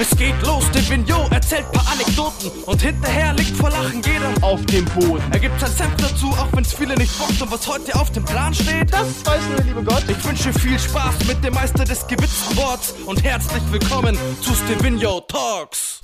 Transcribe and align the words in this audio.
Es 0.00 0.16
geht 0.16 0.40
los, 0.46 0.64
der 0.70 0.88
Vignot 0.88 1.30
erzählt 1.30 1.70
paar 1.72 1.86
Anekdoten 1.92 2.50
und 2.64 2.80
hinterher 2.80 3.34
liegt 3.34 3.54
vor 3.54 3.68
Lachen 3.68 4.00
jeder 4.00 4.32
auf 4.40 4.64
dem 4.64 4.86
Boden. 4.86 5.22
Er 5.30 5.38
gibt 5.38 5.60
sein 5.60 5.70
Senf 5.70 5.94
dazu, 5.96 6.28
auch 6.28 6.48
wenn's 6.54 6.72
viele 6.72 6.94
nicht 6.94 7.18
bockt 7.18 7.42
und 7.42 7.52
was 7.52 7.68
heute 7.68 7.94
auf 7.94 8.10
dem 8.10 8.24
Plan 8.24 8.54
steht. 8.54 8.90
Das 8.90 9.26
weiß 9.26 9.42
nur 9.48 9.56
der 9.56 9.64
liebe 9.66 9.84
Gott. 9.84 10.02
Ich 10.08 10.24
wünsche 10.24 10.54
viel 10.54 10.78
Spaß 10.78 11.26
mit 11.26 11.44
dem 11.44 11.52
Meister 11.52 11.84
des 11.84 12.06
gewitzten 12.06 12.56
Worts 12.56 12.94
und 13.04 13.22
herzlich 13.22 13.62
willkommen 13.70 14.16
zu 14.40 14.54
Stevino 14.54 15.20
Talks. 15.20 16.00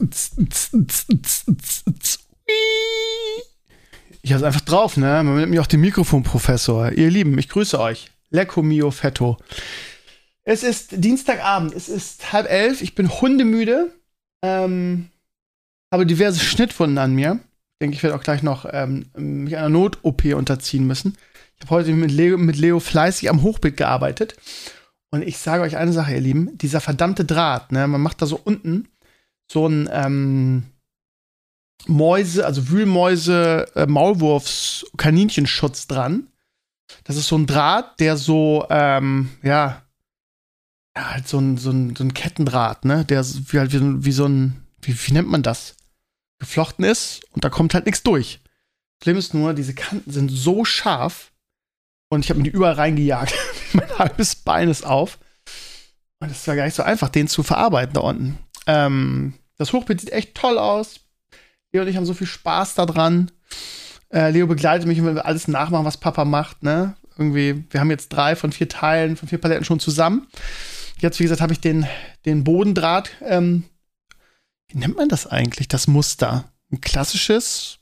Ich 4.21 4.33
hab's 4.35 4.43
einfach 4.43 4.61
drauf, 4.61 4.99
ne? 4.99 5.23
Man 5.25 5.37
nennt 5.37 5.51
mich 5.51 5.61
auch 5.61 5.67
den 5.67 5.81
Mikrofonprofessor. 5.81 6.93
Ihr 6.93 7.11
Lieben, 7.11 7.39
ich 7.39 7.49
grüße 7.49 7.81
euch. 7.81 8.11
Lecco 8.29 8.61
mio 8.61 8.91
fetto. 8.91 9.39
Es 10.49 10.63
ist 10.63 11.05
Dienstagabend, 11.05 11.75
es 11.75 11.89
ist 11.89 12.33
halb 12.33 12.49
elf, 12.49 12.81
ich 12.81 12.95
bin 12.95 13.11
hundemüde, 13.11 13.93
ähm, 14.45 15.11
habe 15.93 16.07
diverse 16.07 16.39
Schnittwunden 16.39 16.99
an 16.99 17.15
mir. 17.15 17.41
Ich 17.43 17.79
denke, 17.81 17.97
ich 17.97 18.03
werde 18.05 18.15
auch 18.15 18.23
gleich 18.23 18.45
noch 18.45 18.65
ähm, 18.73 19.07
mich 19.17 19.57
einer 19.57 19.69
Not-OP 19.69 20.25
unterziehen 20.35 20.87
müssen. 20.87 21.19
Ich 21.57 21.63
habe 21.63 21.75
heute 21.75 21.93
mit 21.93 22.13
Leo, 22.13 22.39
mit 22.39 22.57
Leo 22.57 22.79
fleißig 22.79 23.29
am 23.29 23.43
Hochbeet 23.43 23.77
gearbeitet. 23.77 24.37
Und 25.11 25.23
ich 25.23 25.39
sage 25.39 25.65
euch 25.65 25.77
eine 25.77 25.93
Sache, 25.93 26.15
ihr 26.15 26.21
Lieben, 26.21 26.57
dieser 26.59 26.81
verdammte 26.81 27.25
Draht, 27.25 27.73
ne, 27.73 27.89
man 27.89 28.01
macht 28.01 28.23
da 28.23 28.27
so 28.27 28.41
unten 28.43 28.89
so 29.51 29.67
ein 29.67 29.89
ähm, 29.93 30.63
Mäuse, 31.87 32.47
also 32.47 32.69
Wühlmäuse, 32.69 33.67
äh, 33.75 33.87
Maulwurfs, 33.87 34.87
Kaninchenschutz 34.97 35.89
dran. 35.89 36.29
Das 37.03 37.17
ist 37.17 37.27
so 37.27 37.37
ein 37.37 37.47
Draht, 37.47 37.99
der 37.99 38.17
so, 38.17 38.67
ähm, 38.71 39.31
ja, 39.43 39.83
ja, 40.97 41.11
halt 41.13 41.29
so 41.29 41.39
ein, 41.39 41.59
so 41.59 41.71
ein, 41.71 41.95
so 41.95 42.03
ein 42.03 42.15
Kettendraht, 42.15 42.85
ne? 42.85 43.05
Der 43.05 43.25
wie, 43.25 43.59
halt 43.59 43.73
wie, 43.73 44.05
wie 44.05 44.13
so 44.13 44.27
ein, 44.27 44.65
wie, 44.81 44.97
wie 44.99 45.13
nennt 45.13 45.29
man 45.29 45.43
das? 45.43 45.77
Geflochten 46.39 46.85
ist 46.85 47.23
und 47.33 47.45
da 47.45 47.51
kommt 47.51 47.75
halt 47.75 47.87
nichts 47.87 48.03
durch. 48.03 48.41
Schlimm 49.03 49.17
ist 49.17 49.35
nur, 49.35 49.55
diese 49.55 49.75
Kanten 49.75 50.11
sind 50.11 50.29
so 50.31 50.65
scharf 50.65 51.33
und 52.09 52.25
ich 52.25 52.31
habe 52.31 52.39
mir 52.39 52.45
die 52.45 52.51
überall 52.51 52.75
reingejagt. 52.75 53.35
mein 53.73 53.99
halbes 53.99 54.35
Bein 54.35 54.69
ist 54.69 54.85
auf. 54.85 55.19
Und 56.21 56.31
es 56.31 56.47
war 56.47 56.57
gar 56.57 56.65
nicht 56.65 56.75
so 56.75 56.83
einfach, 56.83 57.11
den 57.11 57.29
zu 57.29 57.43
verarbeiten 57.43 57.95
da 57.95 58.01
unten. 58.01 58.39
Ähm, 58.67 59.35
das 59.59 59.73
Hochbeet 59.73 60.01
sieht 60.01 60.13
echt 60.13 60.35
toll 60.35 60.59
aus. 60.59 61.01
Leo 61.73 61.83
und 61.83 61.89
ich 61.89 61.97
haben 61.97 62.07
so 62.07 62.15
viel 62.15 62.27
Spaß 62.27 62.75
daran. 62.75 63.31
Äh, 64.11 64.31
Leo 64.31 64.47
begleitet 64.47 64.87
mich, 64.87 65.03
wenn 65.03 65.15
wir 65.15 65.27
alles 65.27 65.49
nachmachen, 65.49 65.85
was 65.85 65.99
Papa 65.99 66.25
macht, 66.25 66.63
ne? 66.63 66.97
Irgendwie, 67.19 67.65
wir 67.71 67.81
haben 67.81 67.91
jetzt 67.91 68.11
drei 68.11 68.37
von 68.37 68.53
vier 68.53 68.69
Teilen, 68.69 69.17
von 69.17 69.29
vier 69.29 69.39
Paletten 69.39 69.65
schon 69.65 69.81
zusammen. 69.81 70.27
Jetzt, 70.99 71.19
wie 71.19 71.25
gesagt, 71.25 71.41
habe 71.41 71.53
ich 71.53 71.61
den, 71.61 71.87
den 72.25 72.45
Bodendraht. 72.45 73.11
Ähm, 73.21 73.65
wie 74.69 74.79
nennt 74.79 74.97
man 74.97 75.09
das 75.09 75.27
eigentlich, 75.27 75.69
das 75.69 75.87
Muster? 75.87 76.53
Ein 76.73 76.81
klassisches, 76.81 77.79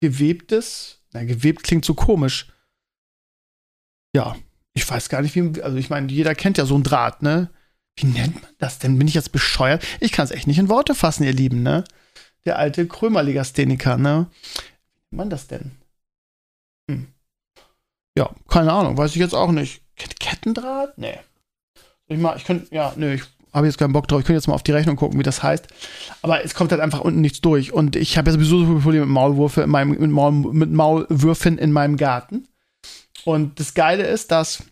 gewebtes. 0.00 1.02
Na, 1.12 1.24
gewebt 1.24 1.62
klingt 1.62 1.84
so 1.84 1.94
komisch. 1.94 2.48
Ja, 4.14 4.36
ich 4.74 4.88
weiß 4.88 5.08
gar 5.08 5.22
nicht, 5.22 5.34
wie. 5.34 5.62
Also, 5.62 5.76
ich 5.76 5.90
meine, 5.90 6.10
jeder 6.10 6.34
kennt 6.34 6.58
ja 6.58 6.66
so 6.66 6.74
einen 6.74 6.84
Draht, 6.84 7.22
ne? 7.22 7.50
Wie 7.96 8.06
nennt 8.06 8.40
man 8.40 8.50
das 8.58 8.78
denn? 8.78 8.98
Bin 8.98 9.08
ich 9.08 9.14
jetzt 9.14 9.32
bescheuert? 9.32 9.84
Ich 10.00 10.12
kann 10.12 10.24
es 10.24 10.30
echt 10.30 10.46
nicht 10.46 10.58
in 10.58 10.68
Worte 10.68 10.94
fassen, 10.94 11.24
ihr 11.24 11.32
Lieben, 11.32 11.62
ne? 11.62 11.84
Der 12.44 12.58
alte 12.58 12.86
Krömerligastheniker, 12.86 13.96
ne? 13.96 14.30
Wie 14.30 15.16
nennt 15.16 15.18
man 15.18 15.30
das 15.30 15.48
denn? 15.48 15.72
Hm. 16.90 17.08
Ja, 18.16 18.34
keine 18.48 18.72
Ahnung, 18.72 18.96
weiß 18.96 19.10
ich 19.12 19.20
jetzt 19.20 19.34
auch 19.34 19.52
nicht. 19.52 19.82
Kettendraht? 19.96 20.96
Nee. 20.96 21.18
Ich 22.08 22.18
mal, 22.18 22.36
ich 22.36 22.44
könnte, 22.44 22.74
ja, 22.74 22.92
nö, 22.96 23.14
ich 23.14 23.22
habe 23.52 23.66
jetzt 23.66 23.78
keinen 23.78 23.92
Bock 23.92 24.08
drauf. 24.08 24.20
Ich 24.20 24.26
könnte 24.26 24.38
jetzt 24.38 24.48
mal 24.48 24.54
auf 24.54 24.62
die 24.62 24.72
Rechnung 24.72 24.96
gucken, 24.96 25.18
wie 25.18 25.22
das 25.22 25.42
heißt. 25.42 25.66
Aber 26.22 26.44
es 26.44 26.54
kommt 26.54 26.72
halt 26.72 26.80
einfach 26.80 27.00
unten 27.00 27.20
nichts 27.20 27.40
durch. 27.40 27.72
Und 27.72 27.96
ich 27.96 28.16
habe 28.16 28.30
ja 28.30 28.34
sowieso 28.34 28.60
so 28.60 28.66
viele 28.66 28.80
Probleme 28.80 29.06
mit 29.06 29.14
Maulwürfe 29.14 29.62
in 29.62 29.70
meinem, 29.70 29.90
mit, 29.90 30.10
Maul, 30.10 30.32
mit 30.32 30.72
Maulwürfen 30.72 31.58
in 31.58 31.72
meinem 31.72 31.96
Garten. 31.96 32.48
Und 33.24 33.60
das 33.60 33.74
Geile 33.74 34.06
ist, 34.06 34.30
dass 34.30 34.62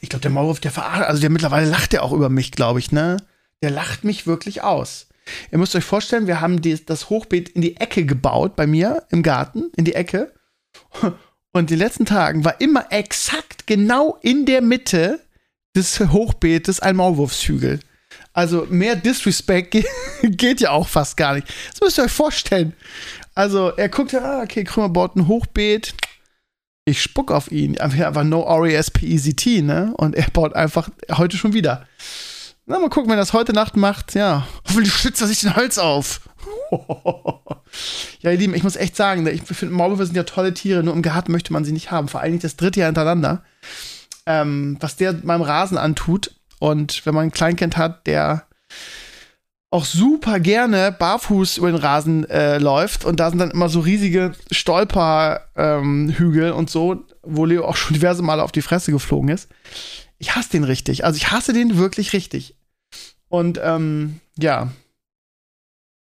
ich 0.00 0.08
glaube, 0.08 0.22
der 0.22 0.30
Maulwurf, 0.30 0.60
der 0.60 0.72
verarscht, 0.72 1.08
also 1.08 1.20
der 1.20 1.30
mittlerweile 1.30 1.68
lacht 1.68 1.92
ja 1.92 2.02
auch 2.02 2.12
über 2.12 2.28
mich, 2.28 2.50
glaube 2.52 2.78
ich, 2.78 2.90
ne? 2.90 3.18
Der 3.62 3.70
lacht 3.70 4.04
mich 4.04 4.26
wirklich 4.26 4.62
aus. 4.62 5.06
Ihr 5.50 5.58
müsst 5.58 5.74
euch 5.76 5.84
vorstellen, 5.84 6.26
wir 6.26 6.40
haben 6.40 6.60
die, 6.60 6.84
das 6.84 7.08
Hochbeet 7.08 7.48
in 7.50 7.62
die 7.62 7.76
Ecke 7.76 8.04
gebaut 8.04 8.56
bei 8.56 8.66
mir 8.66 9.04
im 9.10 9.22
Garten, 9.22 9.70
in 9.76 9.84
die 9.84 9.94
Ecke. 9.94 10.34
Und 11.52 11.70
den 11.70 11.78
letzten 11.78 12.04
Tagen 12.04 12.44
war 12.44 12.60
immer 12.60 12.86
exakt 12.90 13.66
genau 13.66 14.18
in 14.22 14.44
der 14.44 14.60
Mitte 14.60 15.20
des 15.76 16.00
Hochbeetes 16.00 16.80
ein 16.80 16.96
Maulwurfshügel. 16.96 17.80
Also 18.32 18.66
mehr 18.68 18.96
Disrespect 18.96 19.76
geht 20.22 20.60
ja 20.60 20.70
auch 20.70 20.88
fast 20.88 21.16
gar 21.16 21.34
nicht. 21.34 21.48
Das 21.72 21.80
müsst 21.80 21.98
ihr 21.98 22.04
euch 22.04 22.12
vorstellen. 22.12 22.74
Also 23.34 23.70
er 23.70 23.88
guckt 23.88 24.12
ja, 24.12 24.20
ah, 24.20 24.42
okay, 24.42 24.64
Krümmer 24.64 24.88
baut 24.88 25.16
ein 25.16 25.28
Hochbeet. 25.28 25.94
Ich 26.84 27.02
spuck 27.02 27.32
auf 27.32 27.50
ihn. 27.50 27.78
Einfach 27.78 28.24
no 28.24 28.42
R-E-S-P-E-Z-T, 28.42 29.62
ne? 29.62 29.94
Und 29.96 30.14
er 30.14 30.28
baut 30.30 30.54
einfach 30.54 30.90
heute 31.10 31.36
schon 31.36 31.54
wieder. 31.54 31.86
Na, 32.66 32.78
mal 32.78 32.90
gucken, 32.90 33.10
wenn 33.10 33.18
er 33.18 33.22
das 33.22 33.32
heute 33.32 33.52
Nacht 33.52 33.76
macht. 33.76 34.14
Ja, 34.14 34.46
hoffentlich 34.66 34.94
schützt 34.94 35.20
er 35.20 35.26
sich 35.26 35.40
den 35.40 35.56
Hals 35.56 35.78
auf. 35.78 36.20
ja, 38.20 38.30
ihr 38.30 38.38
Lieben, 38.38 38.54
ich 38.54 38.62
muss 38.62 38.76
echt 38.76 38.96
sagen, 38.96 39.22
ne, 39.22 39.30
ich 39.30 39.42
finde, 39.42 39.74
Maulwürfe 39.74 40.06
sind 40.06 40.16
ja 40.16 40.24
tolle 40.24 40.54
Tiere, 40.54 40.82
nur 40.82 40.94
im 40.94 41.02
Garten 41.02 41.32
möchte 41.32 41.52
man 41.52 41.64
sie 41.64 41.72
nicht 41.72 41.90
haben. 41.90 42.08
Vor 42.08 42.20
allem 42.20 42.32
nicht 42.32 42.44
das 42.44 42.56
dritte 42.56 42.80
Jahr 42.80 42.88
hintereinander 42.88 43.42
ähm, 44.26 44.76
was 44.80 44.96
der 44.96 45.14
meinem 45.22 45.42
Rasen 45.42 45.78
antut. 45.78 46.34
Und 46.58 47.04
wenn 47.04 47.14
man 47.14 47.24
ein 47.24 47.32
Kleinkind 47.32 47.76
hat, 47.76 48.06
der 48.06 48.46
auch 49.74 49.84
super 49.84 50.38
gerne 50.38 50.92
barfuß 50.92 51.58
über 51.58 51.66
den 51.66 51.80
Rasen 51.80 52.30
äh, 52.30 52.58
läuft 52.58 53.04
und 53.04 53.18
da 53.18 53.28
sind 53.28 53.40
dann 53.40 53.50
immer 53.50 53.68
so 53.68 53.80
riesige 53.80 54.32
Stolperhügel 54.52 56.48
ähm, 56.48 56.54
und 56.54 56.70
so, 56.70 57.04
wo 57.22 57.44
Leo 57.44 57.64
auch 57.64 57.74
schon 57.74 57.94
diverse 57.94 58.22
Male 58.22 58.44
auf 58.44 58.52
die 58.52 58.62
Fresse 58.62 58.92
geflogen 58.92 59.30
ist. 59.30 59.48
Ich 60.18 60.36
hasse 60.36 60.50
den 60.50 60.62
richtig. 60.62 61.04
Also 61.04 61.16
ich 61.16 61.32
hasse 61.32 61.52
den 61.52 61.76
wirklich 61.76 62.12
richtig. 62.12 62.54
Und 63.28 63.58
ähm, 63.62 64.20
ja. 64.38 64.70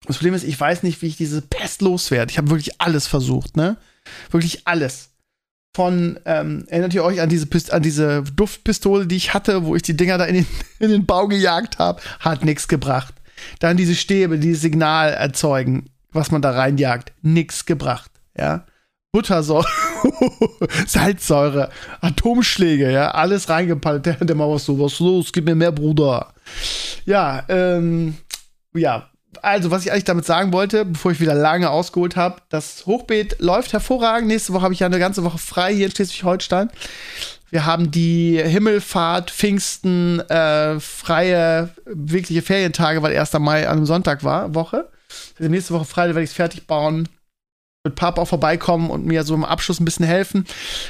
Das 0.05 0.15
Problem 0.15 0.35
ist, 0.35 0.43
ich 0.43 0.57
weiß 0.57 0.83
nicht, 0.83 1.01
wie 1.01 1.07
ich 1.07 1.17
diese 1.17 1.41
Pest 1.41 1.81
loswerde. 1.81 2.31
Ich 2.31 2.37
habe 2.37 2.49
wirklich 2.49 2.79
alles 2.79 3.05
versucht, 3.05 3.57
ne? 3.57 3.75
Wirklich 4.31 4.65
alles 4.65 5.09
von, 5.77 6.19
ähm, 6.25 6.65
erinnert 6.69 6.95
ihr 6.95 7.03
euch 7.03 7.21
an 7.21 7.29
diese, 7.29 7.47
an 7.71 7.83
diese 7.83 8.23
Duftpistole, 8.23 9.05
die 9.05 9.15
ich 9.15 9.35
hatte, 9.35 9.63
wo 9.63 9.75
ich 9.75 9.83
die 9.83 9.95
Dinger 9.95 10.17
da 10.17 10.25
in 10.25 10.33
den, 10.33 10.47
in 10.79 10.89
den 10.89 11.05
Bau 11.05 11.27
gejagt 11.27 11.77
habe? 11.77 12.01
Hat 12.19 12.43
nichts 12.43 12.67
gebracht. 12.67 13.13
Dann 13.59 13.77
diese 13.77 13.93
Stäbe, 13.93 14.39
die 14.39 14.55
Signal 14.55 15.13
erzeugen, 15.13 15.91
was 16.11 16.31
man 16.31 16.41
da 16.41 16.49
reinjagt. 16.49 17.13
Nichts 17.21 17.67
gebracht, 17.67 18.09
ja. 18.35 18.65
Buttersäure, 19.11 19.67
Salzsäure, 20.87 21.69
Atomschläge, 22.01 22.91
ja, 22.91 23.11
alles 23.11 23.47
reingepallt. 23.47 24.07
Der, 24.07 24.15
der 24.15 24.35
mal 24.35 24.57
so, 24.57 24.79
was 24.79 24.99
los, 24.99 25.31
gib 25.31 25.45
mir 25.45 25.53
mehr, 25.53 25.71
Bruder. 25.71 26.33
Ja, 27.05 27.43
ähm, 27.49 28.17
ja, 28.73 29.11
also, 29.41 29.71
was 29.71 29.85
ich 29.85 29.91
eigentlich 29.91 30.03
damit 30.03 30.25
sagen 30.25 30.53
wollte, 30.53 30.85
bevor 30.85 31.11
ich 31.11 31.19
wieder 31.19 31.35
lange 31.35 31.69
ausgeholt 31.69 32.15
habe, 32.15 32.41
das 32.49 32.85
Hochbeet 32.85 33.39
läuft 33.39 33.73
hervorragend. 33.73 34.27
Nächste 34.27 34.53
Woche 34.53 34.63
habe 34.63 34.73
ich 34.73 34.79
ja 34.79 34.87
eine 34.87 34.99
ganze 34.99 35.23
Woche 35.23 35.37
frei 35.37 35.73
hier 35.73 35.87
in 35.87 35.91
Schleswig-Holstein. 35.91 36.69
Wir 37.49 37.65
haben 37.65 37.91
die 37.91 38.41
Himmelfahrt, 38.43 39.31
Pfingsten, 39.31 40.19
äh, 40.29 40.79
freie, 40.79 41.69
wirkliche 41.85 42.41
Ferientage, 42.41 43.01
weil 43.01 43.17
1. 43.17 43.33
Mai 43.39 43.67
an 43.67 43.77
einem 43.77 43.85
Sonntag 43.85 44.23
war, 44.23 44.53
Woche. 44.53 44.89
Also 45.39 45.49
nächste 45.49 45.73
Woche 45.73 45.85
Freitag 45.85 46.15
werde 46.15 46.23
ich 46.23 46.31
es 46.31 46.35
fertig 46.35 46.67
bauen. 46.67 47.07
Mit 47.85 47.95
Papa 47.95 48.21
auch 48.21 48.27
vorbeikommen 48.27 48.89
und 48.89 49.05
mir 49.05 49.23
so 49.23 49.33
im 49.33 49.45
Abschluss 49.45 49.79
ein 49.79 49.85
bisschen 49.85 50.05
helfen. 50.05 50.45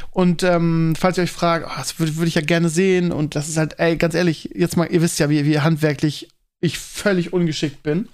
Und 0.10 0.42
ähm, 0.42 0.96
falls 0.98 1.18
ihr 1.18 1.24
euch 1.24 1.32
fragt, 1.32 1.68
oh, 1.70 1.78
das 1.78 2.00
würde 2.00 2.16
würd 2.16 2.28
ich 2.28 2.36
ja 2.36 2.42
gerne 2.42 2.70
sehen. 2.70 3.12
Und 3.12 3.36
das 3.36 3.50
ist 3.50 3.58
halt, 3.58 3.78
ey, 3.78 3.98
ganz 3.98 4.16
ehrlich, 4.16 4.50
jetzt 4.56 4.78
mal, 4.78 4.88
ihr 4.92 5.02
wisst 5.04 5.20
ja, 5.20 5.30
wie, 5.30 5.46
wie 5.46 5.60
handwerklich 5.60 6.30
ich 6.60 6.80
völlig 6.80 7.34
ungeschickt 7.34 7.84
bin. 7.84 8.10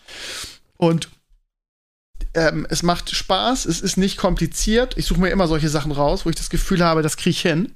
Und 0.77 1.09
ähm, 2.35 2.65
es 2.69 2.81
macht 2.81 3.15
Spaß, 3.15 3.65
es 3.65 3.81
ist 3.81 3.97
nicht 3.97 4.17
kompliziert. 4.17 4.97
Ich 4.97 5.05
suche 5.05 5.19
mir 5.19 5.29
immer 5.29 5.47
solche 5.47 5.69
Sachen 5.69 5.91
raus, 5.91 6.25
wo 6.25 6.29
ich 6.29 6.35
das 6.35 6.49
Gefühl 6.49 6.83
habe, 6.83 7.03
das 7.03 7.15
kriege 7.15 7.29
ich 7.29 7.41
hin. 7.41 7.75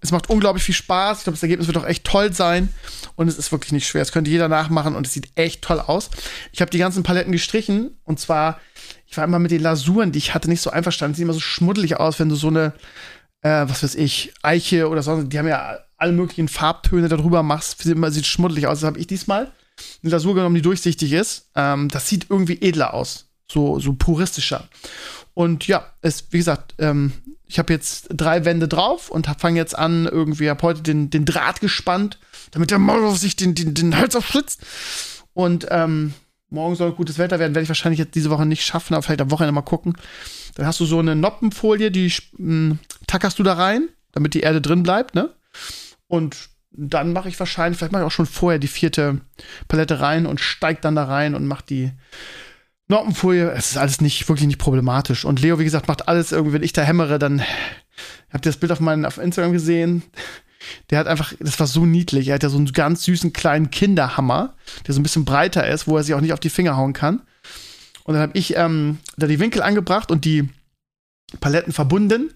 Es 0.00 0.10
macht 0.10 0.30
unglaublich 0.30 0.64
viel 0.64 0.74
Spaß. 0.74 1.18
Ich 1.18 1.24
glaube, 1.24 1.36
das 1.36 1.42
Ergebnis 1.42 1.68
wird 1.68 1.76
auch 1.76 1.86
echt 1.86 2.04
toll 2.04 2.32
sein. 2.32 2.70
Und 3.14 3.28
es 3.28 3.38
ist 3.38 3.52
wirklich 3.52 3.70
nicht 3.70 3.86
schwer. 3.86 4.02
Es 4.02 4.10
könnte 4.10 4.30
jeder 4.30 4.48
nachmachen 4.48 4.96
und 4.96 5.06
es 5.06 5.12
sieht 5.12 5.28
echt 5.36 5.62
toll 5.62 5.78
aus. 5.78 6.10
Ich 6.50 6.60
habe 6.60 6.70
die 6.70 6.78
ganzen 6.78 7.04
Paletten 7.04 7.30
gestrichen. 7.30 7.96
Und 8.02 8.18
zwar, 8.18 8.60
ich 9.06 9.16
war 9.16 9.24
immer 9.24 9.38
mit 9.38 9.52
den 9.52 9.62
Lasuren, 9.62 10.10
die 10.10 10.18
ich 10.18 10.34
hatte, 10.34 10.48
nicht 10.48 10.60
so 10.60 10.70
einverstanden. 10.70 11.14
Sie 11.14 11.18
sehen 11.18 11.26
immer 11.26 11.34
so 11.34 11.40
schmuddelig 11.40 11.96
aus, 11.96 12.18
wenn 12.18 12.28
du 12.28 12.34
so 12.34 12.48
eine, 12.48 12.72
äh, 13.42 13.68
was 13.68 13.84
weiß 13.84 13.94
ich, 13.94 14.34
Eiche 14.42 14.88
oder 14.88 15.04
so, 15.04 15.22
die 15.22 15.38
haben 15.38 15.46
ja 15.46 15.78
alle 15.96 16.12
möglichen 16.12 16.48
Farbtöne 16.48 17.08
darüber 17.08 17.44
machst. 17.44 17.80
Sieht, 17.80 17.96
sieht 18.12 18.26
schmuddelig 18.26 18.66
aus. 18.66 18.80
Das 18.80 18.88
habe 18.88 18.98
ich 18.98 19.06
diesmal 19.06 19.52
eine 20.02 20.10
Lasur 20.10 20.34
genommen, 20.34 20.54
die 20.54 20.62
durchsichtig 20.62 21.12
ist. 21.12 21.50
Ähm, 21.54 21.88
das 21.88 22.08
sieht 22.08 22.26
irgendwie 22.30 22.60
edler 22.60 22.94
aus. 22.94 23.26
So, 23.50 23.78
so 23.78 23.92
puristischer. 23.94 24.68
Und 25.34 25.66
ja, 25.66 25.84
es, 26.00 26.26
wie 26.30 26.38
gesagt, 26.38 26.74
ähm, 26.78 27.12
ich 27.46 27.58
habe 27.58 27.72
jetzt 27.72 28.08
drei 28.10 28.44
Wände 28.44 28.68
drauf 28.68 29.10
und 29.10 29.26
fange 29.38 29.58
jetzt 29.58 29.76
an, 29.76 30.06
irgendwie, 30.06 30.48
habe 30.48 30.62
heute 30.62 30.82
den, 30.82 31.10
den 31.10 31.24
Draht 31.24 31.60
gespannt, 31.60 32.18
damit 32.52 32.70
der 32.70 32.78
Maulwurf 32.78 33.18
sich 33.18 33.36
den, 33.36 33.54
den, 33.54 33.74
den 33.74 33.96
Hals 33.96 34.16
aufschlitzt. 34.16 34.60
Und 35.34 35.66
ähm, 35.70 36.14
morgen 36.48 36.76
soll 36.76 36.92
gutes 36.92 37.18
Wetter 37.18 37.38
werden, 37.38 37.54
werde 37.54 37.64
ich 37.64 37.68
wahrscheinlich 37.68 37.98
jetzt 37.98 38.14
diese 38.14 38.30
Woche 38.30 38.46
nicht 38.46 38.64
schaffen, 38.64 38.94
aber 38.94 39.02
vielleicht 39.02 39.20
am 39.20 39.30
Wochenende 39.30 39.52
mal 39.52 39.62
gucken. 39.62 39.94
Dann 40.54 40.66
hast 40.66 40.80
du 40.80 40.86
so 40.86 41.00
eine 41.00 41.16
Noppenfolie, 41.16 41.90
die 41.90 42.12
mh, 42.38 42.78
tackerst 43.06 43.38
du 43.38 43.42
da 43.42 43.54
rein, 43.54 43.88
damit 44.12 44.34
die 44.34 44.40
Erde 44.40 44.60
drin 44.60 44.82
bleibt, 44.82 45.14
ne? 45.14 45.34
Und 46.06 46.48
dann 46.76 47.12
mache 47.12 47.28
ich 47.28 47.38
wahrscheinlich, 47.38 47.78
vielleicht 47.78 47.92
mache 47.92 48.02
ich 48.02 48.06
auch 48.06 48.12
schon 48.12 48.26
vorher 48.26 48.58
die 48.58 48.68
vierte 48.68 49.20
Palette 49.68 50.00
rein 50.00 50.26
und 50.26 50.40
steig 50.40 50.82
dann 50.82 50.96
da 50.96 51.04
rein 51.04 51.34
und 51.34 51.46
mache 51.46 51.64
die 51.68 51.92
Noppenfolie. 52.88 53.50
Es 53.52 53.70
ist 53.70 53.76
alles 53.76 54.00
nicht, 54.00 54.28
wirklich 54.28 54.46
nicht 54.46 54.58
problematisch. 54.58 55.24
Und 55.24 55.40
Leo, 55.40 55.58
wie 55.58 55.64
gesagt, 55.64 55.88
macht 55.88 56.08
alles 56.08 56.32
irgendwie, 56.32 56.54
wenn 56.54 56.62
ich 56.62 56.72
da 56.72 56.82
hämmere, 56.82 57.18
dann 57.18 57.42
habt 58.32 58.44
ihr 58.44 58.52
das 58.52 58.58
Bild 58.58 58.72
auf 58.72 58.80
meinen, 58.80 59.06
auf 59.06 59.18
Instagram 59.18 59.52
gesehen. 59.52 60.02
Der 60.90 60.98
hat 60.98 61.06
einfach, 61.06 61.32
das 61.40 61.60
war 61.60 61.66
so 61.66 61.86
niedlich. 61.86 62.28
Er 62.28 62.34
hat 62.34 62.42
ja 62.42 62.48
so 62.48 62.56
einen 62.56 62.72
ganz 62.72 63.04
süßen 63.04 63.32
kleinen 63.32 63.70
Kinderhammer, 63.70 64.54
der 64.86 64.94
so 64.94 65.00
ein 65.00 65.02
bisschen 65.02 65.24
breiter 65.24 65.68
ist, 65.68 65.86
wo 65.86 65.96
er 65.96 66.02
sich 66.02 66.14
auch 66.14 66.20
nicht 66.20 66.32
auf 66.32 66.40
die 66.40 66.50
Finger 66.50 66.76
hauen 66.76 66.92
kann. 66.92 67.22
Und 68.04 68.14
dann 68.14 68.22
habe 68.22 68.36
ich 68.36 68.56
ähm, 68.56 68.98
da 69.16 69.26
die 69.26 69.40
Winkel 69.40 69.62
angebracht 69.62 70.10
und 70.10 70.24
die 70.24 70.48
Paletten 71.40 71.72
verbunden. 71.72 72.32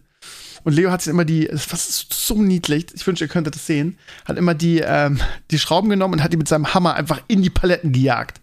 Und 0.65 0.75
Leo 0.75 0.91
hat 0.91 1.03
sich 1.03 1.11
immer 1.11 1.25
die, 1.25 1.47
das 1.47 1.71
war 1.71 1.79
so 1.79 2.43
niedlich, 2.43 2.87
ich 2.95 3.07
wünsche, 3.07 3.25
ihr 3.25 3.29
könntet 3.29 3.55
das 3.55 3.67
sehen, 3.67 3.99
hat 4.25 4.37
immer 4.37 4.55
die, 4.55 4.81
ähm, 4.85 5.21
die 5.51 5.59
Schrauben 5.59 5.89
genommen 5.89 6.15
und 6.15 6.23
hat 6.23 6.33
die 6.33 6.37
mit 6.37 6.49
seinem 6.49 6.75
Hammer 6.75 6.95
einfach 6.95 7.21
in 7.29 7.43
die 7.43 7.51
Paletten 7.51 7.93
gejagt. 7.93 8.41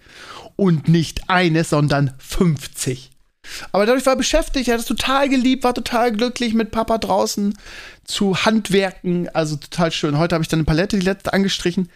Und 0.56 0.88
nicht 0.88 1.30
eine, 1.30 1.66
sondern 1.66 2.14
50. 2.20 3.12
Aber 3.72 3.86
dadurch 3.86 4.06
war 4.06 4.14
er 4.14 4.18
beschäftigt, 4.18 4.68
er 4.68 4.76
hat 4.76 4.82
es 4.82 4.88
total 4.88 5.30
geliebt, 5.30 5.64
war 5.64 5.74
total 5.74 6.12
glücklich 6.12 6.54
mit 6.54 6.72
Papa 6.72 6.98
draußen 6.98 7.54
zu 8.04 8.46
handwerken. 8.46 9.30
Also 9.30 9.56
total 9.58 9.92
schön. 9.92 10.18
Heute 10.18 10.36
habe 10.36 10.44
ich 10.44 10.48
dann 10.48 10.60
eine 10.60 10.66
Palette, 10.66 10.98
die 10.98 11.06
letzte 11.06 11.34
angestrichen. 11.34 11.90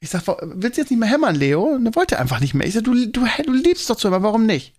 Ich 0.00 0.10
sag, 0.10 0.22
willst 0.26 0.76
du 0.76 0.82
jetzt 0.82 0.90
nicht 0.90 1.00
mehr 1.00 1.08
hämmern, 1.08 1.34
Leo? 1.34 1.62
Und 1.62 1.86
er 1.86 1.94
wollte 1.94 2.18
einfach 2.18 2.40
nicht 2.40 2.54
mehr. 2.54 2.66
Ich 2.66 2.74
sag, 2.74 2.84
du, 2.84 2.94
du, 3.06 3.24
du 3.44 3.52
liebst 3.52 3.88
doch 3.88 3.96
zu, 3.96 4.08
aber 4.08 4.22
warum 4.22 4.46
nicht? 4.46 4.74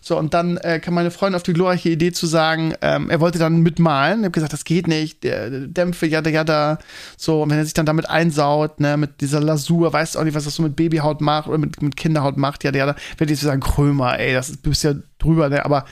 So, 0.00 0.18
und 0.18 0.34
dann 0.34 0.58
äh, 0.58 0.80
kam 0.80 0.94
meine 0.94 1.10
Freundin 1.10 1.36
auf 1.36 1.42
die 1.42 1.54
glorreiche 1.54 1.88
Idee 1.88 2.12
zu 2.12 2.26
sagen, 2.26 2.74
ähm, 2.82 3.08
er 3.08 3.20
wollte 3.20 3.38
dann 3.38 3.60
mitmalen. 3.62 4.20
Ich 4.20 4.24
habe 4.24 4.32
gesagt, 4.32 4.52
das 4.52 4.64
geht 4.64 4.86
nicht, 4.86 5.24
der, 5.24 5.48
Dämpfe, 5.50 6.06
ja, 6.06 6.20
ja, 6.20 6.44
da. 6.44 6.78
So, 7.16 7.42
und 7.42 7.50
wenn 7.50 7.58
er 7.58 7.64
sich 7.64 7.74
dann 7.74 7.86
damit 7.86 8.08
einsaut, 8.10 8.80
ne, 8.80 8.96
mit 8.96 9.20
dieser 9.20 9.40
Lasur, 9.40 9.92
weißt 9.92 10.14
du 10.14 10.18
auch 10.18 10.24
nicht, 10.24 10.34
was 10.34 10.44
das 10.44 10.56
so 10.56 10.62
mit 10.62 10.76
Babyhaut 10.76 11.20
macht 11.20 11.48
oder 11.48 11.58
mit, 11.58 11.80
mit 11.80 11.96
Kinderhaut 11.96 12.36
macht, 12.36 12.64
ja, 12.64 12.70
der, 12.70 12.86
da 12.86 12.96
werde 13.16 13.32
ich 13.32 13.40
so 13.40 13.46
sagen, 13.46 13.60
Krömer, 13.60 14.18
ey, 14.18 14.34
das 14.34 14.50
ist 14.50 14.82
ja 14.82 14.94
drüber, 15.18 15.48
ne, 15.48 15.64
aber 15.64 15.86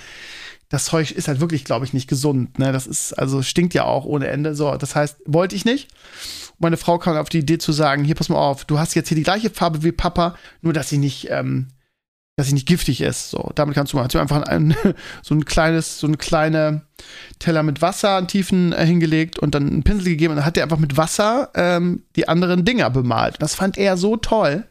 das 0.72 0.86
Zeug 0.86 1.10
ist 1.10 1.28
halt 1.28 1.40
wirklich, 1.40 1.64
glaube 1.64 1.84
ich, 1.84 1.92
nicht 1.92 2.08
gesund, 2.08 2.58
ne, 2.58 2.72
das 2.72 2.86
ist, 2.86 3.12
also 3.12 3.42
stinkt 3.42 3.74
ja 3.74 3.84
auch 3.84 4.06
ohne 4.06 4.28
Ende. 4.28 4.54
So, 4.54 4.74
das 4.76 4.96
heißt, 4.96 5.18
wollte 5.26 5.54
ich 5.54 5.64
nicht. 5.64 5.88
Meine 6.58 6.76
Frau 6.78 6.98
kam 6.98 7.16
auf 7.16 7.28
die 7.28 7.40
Idee 7.40 7.58
zu 7.58 7.72
sagen, 7.72 8.04
hier, 8.04 8.14
pass 8.14 8.28
mal 8.28 8.38
auf, 8.38 8.64
du 8.64 8.78
hast 8.78 8.94
jetzt 8.94 9.08
hier 9.08 9.16
die 9.16 9.22
gleiche 9.22 9.50
Farbe 9.50 9.82
wie 9.82 9.92
Papa, 9.92 10.34
nur 10.62 10.72
dass 10.72 10.88
sie 10.88 10.98
nicht, 10.98 11.28
ähm, 11.30 11.68
dass 12.36 12.46
sie 12.46 12.54
nicht 12.54 12.66
giftig 12.66 13.00
ist. 13.00 13.30
So, 13.30 13.50
damit 13.54 13.74
kannst 13.74 13.92
du 13.92 13.96
mal. 13.96 14.04
einfach 14.04 14.42
ein, 14.42 14.74
so 15.22 15.34
ein 15.34 15.44
kleines, 15.44 15.98
so 15.98 16.06
ein 16.06 16.18
kleiner 16.18 16.82
Teller 17.38 17.62
mit 17.62 17.82
Wasser, 17.82 18.16
einen 18.16 18.28
tiefen 18.28 18.72
äh, 18.72 18.86
hingelegt 18.86 19.38
und 19.38 19.54
dann 19.54 19.68
einen 19.68 19.82
Pinsel 19.82 20.10
gegeben 20.10 20.32
und 20.32 20.36
dann 20.36 20.46
hat 20.46 20.56
er 20.56 20.62
einfach 20.62 20.78
mit 20.78 20.96
Wasser 20.96 21.50
ähm, 21.54 22.02
die 22.16 22.28
anderen 22.28 22.64
Dinger 22.64 22.90
bemalt. 22.90 23.36
Das 23.40 23.54
fand 23.54 23.76
er 23.76 23.96
so 23.96 24.16
toll. 24.16 24.64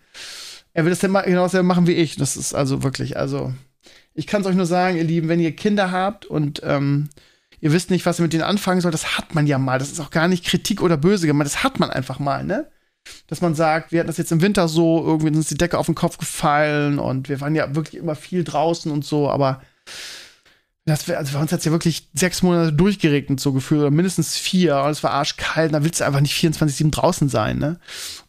Er 0.73 0.85
will 0.85 0.89
das 0.89 0.99
dann 0.99 1.11
mal 1.11 1.21
genau 1.21 1.43
dasselbe 1.43 1.67
machen 1.67 1.87
wie 1.87 1.93
ich. 1.93 2.15
Das 2.15 2.37
ist 2.37 2.53
also 2.53 2.81
wirklich, 2.83 3.17
also 3.17 3.53
ich 4.13 4.27
kann 4.27 4.41
es 4.41 4.47
euch 4.47 4.55
nur 4.55 4.65
sagen, 4.65 4.97
ihr 4.97 5.03
Lieben, 5.03 5.29
wenn 5.29 5.39
ihr 5.39 5.55
Kinder 5.55 5.91
habt 5.91 6.25
und 6.25 6.61
ähm, 6.63 7.09
ihr 7.59 7.73
wisst 7.73 7.91
nicht, 7.91 8.05
was 8.05 8.19
ihr 8.19 8.23
mit 8.23 8.33
denen 8.33 8.43
anfangen 8.43 8.81
soll, 8.81 8.91
das 8.91 9.17
hat 9.17 9.35
man 9.35 9.47
ja 9.47 9.57
mal. 9.57 9.79
Das 9.79 9.91
ist 9.91 9.99
auch 9.99 10.09
gar 10.09 10.27
nicht 10.27 10.45
Kritik 10.45 10.81
oder 10.81 10.97
böse 10.97 11.27
gemeint. 11.27 11.49
Das 11.49 11.63
hat 11.63 11.79
man 11.79 11.89
einfach 11.91 12.19
mal, 12.19 12.43
ne? 12.43 12.67
Dass 13.27 13.41
man 13.41 13.55
sagt, 13.55 13.91
wir 13.91 13.99
hatten 13.99 14.07
das 14.07 14.17
jetzt 14.17 14.31
im 14.31 14.41
Winter 14.41 14.67
so, 14.67 15.03
irgendwie 15.05 15.31
ist 15.31 15.37
uns 15.37 15.47
die 15.47 15.57
Decke 15.57 15.77
auf 15.77 15.85
den 15.85 15.95
Kopf 15.95 16.17
gefallen 16.17 16.99
und 16.99 17.29
wir 17.29 17.41
waren 17.41 17.55
ja 17.55 17.75
wirklich 17.75 18.01
immer 18.01 18.15
viel 18.15 18.43
draußen 18.43 18.91
und 18.91 19.05
so, 19.05 19.29
aber 19.29 19.61
das 20.85 21.07
wär, 21.07 21.19
also 21.19 21.33
bei 21.33 21.41
uns 21.41 21.51
hat 21.51 21.59
es 21.59 21.65
ja 21.65 21.71
wirklich 21.71 22.09
sechs 22.13 22.41
Monate 22.41 22.73
durchgeregnet, 22.73 23.39
so 23.39 23.53
gefühlt, 23.53 23.81
oder 23.81 23.91
mindestens 23.91 24.35
vier, 24.35 24.81
und 24.81 24.91
es 24.91 25.03
war 25.03 25.11
arschkalt, 25.11 25.73
da 25.73 25.83
willst 25.83 26.01
du 26.01 26.05
einfach 26.05 26.21
nicht 26.21 26.35
24-7 26.35 26.91
draußen 26.91 27.29
sein, 27.29 27.59
ne? 27.59 27.79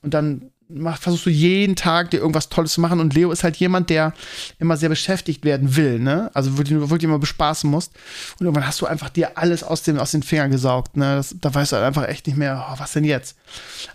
Und 0.02 0.12
dann 0.14 0.51
versuchst 0.98 1.26
du 1.26 1.30
jeden 1.30 1.76
Tag 1.76 2.10
dir 2.10 2.18
irgendwas 2.18 2.48
Tolles 2.48 2.72
zu 2.72 2.80
machen. 2.80 3.00
Und 3.00 3.14
Leo 3.14 3.30
ist 3.30 3.44
halt 3.44 3.56
jemand, 3.56 3.90
der 3.90 4.12
immer 4.58 4.76
sehr 4.76 4.88
beschäftigt 4.88 5.44
werden 5.44 5.76
will, 5.76 5.98
ne? 5.98 6.30
Also 6.34 6.58
wirklich, 6.58 6.78
wirklich 6.78 7.04
immer 7.04 7.18
bespaßen 7.18 7.70
musst. 7.70 7.92
Und 8.38 8.46
irgendwann 8.46 8.66
hast 8.66 8.80
du 8.80 8.86
einfach 8.86 9.08
dir 9.08 9.36
alles 9.36 9.62
aus, 9.62 9.82
dem, 9.82 9.98
aus 9.98 10.12
den 10.12 10.22
Fingern 10.22 10.50
gesaugt, 10.50 10.96
ne? 10.96 11.16
Das, 11.16 11.34
da 11.40 11.54
weißt 11.54 11.72
du 11.72 11.76
halt 11.76 11.86
einfach 11.86 12.08
echt 12.08 12.26
nicht 12.26 12.36
mehr, 12.36 12.66
oh, 12.70 12.78
was 12.78 12.92
denn 12.92 13.04
jetzt? 13.04 13.36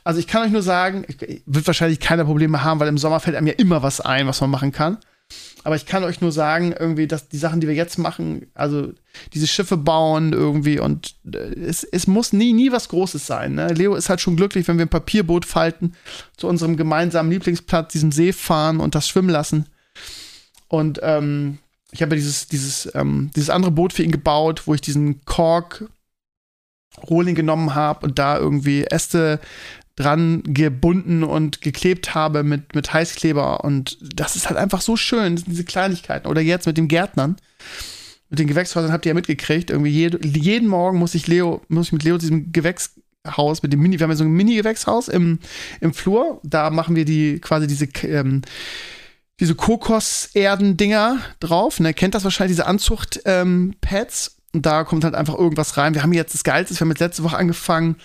Also 0.04 0.20
ich 0.20 0.28
kann 0.28 0.44
euch 0.44 0.52
nur 0.52 0.64
sagen, 0.64 1.06
wird 1.46 1.68
wahrscheinlich 1.68 2.00
keine 2.00 2.26
Probleme 2.26 2.64
haben, 2.64 2.80
weil 2.80 2.88
im 2.88 2.98
Sommer 2.98 3.20
fällt 3.20 3.36
einem 3.36 3.48
ja 3.48 3.54
immer 3.54 3.84
was 3.84 4.02
ein, 4.02 4.28
was 4.28 4.42
man 4.42 4.50
machen 4.50 4.72
kann. 4.72 4.98
Aber 5.64 5.76
ich 5.76 5.86
kann 5.86 6.06
euch 6.06 6.22
nur 6.22 6.32
sagen, 6.32 6.74
irgendwie, 6.78 7.08
dass 7.08 7.28
die 7.28 7.38
Sachen, 7.38 7.60
die 7.60 7.68
wir 7.68 7.76
jetzt 7.76 7.98
machen, 7.98 8.48
also 8.54 8.94
diese 9.34 9.48
Schiffe 9.48 9.76
bauen 9.76 10.32
irgendwie 10.32 10.80
und 10.80 11.16
äh, 11.26 11.38
es, 11.38 11.84
es 11.84 12.08
muss 12.08 12.32
nie, 12.32 12.54
nie 12.54 12.72
was 12.72 12.88
Großes 12.90 13.28
sein. 13.28 13.56
Ne? 13.56 13.68
Leo 13.74 13.96
ist 13.96 14.10
halt 14.10 14.22
schon 14.22 14.38
glücklich, 14.38 14.68
wenn 14.68 14.78
wir 14.78 14.86
ein 14.86 14.90
Papierboot 14.90 15.46
falten, 15.46 15.94
zu 16.38 16.48
unserem 16.48 16.78
gemeinsamen 16.78 17.32
Lieblingsplatz, 17.32 17.92
diesem 17.92 18.12
See 18.12 18.32
fahren 18.32 18.80
und 18.80 18.96
das 18.96 19.08
schwimmen 19.08 19.30
lassen. 19.30 19.66
Und 20.70 21.00
ähm, 21.04 21.58
ich 21.92 22.02
habe 22.02 22.16
dieses, 22.16 22.48
dieses, 22.48 22.90
ähm, 22.96 23.32
dieses 23.36 23.50
andere 23.50 23.72
Boot 23.72 23.94
für 23.94 24.04
ihn 24.04 24.12
gebaut, 24.12 24.64
wo 24.66 24.74
ich 24.74 24.82
diesen 24.82 25.24
Kork 25.26 25.86
Rohling 27.10 27.36
genommen 27.36 27.76
habe 27.76 28.06
und 28.06 28.20
da 28.20 28.38
irgendwie 28.38 28.86
Äste 28.86 29.40
dran 29.98 30.44
gebunden 30.46 31.24
und 31.24 31.62
geklebt 31.62 32.14
habe 32.16 32.44
mit, 32.44 32.76
mit 32.76 32.94
Heißkleber. 32.94 33.64
Und 33.64 33.98
das 34.02 34.36
ist 34.36 34.48
halt 34.48 34.58
einfach 34.58 34.82
so 34.82 34.96
schön, 34.96 35.36
diese 35.36 35.66
Kleinigkeiten. 35.66 36.28
Oder 36.28 36.40
jetzt 36.40 36.68
mit 36.68 36.78
den 36.78 36.88
Gärtnern, 36.88 37.36
mit 38.30 38.40
den 38.40 38.48
Gewächshäusern 38.48 38.92
habt 38.92 39.06
ihr 39.06 39.10
ja 39.10 39.16
mitgekriegt. 39.16 39.72
Irgendwie 39.72 39.90
jede, 39.90 40.26
jeden 40.26 40.70
Morgen 40.70 41.00
muss 41.00 41.16
ich 41.16 41.28
Leo, 41.28 41.62
muss 41.68 41.88
ich 41.88 41.94
mit 41.94 42.04
Leo 42.04 42.20
diesem 42.20 42.52
Gewächshaus, 42.52 43.64
mit 43.64 43.74
dem 43.74 43.82
Mini, 43.82 44.00
wir 44.00 44.04
haben 44.04 44.12
ja 44.12 44.18
so 44.18 44.24
ein 44.24 44.32
Mini-Gewächshaus 44.32 45.08
im, 45.08 45.40
im 45.82 45.94
Flur. 45.94 46.40
Da 46.44 46.70
machen 46.70 46.96
wir 46.96 47.04
die 47.04 47.40
quasi 47.40 47.66
diese, 47.66 47.88
ähm, 48.04 48.44
diese 49.40 49.56
Kokoserden-Dinger 49.56 51.18
drauf. 51.40 51.80
Ne, 51.80 51.96
kennt 51.96 52.14
das 52.14 52.24
wahrscheinlich, 52.24 52.56
diese 52.56 52.68
Anzucht-Pads. 52.68 53.26
Ähm, 53.26 54.37
und 54.54 54.66
da 54.66 54.84
kommt 54.84 55.04
halt 55.04 55.14
einfach 55.14 55.36
irgendwas 55.36 55.78
rein. 55.78 55.94
Wir 55.94 56.04
haben 56.04 56.14
jetzt 56.14 56.34
das 56.34 56.44
Geilste, 56.44 56.74
wir 56.74 56.80
haben 56.82 56.90
jetzt 56.90 57.00
letzte 57.00 57.24
Woche 57.24 57.38
angefangen, 57.38 57.98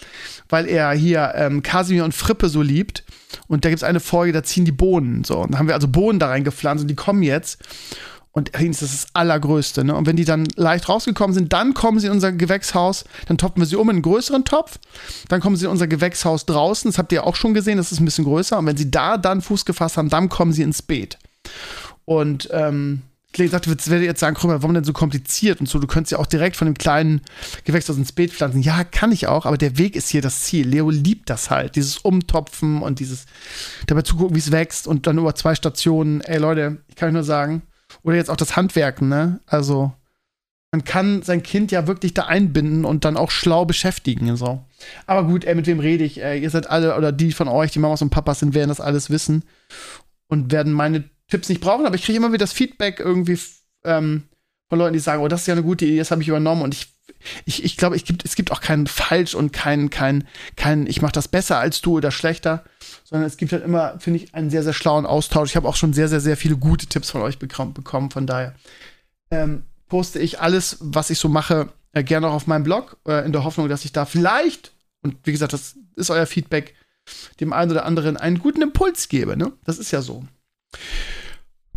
weil 0.48 0.66
er 0.66 0.90
hier 0.92 1.32
ähm, 1.36 1.62
Kasimir 1.62 2.04
und 2.04 2.14
Frippe 2.14 2.48
so 2.48 2.62
liebt. 2.62 3.04
Und 3.46 3.64
da 3.64 3.70
gibt 3.70 3.78
es 3.78 3.84
eine 3.84 4.00
Folge, 4.00 4.32
da 4.32 4.42
ziehen 4.42 4.64
die 4.64 4.72
Bohnen. 4.72 5.24
So, 5.24 5.38
und 5.38 5.52
da 5.52 5.58
haben 5.58 5.68
wir 5.68 5.74
also 5.74 5.88
Bohnen 5.88 6.18
da 6.18 6.28
reingepflanzt 6.28 6.82
und 6.82 6.88
die 6.88 6.94
kommen 6.94 7.22
jetzt. 7.22 7.62
Und 8.32 8.52
das 8.54 8.62
ist 8.62 8.82
das 8.82 9.06
Allergrößte. 9.12 9.84
Ne? 9.84 9.94
Und 9.94 10.06
wenn 10.06 10.16
die 10.16 10.24
dann 10.24 10.46
leicht 10.56 10.88
rausgekommen 10.88 11.34
sind, 11.34 11.52
dann 11.52 11.74
kommen 11.74 12.00
sie 12.00 12.06
in 12.06 12.12
unser 12.12 12.32
Gewächshaus, 12.32 13.04
dann 13.26 13.36
toppen 13.36 13.60
wir 13.62 13.66
sie 13.66 13.76
um 13.76 13.88
in 13.90 13.96
einen 13.96 14.02
größeren 14.02 14.44
Topf. 14.44 14.78
Dann 15.28 15.40
kommen 15.40 15.56
sie 15.56 15.66
in 15.66 15.70
unser 15.70 15.86
Gewächshaus 15.86 16.46
draußen. 16.46 16.90
Das 16.90 16.98
habt 16.98 17.12
ihr 17.12 17.24
auch 17.24 17.36
schon 17.36 17.52
gesehen, 17.52 17.76
das 17.76 17.92
ist 17.92 18.00
ein 18.00 18.06
bisschen 18.06 18.24
größer. 18.24 18.58
Und 18.58 18.66
wenn 18.66 18.76
sie 18.76 18.90
da 18.90 19.18
dann 19.18 19.42
Fuß 19.42 19.66
gefasst 19.66 19.98
haben, 19.98 20.08
dann 20.08 20.30
kommen 20.30 20.52
sie 20.52 20.62
ins 20.62 20.80
Beet. 20.80 21.18
Und 22.06 22.48
ähm, 22.52 23.02
ich 23.34 23.50
dachte, 23.50 23.70
jetzt 23.70 23.88
werde 23.88 24.04
ich 24.04 24.08
jetzt 24.08 24.20
sagen, 24.20 24.36
Krümmer, 24.36 24.62
warum 24.62 24.74
denn 24.74 24.84
so 24.84 24.92
kompliziert 24.92 25.60
und 25.60 25.68
so? 25.68 25.78
Du 25.78 25.86
könntest 25.86 26.12
ja 26.12 26.18
auch 26.18 26.26
direkt 26.26 26.56
von 26.56 26.66
dem 26.66 26.76
kleinen 26.76 27.22
Gewächshaus 27.64 27.96
ins 27.96 28.12
Beet 28.12 28.32
pflanzen. 28.32 28.60
Ja, 28.60 28.84
kann 28.84 29.12
ich 29.12 29.26
auch, 29.26 29.46
aber 29.46 29.56
der 29.56 29.78
Weg 29.78 29.96
ist 29.96 30.10
hier 30.10 30.20
das 30.20 30.42
Ziel. 30.42 30.68
Leo 30.68 30.90
liebt 30.90 31.30
das 31.30 31.50
halt, 31.50 31.76
dieses 31.76 31.98
Umtopfen 31.98 32.82
und 32.82 33.00
dieses 33.00 33.24
dabei 33.86 34.02
zugucken, 34.02 34.36
wie 34.36 34.40
es 34.40 34.52
wächst 34.52 34.86
und 34.86 35.06
dann 35.06 35.18
über 35.18 35.34
zwei 35.34 35.54
Stationen. 35.54 36.20
Ey 36.20 36.38
Leute, 36.38 36.78
ich 36.88 36.96
kann 36.96 37.08
euch 37.08 37.14
nur 37.14 37.24
sagen, 37.24 37.62
oder 38.02 38.16
jetzt 38.16 38.30
auch 38.30 38.36
das 38.36 38.56
Handwerken, 38.56 39.08
ne? 39.08 39.40
Also 39.46 39.92
man 40.72 40.84
kann 40.84 41.22
sein 41.22 41.42
Kind 41.42 41.70
ja 41.70 41.86
wirklich 41.86 42.14
da 42.14 42.24
einbinden 42.24 42.86
und 42.86 43.04
dann 43.04 43.18
auch 43.18 43.30
schlau 43.30 43.66
beschäftigen. 43.66 44.36
So. 44.36 44.64
Aber 45.06 45.24
gut, 45.24 45.44
ey, 45.44 45.54
mit 45.54 45.66
wem 45.66 45.80
rede 45.80 46.02
ich? 46.02 46.22
Ey, 46.22 46.40
ihr 46.42 46.48
seid 46.48 46.68
alle, 46.70 46.96
oder 46.96 47.12
die 47.12 47.32
von 47.32 47.48
euch, 47.48 47.72
die 47.72 47.78
Mamas 47.78 48.00
und 48.00 48.08
Papas 48.08 48.40
sind, 48.40 48.54
werden 48.54 48.70
das 48.70 48.80
alles 48.80 49.10
wissen 49.10 49.44
und 50.28 50.50
werden 50.50 50.72
meine 50.72 51.04
Tipps 51.32 51.48
nicht 51.48 51.60
brauchen, 51.60 51.86
aber 51.86 51.94
ich 51.94 52.04
kriege 52.04 52.16
immer 52.16 52.28
wieder 52.28 52.44
das 52.44 52.52
Feedback 52.52 53.00
irgendwie 53.00 53.38
ähm, 53.84 54.24
von 54.68 54.78
Leuten, 54.78 54.92
die 54.92 54.98
sagen, 54.98 55.22
oh, 55.22 55.28
das 55.28 55.42
ist 55.42 55.46
ja 55.46 55.54
eine 55.54 55.62
gute 55.62 55.84
Idee, 55.84 55.98
das 55.98 56.10
habe 56.10 56.22
ich 56.22 56.28
übernommen 56.28 56.62
und 56.62 56.74
ich 56.74 56.92
ich, 57.44 57.64
ich 57.64 57.76
glaube, 57.76 57.98
gibt, 57.98 58.24
es 58.24 58.34
gibt 58.34 58.52
auch 58.52 58.60
kein 58.60 58.86
falsch 58.86 59.34
und 59.34 59.52
kein, 59.52 59.90
kein, 59.90 60.26
kein, 60.56 60.86
ich 60.86 61.02
mache 61.02 61.12
das 61.12 61.28
besser 61.28 61.58
als 61.58 61.80
du 61.80 61.96
oder 61.96 62.10
schlechter, 62.10 62.64
sondern 63.04 63.26
es 63.26 63.36
gibt 63.36 63.52
halt 63.52 63.64
immer, 63.64 63.98
finde 63.98 64.20
ich, 64.20 64.34
einen 64.34 64.50
sehr, 64.50 64.62
sehr 64.62 64.72
schlauen 64.72 65.06
Austausch. 65.06 65.50
Ich 65.50 65.56
habe 65.56 65.68
auch 65.68 65.76
schon 65.76 65.92
sehr, 65.92 66.08
sehr, 66.08 66.20
sehr 66.20 66.36
viele 66.36 66.56
gute 66.56 66.86
Tipps 66.86 67.10
von 67.10 67.22
euch 67.22 67.38
bekommen. 67.38 68.10
Von 68.10 68.26
daher 68.26 68.54
ähm, 69.30 69.64
poste 69.88 70.18
ich 70.18 70.40
alles, 70.40 70.78
was 70.80 71.10
ich 71.10 71.18
so 71.18 71.28
mache, 71.28 71.68
äh, 71.92 72.02
gerne 72.02 72.28
auch 72.28 72.34
auf 72.34 72.46
meinem 72.46 72.64
Blog, 72.64 72.98
äh, 73.06 73.24
in 73.24 73.32
der 73.32 73.44
Hoffnung, 73.44 73.68
dass 73.68 73.84
ich 73.84 73.92
da 73.92 74.04
vielleicht, 74.04 74.72
und 75.02 75.16
wie 75.24 75.32
gesagt, 75.32 75.52
das 75.52 75.76
ist 75.96 76.10
euer 76.10 76.26
Feedback, 76.26 76.74
dem 77.40 77.52
einen 77.52 77.70
oder 77.70 77.84
anderen 77.84 78.16
einen 78.16 78.38
guten 78.38 78.62
Impuls 78.62 79.08
gebe. 79.08 79.36
Ne? 79.36 79.52
Das 79.64 79.78
ist 79.78 79.90
ja 79.90 80.02
so. 80.02 80.24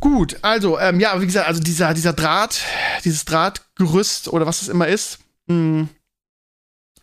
Gut, 0.06 0.38
also, 0.44 0.78
ähm, 0.78 1.00
ja, 1.00 1.20
wie 1.20 1.26
gesagt, 1.26 1.48
also 1.48 1.60
dieser, 1.60 1.96
dieser 1.96 2.14
Draht, 2.14 2.62
dieses 3.04 3.26
Drahtgerüst 3.26 4.28
oder 4.28 4.46
was 4.46 4.60
das 4.60 4.68
immer 4.68 4.88
ist, 4.88 5.18
mh, 5.48 5.56
hm, 5.56 5.90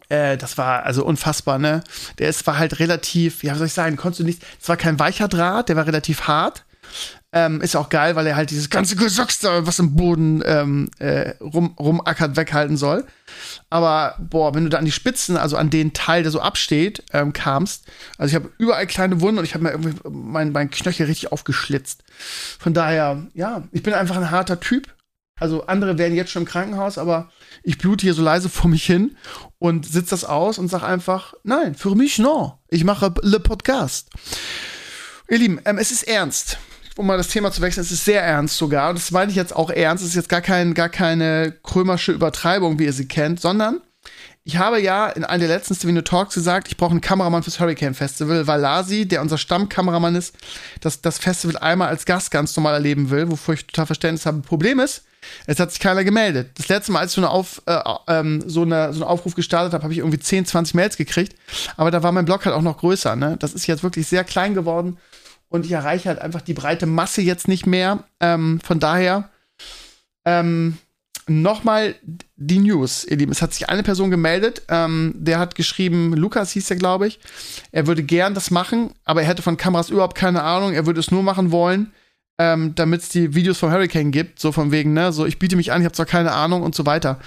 äh, 0.08 0.36
das 0.36 0.56
war 0.56 0.84
also 0.84 1.04
unfassbar, 1.04 1.58
ne? 1.58 1.82
Der 2.18 2.28
ist, 2.28 2.46
war 2.46 2.58
halt 2.58 2.78
relativ, 2.78 3.42
ja, 3.42 3.50
was 3.50 3.58
soll 3.58 3.66
ich 3.66 3.72
sagen, 3.72 3.96
konntest 3.96 4.20
du 4.20 4.24
nicht, 4.24 4.44
es 4.60 4.68
war 4.68 4.76
kein 4.76 5.00
weicher 5.00 5.26
Draht, 5.26 5.68
der 5.68 5.74
war 5.74 5.88
relativ 5.88 6.28
hart. 6.28 6.64
Ähm, 7.34 7.62
ist 7.62 7.76
auch 7.76 7.88
geil, 7.88 8.14
weil 8.14 8.26
er 8.26 8.36
halt 8.36 8.50
dieses 8.50 8.68
ganze 8.68 8.94
Gesocks 8.94 9.38
da, 9.38 9.66
was 9.66 9.78
im 9.78 9.96
Boden 9.96 10.42
ähm, 10.44 10.90
äh, 10.98 11.30
rum, 11.40 11.74
rumackert, 11.80 12.36
weghalten 12.36 12.76
soll. 12.76 13.06
Aber, 13.70 14.16
boah, 14.18 14.54
wenn 14.54 14.64
du 14.64 14.68
da 14.68 14.76
an 14.76 14.84
die 14.84 14.92
Spitzen, 14.92 15.38
also 15.38 15.56
an 15.56 15.70
den 15.70 15.94
Teil, 15.94 16.24
der 16.24 16.30
so 16.30 16.40
absteht, 16.42 17.02
ähm, 17.14 17.32
kamst, 17.32 17.86
also 18.18 18.28
ich 18.28 18.34
habe 18.34 18.52
überall 18.58 18.86
kleine 18.86 19.22
Wunden 19.22 19.38
und 19.38 19.44
ich 19.44 19.54
habe 19.54 19.64
mir 19.64 19.70
irgendwie 19.70 19.94
mein, 20.10 20.52
mein 20.52 20.68
Knöchel 20.68 21.06
richtig 21.06 21.32
aufgeschlitzt. 21.32 22.04
Von 22.58 22.74
daher, 22.74 23.26
ja, 23.32 23.66
ich 23.72 23.82
bin 23.82 23.94
einfach 23.94 24.16
ein 24.16 24.30
harter 24.30 24.60
Typ. 24.60 24.94
Also 25.40 25.66
andere 25.66 25.96
werden 25.96 26.14
jetzt 26.14 26.30
schon 26.30 26.42
im 26.42 26.48
Krankenhaus, 26.48 26.98
aber 26.98 27.30
ich 27.62 27.78
blute 27.78 28.02
hier 28.02 28.14
so 28.14 28.22
leise 28.22 28.50
vor 28.50 28.68
mich 28.68 28.84
hin 28.84 29.16
und 29.58 29.86
sitze 29.86 30.10
das 30.10 30.24
aus 30.24 30.58
und 30.58 30.68
sag 30.68 30.82
einfach, 30.82 31.32
nein, 31.44 31.74
für 31.74 31.94
mich 31.94 32.18
no. 32.18 32.60
Ich 32.68 32.84
mache 32.84 33.14
le 33.22 33.40
Podcast. 33.40 34.10
Ihr 35.30 35.38
Lieben, 35.38 35.60
ähm, 35.64 35.78
es 35.78 35.90
ist 35.90 36.02
ernst 36.02 36.58
um 36.96 37.06
mal 37.06 37.16
das 37.16 37.28
Thema 37.28 37.52
zu 37.52 37.62
wechseln, 37.62 37.82
es 37.82 37.90
ist 37.90 38.04
sehr 38.04 38.22
ernst 38.22 38.56
sogar. 38.56 38.90
Und 38.90 38.98
das 38.98 39.10
meine 39.10 39.30
ich 39.30 39.36
jetzt 39.36 39.54
auch 39.54 39.70
ernst. 39.70 40.04
Es 40.04 40.10
ist 40.10 40.16
jetzt 40.16 40.28
gar, 40.28 40.42
kein, 40.42 40.74
gar 40.74 40.88
keine 40.88 41.52
krömersche 41.62 42.12
Übertreibung, 42.12 42.78
wie 42.78 42.84
ihr 42.84 42.92
sie 42.92 43.08
kennt, 43.08 43.40
sondern 43.40 43.80
ich 44.44 44.56
habe 44.56 44.80
ja 44.80 45.08
in 45.08 45.24
einem 45.24 45.40
der 45.40 45.48
letzten 45.48 45.74
Stevino 45.74 46.00
Talks 46.00 46.34
gesagt, 46.34 46.66
ich 46.66 46.76
brauche 46.76 46.90
einen 46.90 47.00
Kameramann 47.00 47.44
fürs 47.44 47.60
Hurricane 47.60 47.94
Festival, 47.94 48.46
weil 48.48 48.60
Lasi, 48.60 49.06
der 49.06 49.22
unser 49.22 49.38
Stammkameramann 49.38 50.16
ist, 50.16 50.34
das, 50.80 51.00
das 51.00 51.18
Festival 51.18 51.56
einmal 51.58 51.88
als 51.88 52.06
Gast 52.06 52.32
ganz 52.32 52.56
normal 52.56 52.74
erleben 52.74 53.10
will, 53.10 53.30
wovor 53.30 53.54
ich 53.54 53.66
total 53.66 53.86
Verständnis 53.86 54.26
habe. 54.26 54.40
Problem 54.40 54.80
ist, 54.80 55.04
es 55.46 55.60
hat 55.60 55.70
sich 55.70 55.78
keiner 55.78 56.02
gemeldet. 56.02 56.50
Das 56.56 56.66
letzte 56.66 56.90
Mal, 56.90 57.00
als 57.00 57.12
ich 57.12 57.14
so, 57.14 57.20
eine 57.20 57.30
Auf, 57.30 57.62
äh, 57.66 57.78
ähm, 58.08 58.42
so, 58.44 58.62
eine, 58.62 58.92
so 58.92 59.02
einen 59.02 59.10
Aufruf 59.10 59.36
gestartet 59.36 59.72
habe, 59.72 59.84
habe 59.84 59.92
ich 59.92 60.00
irgendwie 60.00 60.18
10, 60.18 60.46
20 60.46 60.74
Mails 60.74 60.96
gekriegt. 60.96 61.36
Aber 61.76 61.92
da 61.92 62.02
war 62.02 62.10
mein 62.10 62.24
Blog 62.24 62.44
halt 62.44 62.56
auch 62.56 62.62
noch 62.62 62.78
größer. 62.78 63.14
Ne? 63.14 63.36
Das 63.38 63.52
ist 63.52 63.68
jetzt 63.68 63.84
wirklich 63.84 64.08
sehr 64.08 64.24
klein 64.24 64.54
geworden 64.54 64.98
und 65.52 65.66
ich 65.66 65.72
erreiche 65.72 66.08
halt 66.08 66.18
einfach 66.18 66.40
die 66.40 66.54
breite 66.54 66.86
Masse 66.86 67.20
jetzt 67.20 67.46
nicht 67.46 67.66
mehr. 67.66 68.04
Ähm, 68.20 68.58
von 68.64 68.80
daher 68.80 69.28
ähm, 70.24 70.78
nochmal 71.26 71.94
die 72.36 72.58
News, 72.58 73.04
ihr 73.04 73.18
Lieben. 73.18 73.32
Es 73.32 73.42
hat 73.42 73.52
sich 73.52 73.68
eine 73.68 73.82
Person 73.82 74.10
gemeldet, 74.10 74.62
ähm, 74.68 75.12
der 75.14 75.38
hat 75.38 75.54
geschrieben, 75.54 76.14
Lukas 76.14 76.52
hieß 76.52 76.70
er, 76.70 76.76
glaube 76.76 77.06
ich, 77.06 77.20
er 77.70 77.86
würde 77.86 78.02
gern 78.02 78.32
das 78.34 78.50
machen, 78.50 78.94
aber 79.04 79.22
er 79.22 79.28
hätte 79.28 79.42
von 79.42 79.58
Kameras 79.58 79.90
überhaupt 79.90 80.16
keine 80.16 80.42
Ahnung, 80.42 80.72
er 80.72 80.86
würde 80.86 81.00
es 81.00 81.10
nur 81.10 81.22
machen 81.22 81.52
wollen, 81.52 81.92
ähm, 82.38 82.74
damit 82.74 83.02
es 83.02 83.08
die 83.10 83.34
Videos 83.34 83.58
vom 83.58 83.70
Hurricane 83.70 84.10
gibt, 84.10 84.40
so 84.40 84.52
von 84.52 84.72
wegen, 84.72 84.94
ne, 84.94 85.12
so 85.12 85.26
ich 85.26 85.38
biete 85.38 85.56
mich 85.56 85.70
an, 85.70 85.82
ich 85.82 85.84
habe 85.84 85.94
zwar 85.94 86.06
keine 86.06 86.32
Ahnung 86.32 86.62
und 86.62 86.74
so 86.74 86.86
weiter. 86.86 87.20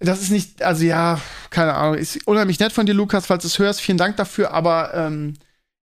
Das 0.00 0.22
ist 0.22 0.30
nicht, 0.30 0.62
also 0.62 0.84
ja, 0.84 1.20
keine 1.50 1.74
Ahnung, 1.74 1.96
ist 1.96 2.26
unheimlich 2.26 2.58
nett 2.58 2.72
von 2.72 2.86
dir, 2.86 2.94
Lukas, 2.94 3.26
falls 3.26 3.42
du 3.42 3.48
es 3.48 3.58
hörst, 3.58 3.82
vielen 3.82 3.98
Dank 3.98 4.16
dafür, 4.16 4.52
aber 4.52 4.92
ähm, 4.94 5.34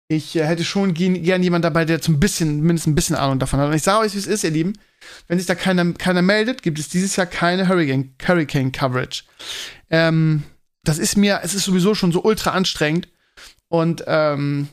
ich 0.09 0.37
äh, 0.37 0.45
hätte 0.45 0.65
schon 0.65 0.95
gern 0.95 1.43
jemand 1.43 1.65
dabei, 1.65 1.85
der 1.85 2.01
zum 2.01 2.21
bisschen, 2.21 2.61
mindestens 2.61 2.93
ein 2.93 2.95
bisschen 2.95 3.17
Ahnung 3.17 3.39
davon 3.39 3.61
hat. 3.61 3.69
Und 3.69 3.75
ich 3.75 3.83
sage 3.83 4.01
euch, 4.01 4.15
wie 4.15 4.19
es 4.19 4.27
ist, 4.27 4.45
ihr 4.45 4.51
Lieben. 4.51 4.75
Wenn 5.29 5.39
sich 5.39 5.47
da 5.47 5.55
keiner, 5.55 5.93
keiner 5.93 6.23
meldet, 6.23 6.63
gibt 6.63 6.79
es 6.79 6.89
dieses 6.89 7.17
Jahr 7.17 7.27
keine 7.27 7.69
Hurricane, 7.69 8.15
Hurricane 8.27 8.73
Coverage. 8.73 9.25
Ähm, 9.91 10.45
das 10.83 10.99
ist 10.99 11.17
mir, 11.17 11.41
es 11.43 11.55
ist 11.55 11.65
sowieso 11.65 11.95
schon 11.95 12.13
so 12.13 12.23
ultra 12.23 12.51
anstrengend 12.51 13.09
und 13.69 14.05
ähm, 14.07 14.69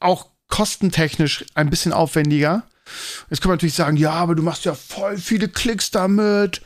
auch 0.00 0.28
kostentechnisch 0.48 1.44
ein 1.54 1.70
bisschen 1.70 1.92
aufwendiger. 1.92 2.62
Jetzt 3.30 3.40
kann 3.40 3.48
man 3.48 3.56
natürlich 3.56 3.74
sagen, 3.74 3.96
ja, 3.96 4.12
aber 4.12 4.34
du 4.34 4.42
machst 4.42 4.64
ja 4.64 4.74
voll 4.74 5.16
viele 5.18 5.48
Klicks 5.48 5.90
damit. 5.90 6.62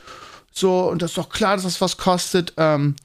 So, 0.51 0.89
und 0.89 1.01
das 1.01 1.11
ist 1.11 1.17
doch 1.17 1.29
klar, 1.29 1.55
dass 1.55 1.63
das 1.63 1.81
was 1.81 1.97
kostet. 1.97 2.53
Ähm, 2.57 2.95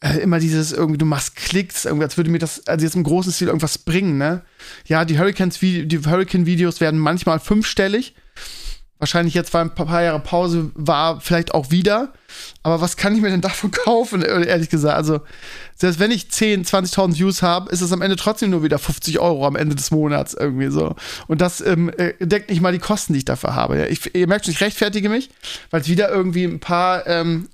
äh, 0.00 0.18
immer 0.18 0.38
dieses 0.38 0.72
irgendwie, 0.72 0.98
du 0.98 1.06
machst 1.06 1.34
Klicks, 1.34 1.84
irgendwie, 1.84 2.04
als 2.04 2.16
würde 2.16 2.30
mir 2.30 2.38
das, 2.38 2.66
also 2.66 2.84
jetzt 2.84 2.94
im 2.94 3.02
großen 3.02 3.32
Stil 3.32 3.48
irgendwas 3.48 3.78
bringen, 3.78 4.16
ne? 4.16 4.42
Ja, 4.86 5.04
die 5.04 5.18
Hurricanes, 5.18 5.58
die 5.58 6.00
Hurricane-Videos 6.04 6.80
werden 6.80 7.00
manchmal 7.00 7.40
fünfstellig. 7.40 8.14
Wahrscheinlich 9.00 9.34
jetzt, 9.34 9.54
weil 9.54 9.62
ein 9.62 9.74
paar 9.74 10.02
Jahre 10.02 10.18
Pause 10.18 10.72
war, 10.74 11.20
vielleicht 11.20 11.54
auch 11.54 11.70
wieder. 11.70 12.12
Aber 12.64 12.80
was 12.80 12.96
kann 12.96 13.14
ich 13.14 13.22
mir 13.22 13.30
denn 13.30 13.40
davon 13.40 13.70
kaufen, 13.84 14.22
ehrlich 14.22 14.70
gesagt? 14.70 14.96
Also, 14.96 15.20
selbst 15.76 16.00
wenn 16.00 16.10
ich 16.10 16.30
10, 16.30 16.64
20.000 16.64 17.16
Views 17.16 17.42
habe, 17.42 17.70
ist 17.70 17.80
es 17.80 17.92
am 17.92 18.02
Ende 18.02 18.16
trotzdem 18.16 18.50
nur 18.50 18.64
wieder 18.64 18.78
50 18.78 19.20
Euro 19.20 19.46
am 19.46 19.54
Ende 19.54 19.76
des 19.76 19.92
Monats 19.92 20.34
irgendwie 20.34 20.68
so. 20.68 20.96
Und 21.28 21.40
das 21.40 21.60
ähm, 21.60 21.92
äh, 21.96 22.14
deckt 22.24 22.50
nicht 22.50 22.60
mal 22.60 22.72
die 22.72 22.80
Kosten, 22.80 23.12
die 23.12 23.20
ich 23.20 23.24
dafür 23.24 23.54
habe. 23.54 23.86
Ich, 23.86 24.14
ihr 24.14 24.26
merkt 24.26 24.46
schon, 24.46 24.54
ich 24.54 24.60
rechtfertige 24.60 25.08
mich, 25.08 25.30
weil 25.70 25.80
es 25.80 25.88
wieder 25.88 26.08
irgendwie 26.08 26.44
ein 26.44 26.58
paar 26.58 27.06
ähm, 27.06 27.48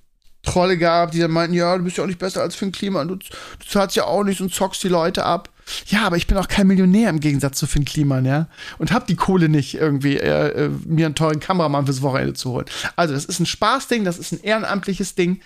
Trolle 0.45 0.79
gab, 0.79 1.11
die 1.13 1.21
dann 1.21 1.31
meinten, 1.31 1.55
ja, 1.55 1.77
du 1.77 1.85
bist 1.85 1.97
ja 1.97 2.05
auch 2.05 2.09
nicht 2.09 2.19
besser 2.19 2.43
als 2.43 2.55
Finn 2.55 2.73
Kliman, 2.73 3.09
du, 3.09 3.17
du 3.17 3.27
zahlst 3.69 3.97
ja 3.97 4.05
auch 4.05 4.25
nicht 4.25 4.41
und 4.41 4.55
zockst 4.55 4.83
die 4.85 4.89
Leute 4.89 5.25
ab. 5.25 5.51
Ja, 5.87 6.05
aber 6.05 6.17
ich 6.17 6.27
bin 6.27 6.37
auch 6.37 6.49
kein 6.49 6.67
Millionär 6.67 7.09
im 7.09 7.21
Gegensatz 7.21 7.59
zu 7.59 7.67
Finn 7.67 7.85
Kliman, 7.85 8.25
ja. 8.25 8.49
Und 8.79 8.93
hab 8.93 9.07
die 9.07 9.17
Kohle 9.17 9.49
nicht, 9.49 9.75
irgendwie 9.75 10.19
äh, 10.19 10.67
äh, 10.67 10.71
mir 10.85 11.07
einen 11.07 11.15
teuren 11.15 11.41
Kameramann 11.41 11.87
fürs 11.87 12.03
Wochenende 12.03 12.35
zu 12.35 12.51
holen. 12.51 12.67
Also, 12.97 13.15
das 13.15 13.25
ist 13.25 13.41
ein 13.41 13.47
Spaßding, 13.47 14.05
das 14.05 14.19
ist 14.19 14.33
ein 14.33 14.43
ehrenamtliches 14.43 15.15
Ding 15.15 15.41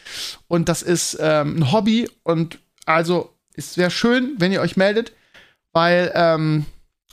und 0.48 0.68
das 0.68 0.82
ist 0.82 1.16
ähm, 1.20 1.58
ein 1.58 1.72
Hobby. 1.72 2.10
Und 2.24 2.58
also, 2.84 3.32
es 3.54 3.76
wäre 3.76 3.90
schön, 3.90 4.34
wenn 4.38 4.52
ihr 4.52 4.60
euch 4.60 4.76
meldet, 4.76 5.12
weil, 5.72 6.10
ähm, 6.14 6.66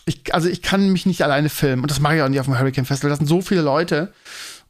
ich, 0.05 0.33
also 0.33 0.47
ich 0.47 0.61
kann 0.61 0.91
mich 0.91 1.05
nicht 1.05 1.23
alleine 1.23 1.49
filmen 1.49 1.81
und 1.81 1.89
das 1.89 1.99
mache 1.99 2.15
ich 2.15 2.21
auch 2.21 2.29
nicht 2.29 2.39
auf 2.39 2.45
dem 2.45 2.57
Hurricane 2.57 2.85
Festival. 2.85 3.09
Das 3.09 3.19
sind 3.19 3.27
so 3.27 3.41
viele 3.41 3.61
Leute. 3.61 4.13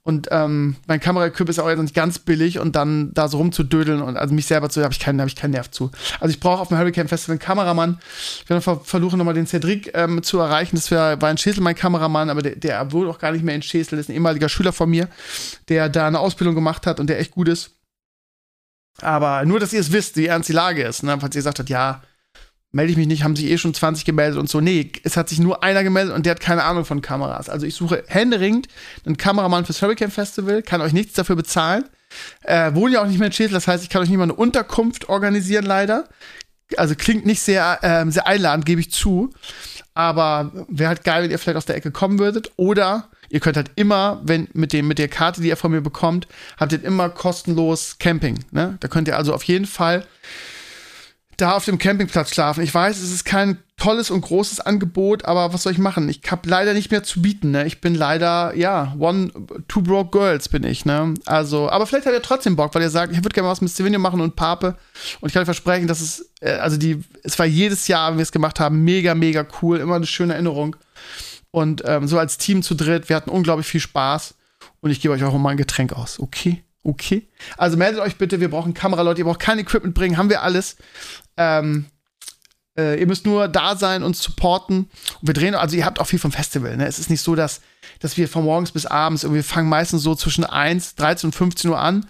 Und 0.07 0.27
ähm, 0.29 0.75
mein 0.85 0.99
Kameraequip 0.99 1.49
ist 1.49 1.57
auch 1.57 1.67
jetzt 1.67 1.81
nicht 1.81 1.95
ganz 1.95 2.19
billig 2.19 2.59
und 2.59 2.75
dann 2.75 3.11
da 3.15 3.27
so 3.27 3.37
rumzudödeln 3.37 4.03
und 4.03 4.17
also 4.17 4.35
mich 4.35 4.45
selber 4.45 4.69
zu, 4.69 4.83
habe 4.83 4.93
ich 4.93 4.99
keinen, 4.99 5.19
habe 5.19 5.29
ich 5.29 5.35
keinen 5.35 5.49
Nerv 5.49 5.71
zu. 5.71 5.89
Also 6.19 6.31
ich 6.31 6.39
brauche 6.39 6.61
auf 6.61 6.67
dem 6.67 6.77
Hurricane 6.77 7.07
Festival 7.07 7.33
einen 7.33 7.39
Kameramann. 7.39 7.97
Ich 8.43 8.47
werde 8.47 8.61
ver 8.61 8.81
versuchen 8.81 9.17
nochmal 9.17 9.33
den 9.33 9.47
Cedric 9.47 9.89
ähm, 9.95 10.21
zu 10.21 10.37
erreichen. 10.37 10.75
Das 10.75 10.91
wär, 10.91 11.19
war 11.23 11.31
in 11.31 11.39
Schäsel 11.39 11.63
mein 11.63 11.73
Kameramann, 11.73 12.29
aber 12.29 12.43
der, 12.43 12.55
der 12.55 12.91
wohnt 12.91 13.09
auch 13.09 13.17
gar 13.17 13.31
nicht 13.31 13.43
mehr 13.43 13.55
in 13.55 13.63
Schäsel. 13.63 13.97
Das 13.97 14.05
ist 14.05 14.09
ein 14.09 14.13
ehemaliger 14.13 14.47
Schüler 14.47 14.73
von 14.73 14.91
mir, 14.91 15.09
der 15.69 15.89
da 15.89 16.05
eine 16.05 16.19
Ausbildung 16.19 16.53
gemacht 16.53 16.85
hat 16.85 16.99
und 16.99 17.07
der 17.07 17.19
echt 17.19 17.31
gut 17.31 17.47
ist. 17.47 17.71
Aber 19.01 19.43
nur, 19.43 19.59
dass 19.59 19.73
ihr 19.73 19.79
es 19.79 19.91
wisst, 19.91 20.17
wie 20.17 20.27
ernst 20.27 20.49
die 20.49 20.53
Lage 20.53 20.83
ist. 20.83 21.01
Ne? 21.01 21.17
Falls 21.19 21.35
ihr 21.35 21.39
gesagt 21.39 21.57
habt, 21.57 21.69
ja, 21.69 22.03
melde 22.75 22.91
ich 22.91 22.97
mich 22.97 23.07
nicht, 23.07 23.23
haben 23.23 23.37
sich 23.37 23.45
eh 23.45 23.57
schon 23.57 23.73
20 23.73 24.03
gemeldet 24.03 24.37
und 24.37 24.49
so. 24.49 24.59
Nee, 24.59 24.91
es 25.03 25.15
hat 25.15 25.29
sich 25.29 25.39
nur 25.39 25.63
einer 25.63 25.81
gemeldet 25.81 26.13
und 26.13 26.25
der 26.25 26.31
hat 26.31 26.41
keine 26.41 26.65
Ahnung 26.65 26.83
von 26.83 27.01
Kameras. 27.01 27.47
Also 27.47 27.65
ich 27.65 27.73
suche 27.73 28.03
händeringend 28.07 28.67
einen 29.05 29.15
Kameramann 29.15 29.63
fürs 29.63 29.81
Hurricane 29.81 30.11
Festival, 30.11 30.61
kann 30.61 30.81
euch 30.81 30.91
nichts 30.91 31.13
dafür 31.13 31.37
bezahlen. 31.37 31.85
Äh, 32.43 32.75
wohne 32.75 32.95
ja 32.95 33.01
auch 33.01 33.07
nicht 33.07 33.17
mehr 33.17 33.27
in 33.27 33.31
Schädel, 33.31 33.53
das 33.53 33.69
heißt, 33.69 33.81
ich 33.81 33.89
kann 33.89 34.01
euch 34.01 34.09
nicht 34.09 34.17
mal 34.17 34.23
eine 34.23 34.33
Unterkunft 34.33 35.07
organisieren, 35.07 35.63
leider. 35.65 36.09
Also 36.75 36.95
klingt 36.95 37.25
nicht 37.25 37.39
sehr, 37.39 37.79
äh, 37.81 38.11
sehr 38.11 38.27
einladend, 38.27 38.65
gebe 38.65 38.81
ich 38.81 38.91
zu. 38.91 39.29
Aber 39.93 40.51
wäre 40.67 40.89
halt 40.89 41.05
geil, 41.05 41.23
wenn 41.23 41.31
ihr 41.31 41.39
vielleicht 41.39 41.57
aus 41.57 41.65
der 41.65 41.77
Ecke 41.77 41.91
kommen 41.91 42.19
würdet. 42.19 42.51
Oder 42.57 43.07
ihr 43.29 43.39
könnt 43.39 43.55
halt 43.55 43.71
immer, 43.77 44.19
wenn 44.25 44.49
mit 44.51 44.73
dem, 44.73 44.89
mit 44.89 44.99
der 44.99 45.07
Karte, 45.07 45.39
die 45.39 45.47
ihr 45.47 45.55
von 45.55 45.71
mir 45.71 45.79
bekommt, 45.79 46.27
habt 46.57 46.73
ihr 46.73 46.83
immer 46.83 47.07
kostenlos 47.07 47.99
Camping. 47.99 48.43
Ne? 48.51 48.75
Da 48.81 48.89
könnt 48.89 49.07
ihr 49.07 49.15
also 49.15 49.33
auf 49.33 49.43
jeden 49.43 49.65
Fall 49.65 50.05
da 51.37 51.53
auf 51.55 51.65
dem 51.65 51.77
Campingplatz 51.77 52.33
schlafen. 52.33 52.63
Ich 52.63 52.73
weiß, 52.73 52.97
es 52.97 53.11
ist 53.11 53.25
kein 53.25 53.57
tolles 53.77 54.09
und 54.09 54.21
großes 54.21 54.61
Angebot, 54.61 55.25
aber 55.25 55.53
was 55.53 55.63
soll 55.63 55.73
ich 55.73 55.77
machen? 55.77 56.07
Ich 56.07 56.21
habe 56.31 56.47
leider 56.49 56.73
nicht 56.73 56.91
mehr 56.91 57.03
zu 57.03 57.21
bieten. 57.21 57.51
Ne? 57.51 57.65
Ich 57.65 57.81
bin 57.81 57.93
leider, 57.93 58.55
ja, 58.55 58.95
one, 58.97 59.31
two 59.67 59.81
broke 59.81 60.17
girls 60.17 60.47
bin 60.47 60.63
ich. 60.63 60.85
Ne? 60.85 61.13
Also, 61.25 61.69
aber 61.69 61.85
vielleicht 61.85 62.05
hat 62.05 62.13
er 62.13 62.21
trotzdem 62.21 62.55
Bock, 62.55 62.73
weil 62.73 62.81
er 62.81 62.89
sagt, 62.89 63.11
ich 63.11 63.19
würde 63.19 63.33
gerne 63.33 63.49
was 63.49 63.61
mit 63.61 63.71
Stevenio 63.71 63.99
machen 63.99 64.21
und 64.21 64.35
Pape. 64.35 64.77
Und 65.19 65.27
ich 65.27 65.33
kann 65.33 65.41
euch 65.41 65.45
versprechen, 65.47 65.87
dass 65.87 65.99
es, 65.99 66.31
äh, 66.39 66.51
also 66.51 66.77
die, 66.77 67.03
es 67.23 67.37
war 67.37 67.45
jedes 67.45 67.87
Jahr, 67.87 68.11
wenn 68.11 68.17
wir 68.17 68.23
es 68.23 68.31
gemacht 68.31 68.59
haben, 68.59 68.83
mega, 68.83 69.13
mega 69.13 69.45
cool, 69.61 69.79
immer 69.79 69.95
eine 69.95 70.07
schöne 70.07 70.33
Erinnerung. 70.33 70.75
Und 71.51 71.83
ähm, 71.85 72.07
so 72.07 72.17
als 72.17 72.37
Team 72.37 72.63
zu 72.63 72.75
dritt, 72.75 73.09
wir 73.09 73.15
hatten 73.15 73.29
unglaublich 73.29 73.67
viel 73.67 73.81
Spaß. 73.81 74.35
Und 74.81 74.91
ich 74.91 75.01
gebe 75.01 75.13
euch 75.13 75.23
auch 75.23 75.37
mal 75.37 75.51
ein 75.51 75.57
Getränk 75.57 75.93
aus, 75.93 76.19
okay? 76.19 76.64
Okay. 76.85 77.27
Also 77.57 77.77
meldet 77.77 77.99
euch 77.99 78.15
bitte, 78.17 78.39
wir 78.39 78.49
brauchen 78.49 78.75
Kameraleute, 78.75 79.19
ihr 79.21 79.25
braucht 79.25 79.39
kein 79.39 79.57
Equipment 79.57 79.95
bringen, 79.95 80.17
haben 80.17 80.29
wir 80.29 80.43
alles. 80.43 80.77
Ähm, 81.35 81.85
äh, 82.77 82.99
ihr 82.99 83.07
müsst 83.07 83.25
nur 83.25 83.47
da 83.47 83.75
sein 83.75 84.03
und 84.03 84.15
supporten. 84.15 84.89
Und 85.19 85.27
wir 85.27 85.33
drehen, 85.33 85.55
also 85.55 85.75
ihr 85.75 85.83
habt 85.83 85.99
auch 85.99 86.05
viel 86.05 86.19
vom 86.19 86.31
Festival. 86.31 86.77
Ne? 86.77 86.85
Es 86.85 86.99
ist 86.99 87.09
nicht 87.09 87.23
so, 87.23 87.33
dass, 87.33 87.61
dass 87.99 88.17
wir 88.17 88.27
von 88.27 88.45
morgens 88.45 88.71
bis 88.71 88.85
abends, 88.85 89.23
irgendwie 89.23 89.41
fangen 89.41 89.67
meistens 89.67 90.03
so 90.03 90.13
zwischen 90.13 90.43
1, 90.43 90.93
13 90.93 91.29
und 91.29 91.33
15 91.33 91.71
Uhr 91.71 91.79
an. 91.79 92.05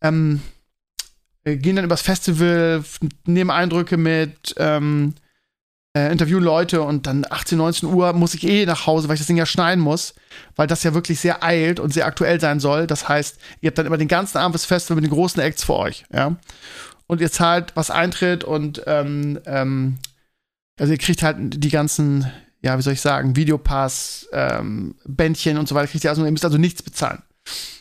Ähm, 0.00 0.40
wir 1.44 1.58
gehen 1.58 1.76
dann 1.76 1.84
übers 1.84 2.00
Festival, 2.00 2.82
nehmen 3.26 3.50
Eindrücke 3.50 3.98
mit, 3.98 4.54
ähm, 4.56 5.14
äh, 5.96 6.10
interviewen 6.10 6.42
Leute 6.42 6.82
und 6.82 7.06
dann 7.06 7.26
18, 7.28 7.58
19 7.58 7.88
Uhr 7.88 8.12
muss 8.12 8.34
ich 8.34 8.46
eh 8.46 8.64
nach 8.64 8.86
Hause, 8.86 9.08
weil 9.08 9.14
ich 9.14 9.20
das 9.20 9.26
Ding 9.26 9.36
ja 9.36 9.46
schneiden 9.46 9.82
muss, 9.82 10.14
weil 10.56 10.66
das 10.66 10.82
ja 10.82 10.94
wirklich 10.94 11.20
sehr 11.20 11.42
eilt 11.44 11.80
und 11.80 11.92
sehr 11.92 12.06
aktuell 12.06 12.40
sein 12.40 12.60
soll. 12.60 12.86
Das 12.86 13.08
heißt, 13.08 13.38
ihr 13.60 13.68
habt 13.68 13.78
dann 13.78 13.86
immer 13.86 13.98
den 13.98 14.08
ganzen 14.08 14.38
Abend 14.38 14.54
das 14.54 14.64
Festival 14.64 14.96
mit 14.96 15.04
den 15.04 15.14
großen 15.14 15.42
Acts 15.42 15.64
für 15.64 15.74
euch, 15.74 16.04
ja. 16.12 16.36
Und 17.06 17.20
ihr 17.20 17.30
zahlt, 17.30 17.72
was 17.76 17.90
eintritt 17.90 18.42
und 18.42 18.82
ähm, 18.86 19.38
ähm, 19.44 19.98
also 20.78 20.92
ihr 20.92 20.98
kriegt 20.98 21.22
halt 21.22 21.36
die 21.62 21.68
ganzen, 21.68 22.30
ja, 22.62 22.78
wie 22.78 22.82
soll 22.82 22.94
ich 22.94 23.02
sagen, 23.02 23.36
Videopass, 23.36 24.28
ähm, 24.32 24.94
Bändchen 25.04 25.58
und 25.58 25.68
so 25.68 25.74
weiter, 25.74 25.88
kriegt 25.88 26.04
ihr 26.04 26.10
also, 26.10 26.24
ihr 26.24 26.30
müsst 26.30 26.44
also 26.44 26.58
nichts 26.58 26.82
bezahlen. 26.82 27.22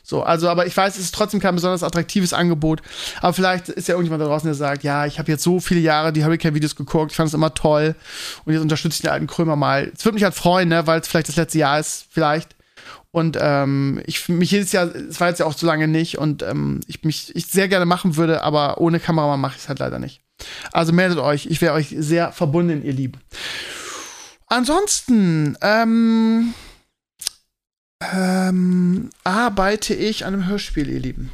So, 0.03 0.23
also, 0.23 0.49
aber 0.49 0.65
ich 0.65 0.75
weiß, 0.75 0.97
es 0.97 1.05
ist 1.05 1.15
trotzdem 1.15 1.39
kein 1.39 1.55
besonders 1.55 1.83
attraktives 1.83 2.33
Angebot. 2.33 2.81
Aber 3.21 3.33
vielleicht 3.33 3.69
ist 3.69 3.87
ja 3.87 3.93
irgendjemand 3.93 4.21
da 4.21 4.27
draußen, 4.27 4.45
der 4.45 4.55
sagt, 4.55 4.83
ja, 4.83 5.05
ich 5.05 5.19
habe 5.19 5.31
jetzt 5.31 5.43
so 5.43 5.61
viele 5.61 5.79
Jahre 5.79 6.11
die 6.11 6.25
Hurricane-Videos 6.25 6.75
geguckt, 6.75 7.11
ich 7.11 7.15
fand 7.15 7.29
es 7.29 7.33
immer 7.33 7.53
toll 7.53 7.95
und 8.43 8.51
jetzt 8.51 8.61
unterstütze 8.61 8.95
ich 8.95 9.01
den 9.01 9.11
alten 9.11 9.27
Krömer 9.27 9.55
mal. 9.55 9.91
Es 9.95 10.03
würde 10.03 10.15
mich 10.15 10.25
halt 10.25 10.33
freuen, 10.33 10.67
ne, 10.67 10.85
weil 10.85 10.99
es 10.99 11.07
vielleicht 11.07 11.29
das 11.29 11.37
letzte 11.37 11.59
Jahr 11.59 11.79
ist, 11.79 12.07
vielleicht. 12.09 12.55
Und 13.11 13.37
ähm, 13.39 14.01
ich 14.05 14.27
mich 14.27 14.51
jedes 14.51 14.71
Jahr, 14.71 14.93
es 14.93 15.19
war 15.19 15.29
jetzt 15.29 15.39
ja 15.39 15.45
auch 15.45 15.57
so 15.57 15.67
lange 15.67 15.87
nicht 15.87 16.17
und 16.17 16.43
ähm, 16.43 16.79
ich 16.87 17.03
mich 17.03 17.35
ich 17.35 17.47
sehr 17.47 17.67
gerne 17.67 17.85
machen 17.85 18.15
würde, 18.15 18.43
aber 18.43 18.79
ohne 18.79 18.99
Kameramann 18.99 19.39
mache 19.39 19.55
ich 19.55 19.63
es 19.63 19.69
halt 19.69 19.79
leider 19.79 19.99
nicht. 19.99 20.21
Also 20.71 20.91
meldet 20.93 21.19
euch, 21.19 21.45
ich 21.45 21.61
wäre 21.61 21.73
euch 21.73 21.93
sehr 21.97 22.31
verbunden, 22.31 22.83
ihr 22.83 22.93
Lieben. 22.93 23.19
Ansonsten, 24.47 25.57
ähm, 25.61 26.53
ähm, 28.01 29.09
arbeite 29.23 29.93
ich 29.93 30.25
an 30.25 30.33
einem 30.33 30.47
Hörspiel, 30.47 30.89
ihr 30.89 30.99
Lieben. 30.99 31.31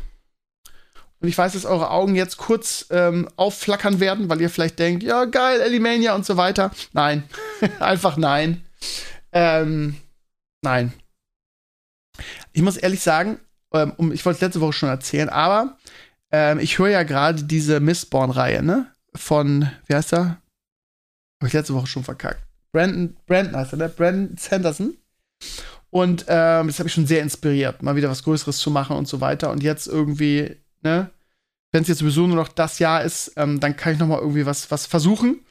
Und 1.20 1.28
ich 1.28 1.38
weiß, 1.38 1.54
dass 1.54 1.66
eure 1.66 1.90
Augen 1.90 2.16
jetzt 2.16 2.38
kurz 2.38 2.86
ähm, 2.92 3.28
aufflackern 3.38 4.00
werden, 4.00 4.30
weil 4.30 4.42
ihr 4.42 4.50
vielleicht 4.50 4.78
denkt, 4.78 5.02
ja 5.02 5.26
geil, 5.26 5.62
Elimania 5.62 6.14
und 6.14 6.26
so 6.26 6.38
weiter. 6.38 6.72
Nein, 6.94 7.24
einfach 7.80 8.18
nein. 8.18 8.64
Ähm, 9.32 9.96
nein. 10.62 10.94
Ich 12.54 12.62
muss 12.62 12.78
ehrlich 12.78 13.02
sagen, 13.02 13.40
ähm, 13.74 13.94
um, 13.98 14.12
ich 14.12 14.26
wollte 14.26 14.38
es 14.38 14.42
letzte 14.42 14.62
Woche 14.62 14.74
schon 14.74 14.90
erzählen, 14.90 15.30
aber 15.30 15.78
ähm, 16.32 16.60
ich 16.60 16.78
höre 16.78 16.90
ja 16.90 17.04
gerade 17.04 17.44
diese 17.44 17.80
Mistborn-Reihe, 17.80 18.62
ne? 18.62 18.92
Von, 19.16 19.70
wie 19.88 19.96
heißt 19.96 20.14
er? 20.14 20.40
Habe 21.40 21.48
ich 21.48 21.54
letzte 21.54 21.74
Woche 21.74 21.88
schon 21.88 22.04
verkackt. 22.04 22.42
Brandon, 22.72 23.18
Brandon 23.26 23.56
heißt 23.56 23.74
er, 23.74 23.78
ne? 23.78 23.90
Brandon 23.90 24.38
Sanderson. 24.38 24.98
Und 25.90 26.26
ähm, 26.28 26.68
das 26.68 26.80
habe 26.80 26.88
ich 26.88 26.94
schon 26.94 27.08
sehr 27.08 27.22
inspiriert, 27.22 27.82
mal 27.82 27.96
wieder 27.96 28.10
was 28.10 28.24
Größeres 28.24 28.58
zu 28.58 28.70
machen 28.72 28.98
und 28.98 29.08
so 29.08 29.22
weiter. 29.22 29.52
Und 29.52 29.64
jetzt 29.64 29.88
irgendwie, 29.88 30.58
ne? 30.82 31.10
Wenn 31.74 31.82
es 31.82 31.90
jetzt 31.90 32.00
sowieso 32.00 32.26
nur 32.28 32.38
noch 32.38 32.48
das 32.48 32.80
Jahr 32.80 33.04
ist, 33.04 33.34
ähm, 33.36 33.60
dann 33.60 33.76
kann 33.76 33.94
ich 33.94 34.00
noch 34.00 34.08
mal 34.08 34.20
irgendwie 34.20 34.46
was, 34.46 34.72
was 34.72 34.86
versuchen. 34.86 35.42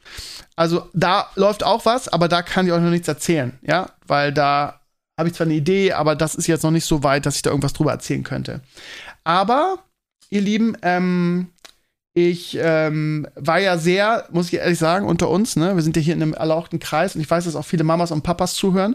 Also 0.57 0.88
da 0.95 1.31
läuft 1.35 1.62
auch 1.62 1.85
was, 1.85 2.09
aber 2.09 2.28
da 2.28 2.43
kann 2.43 2.66
ich 2.66 2.73
euch 2.73 2.81
noch 2.81 2.90
nichts 2.90 3.09
erzählen, 3.09 3.59
ja? 3.62 3.90
Weil 4.07 4.33
da 4.33 4.81
habe 5.19 5.28
ich 5.28 5.35
zwar 5.35 5.47
eine 5.47 5.55
Idee, 5.55 5.93
aber 5.93 6.16
das 6.16 6.35
ist 6.35 6.47
jetzt 6.47 6.62
noch 6.62 6.71
nicht 6.71 6.87
so 6.87 7.02
weit, 7.02 7.26
dass 7.26 7.37
ich 7.37 7.43
da 7.43 7.50
irgendwas 7.50 7.75
drüber 7.75 7.93
erzählen 7.93 8.23
könnte. 8.23 8.61
Aber, 9.25 9.78
ihr 10.31 10.40
Lieben, 10.40 10.76
ähm, 10.83 11.49
ich 12.14 12.57
ähm, 12.59 13.28
war 13.35 13.59
ja 13.59 13.76
sehr, 13.76 14.26
muss 14.31 14.47
ich 14.47 14.55
ehrlich 14.55 14.78
sagen, 14.78 15.07
unter 15.07 15.28
uns, 15.28 15.57
ne? 15.57 15.76
Wir 15.76 15.83
sind 15.83 15.97
ja 15.97 16.02
hier 16.02 16.14
in 16.14 16.23
einem 16.23 16.33
erlauchten 16.33 16.78
Kreis 16.78 17.14
und 17.14 17.21
ich 17.21 17.31
weiß, 17.31 17.45
dass 17.45 17.57
auch 17.57 17.64
viele 17.64 17.85
Mamas 17.85 18.11
und 18.11 18.23
Papas 18.23 18.55
zuhören. 18.55 18.95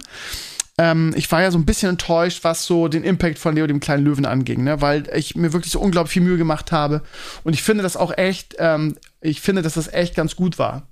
Ähm, 0.78 1.14
ich 1.16 1.32
war 1.32 1.42
ja 1.42 1.52
so 1.52 1.58
ein 1.58 1.66
bisschen 1.66 1.90
enttäuscht, 1.90 2.44
was 2.44 2.66
so 2.66 2.88
den 2.88 3.04
Impact 3.04 3.40
von 3.40 3.56
Leo 3.56 3.68
dem 3.68 3.80
kleinen 3.80 4.06
Löwen 4.06 4.26
anging, 4.26 4.64
ne? 4.64 4.82
Weil 4.82 5.10
ich 5.16 5.36
mir 5.36 5.54
wirklich 5.54 5.72
so 5.72 5.80
unglaublich 5.80 6.14
viel 6.14 6.22
Mühe 6.22 6.38
gemacht 6.38 6.72
habe. 6.72 7.02
Und 7.44 7.54
ich 7.54 7.64
finde 7.64 7.84
das 7.84 7.98
auch 7.98 8.18
echt, 8.18 8.56
ähm, 8.60 8.96
ich 9.20 9.42
finde, 9.42 9.62
dass 9.62 9.74
das 9.74 9.92
echt 9.92 10.16
ganz 10.16 10.36
gut 10.36 10.58
war. 10.58 10.88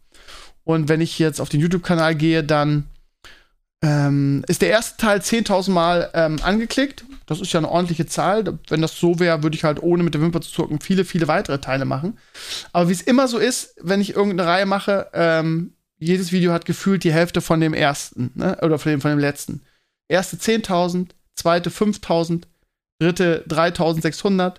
Und 0.64 0.90
wenn 0.90 1.02
ich 1.02 1.18
jetzt 1.18 1.42
auf 1.42 1.50
den 1.50 1.62
YouTube-Kanal 1.62 2.16
gehe, 2.16 2.44
dann 2.44 2.86
ähm, 3.82 4.44
ist 4.48 4.62
der 4.62 4.70
erste 4.70 4.98
Teil 4.98 5.20
10.000 5.20 5.72
Mal 5.72 6.10
ähm, 6.14 6.38
angeklickt. 6.44 7.06
Das 7.26 7.40
ist 7.40 7.54
ja 7.54 7.60
eine 7.60 7.70
ordentliche 7.70 8.06
Zahl. 8.06 8.60
Wenn 8.68 8.82
das 8.82 9.00
so 9.00 9.20
wäre, 9.20 9.42
würde 9.44 9.56
ich 9.56 9.64
halt 9.64 9.82
ohne 9.82 10.04
mit 10.04 10.14
der 10.14 10.22
Wimper 10.22 10.42
zu 10.42 10.52
zucken 10.52 10.82
viele, 10.82 11.06
viele 11.06 11.28
weitere 11.28 11.60
Teile 11.60 11.86
machen. 11.86 12.18
Aber 12.74 12.90
wie 12.90 12.94
es 12.94 13.02
immer 13.02 13.28
so 13.28 13.38
ist, 13.38 13.76
wenn 13.82 14.02
ich 14.02 14.16
irgendeine 14.16 14.50
Reihe 14.50 14.66
mache, 14.66 15.08
ähm, 15.14 15.74
jedes 15.98 16.32
Video 16.32 16.52
hat 16.52 16.66
gefühlt 16.66 17.04
die 17.04 17.14
Hälfte 17.14 17.42
von 17.42 17.60
dem 17.60 17.74
ersten, 17.74 18.32
ne? 18.36 18.58
oder 18.62 18.80
von 18.80 18.92
dem, 18.92 19.02
von 19.02 19.12
dem 19.12 19.20
letzten. 19.20 19.62
Erste 20.10 20.38
10.000, 20.38 21.10
zweite 21.36 21.70
5.000, 21.70 22.44
dritte 23.00 23.46
3.600, 23.48 24.56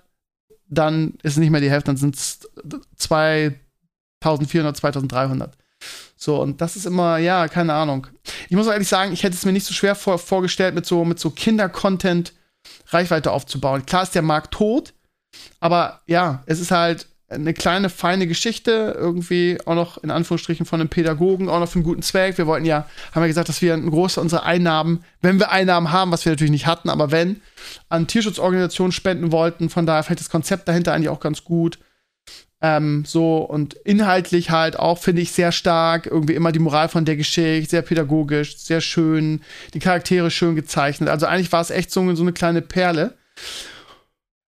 dann 0.67 1.15
ist 1.21 1.37
nicht 1.37 1.49
mehr 1.49 1.61
die 1.61 1.69
Hälfte, 1.69 1.87
dann 1.87 1.97
sind 1.97 2.15
es 2.15 2.49
2.400, 2.99 3.59
2.300. 4.23 5.51
So, 6.15 6.41
und 6.41 6.61
das 6.61 6.75
ist 6.75 6.85
immer, 6.85 7.17
ja, 7.17 7.47
keine 7.47 7.73
Ahnung. 7.73 8.07
Ich 8.47 8.55
muss 8.55 8.67
ehrlich 8.67 8.87
sagen, 8.87 9.11
ich 9.11 9.23
hätte 9.23 9.35
es 9.35 9.45
mir 9.45 9.51
nicht 9.51 9.65
so 9.65 9.73
schwer 9.73 9.95
vor, 9.95 10.19
vorgestellt, 10.19 10.75
mit 10.75 10.85
so, 10.85 11.03
mit 11.03 11.19
so 11.19 11.31
Kinder-Content 11.31 12.33
Reichweite 12.87 13.31
aufzubauen. 13.31 13.85
Klar 13.85 14.03
ist 14.03 14.15
der 14.15 14.21
Markt 14.21 14.53
tot, 14.53 14.93
aber 15.59 16.01
ja, 16.05 16.43
es 16.45 16.59
ist 16.59 16.71
halt 16.71 17.07
eine 17.31 17.53
kleine, 17.53 17.89
feine 17.89 18.27
Geschichte, 18.27 18.95
irgendwie 18.97 19.57
auch 19.65 19.75
noch 19.75 19.97
in 20.03 20.11
Anführungsstrichen 20.11 20.65
von 20.65 20.79
einem 20.79 20.89
Pädagogen, 20.89 21.49
auch 21.49 21.59
noch 21.59 21.69
für 21.69 21.75
einen 21.75 21.83
guten 21.83 22.01
Zweck. 22.01 22.37
Wir 22.37 22.47
wollten 22.47 22.65
ja, 22.65 22.87
haben 23.13 23.23
ja 23.23 23.27
gesagt, 23.27 23.49
dass 23.49 23.61
wir 23.61 23.73
einen 23.73 23.89
Großteil 23.89 24.23
unserer 24.23 24.43
Einnahmen, 24.43 25.03
wenn 25.21 25.39
wir 25.39 25.51
Einnahmen 25.51 25.91
haben, 25.91 26.11
was 26.11 26.25
wir 26.25 26.31
natürlich 26.31 26.51
nicht 26.51 26.67
hatten, 26.67 26.89
aber 26.89 27.11
wenn, 27.11 27.41
an 27.89 28.07
Tierschutzorganisationen 28.07 28.91
spenden 28.91 29.31
wollten. 29.31 29.69
Von 29.69 29.85
daher 29.85 30.03
fällt 30.03 30.19
das 30.19 30.29
Konzept 30.29 30.67
dahinter 30.67 30.93
eigentlich 30.93 31.09
auch 31.09 31.19
ganz 31.19 31.43
gut. 31.43 31.79
Ähm, 32.63 33.05
so 33.07 33.37
und 33.37 33.73
inhaltlich 33.73 34.51
halt 34.51 34.77
auch, 34.77 34.99
finde 34.99 35.21
ich, 35.23 35.31
sehr 35.31 35.51
stark. 35.51 36.05
Irgendwie 36.05 36.35
immer 36.35 36.51
die 36.51 36.59
Moral 36.59 36.89
von 36.89 37.05
der 37.05 37.15
Geschichte, 37.15 37.69
sehr 37.69 37.81
pädagogisch, 37.81 38.57
sehr 38.57 38.81
schön, 38.81 39.41
die 39.73 39.79
Charaktere 39.79 40.29
schön 40.29 40.55
gezeichnet. 40.55 41.09
Also 41.09 41.25
eigentlich 41.25 41.51
war 41.51 41.61
es 41.61 41.71
echt 41.71 41.91
so, 41.91 42.13
so 42.13 42.21
eine 42.21 42.33
kleine 42.33 42.61
Perle. 42.61 43.15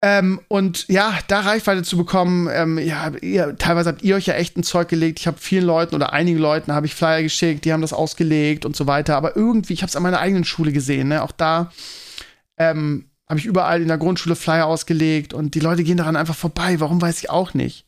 Ähm, 0.05 0.41
und 0.49 0.89
ja, 0.89 1.17
da 1.29 1.41
Reichweite 1.41 1.85
zu 1.85 1.97
bekommen, 1.97 2.49
ähm, 2.53 2.77
ja, 2.79 3.13
ihr, 3.21 3.57
teilweise 3.57 3.91
habt 3.91 4.03
ihr 4.03 4.17
euch 4.17 4.27
ja 4.27 4.35
echt 4.35 4.57
ein 4.57 4.65
Zeug 4.65 4.89
gelegt. 4.89 5.21
Ich 5.21 5.29
habe 5.29 5.39
vielen 5.39 5.65
Leuten 5.65 5.95
oder 5.95 6.13
einigen 6.13 6.39
Leuten 6.39 6.73
habe 6.73 6.87
ich 6.87 6.95
Flyer 6.97 7.23
geschickt, 7.23 7.65
die 7.65 7.73
haben 7.73 7.83
das 7.83 7.93
ausgelegt 7.93 8.65
und 8.65 8.75
so 8.75 8.89
weiter. 8.89 9.17
Aber 9.17 9.37
irgendwie, 9.37 9.75
ich 9.75 9.83
habe 9.83 9.89
es 9.89 9.95
an 9.95 10.03
meiner 10.03 10.19
eigenen 10.19 10.45
Schule 10.45 10.73
gesehen. 10.73 11.07
Ne? 11.07 11.23
Auch 11.23 11.31
da 11.31 11.71
ähm, 12.59 13.07
habe 13.29 13.39
ich 13.39 13.47
überall 13.47 13.81
in 13.81 13.87
der 13.87 13.97
Grundschule 13.97 14.35
Flyer 14.35 14.67
ausgelegt 14.67 15.33
und 15.35 15.55
die 15.55 15.61
Leute 15.61 15.85
gehen 15.85 15.99
daran 15.99 16.17
einfach 16.17 16.37
vorbei. 16.37 16.81
Warum 16.81 17.01
weiß 17.01 17.21
ich 17.21 17.31
auch 17.31 17.55
nicht. 17.55 17.87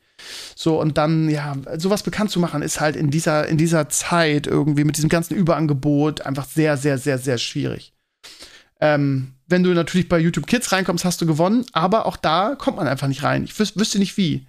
So, 0.55 0.81
und 0.81 0.96
dann, 0.96 1.29
ja, 1.29 1.57
sowas 1.77 2.05
bekannt 2.05 2.31
zu 2.31 2.38
machen, 2.38 2.62
ist 2.62 2.81
halt 2.81 2.94
in 2.94 3.11
dieser, 3.11 3.48
in 3.48 3.59
dieser 3.59 3.88
Zeit 3.88 4.46
irgendwie 4.46 4.85
mit 4.85 4.96
diesem 4.96 5.11
ganzen 5.11 5.35
Überangebot 5.35 6.22
einfach 6.22 6.46
sehr, 6.46 6.77
sehr, 6.77 6.96
sehr, 6.96 7.18
sehr 7.18 7.38
schwierig. 7.38 7.92
Ähm, 8.81 9.34
wenn 9.47 9.63
du 9.63 9.71
natürlich 9.71 10.09
bei 10.09 10.19
YouTube 10.19 10.47
Kids 10.47 10.73
reinkommst, 10.73 11.05
hast 11.05 11.21
du 11.21 11.27
gewonnen, 11.27 11.67
aber 11.73 12.07
auch 12.07 12.17
da 12.17 12.55
kommt 12.57 12.77
man 12.77 12.89
einfach 12.89 13.09
nicht 13.09 13.23
rein. 13.23 13.45
Ich 13.45 13.59
wüs 13.59 13.77
wüsste 13.77 13.99
nicht 13.99 14.17
wie. 14.17 14.47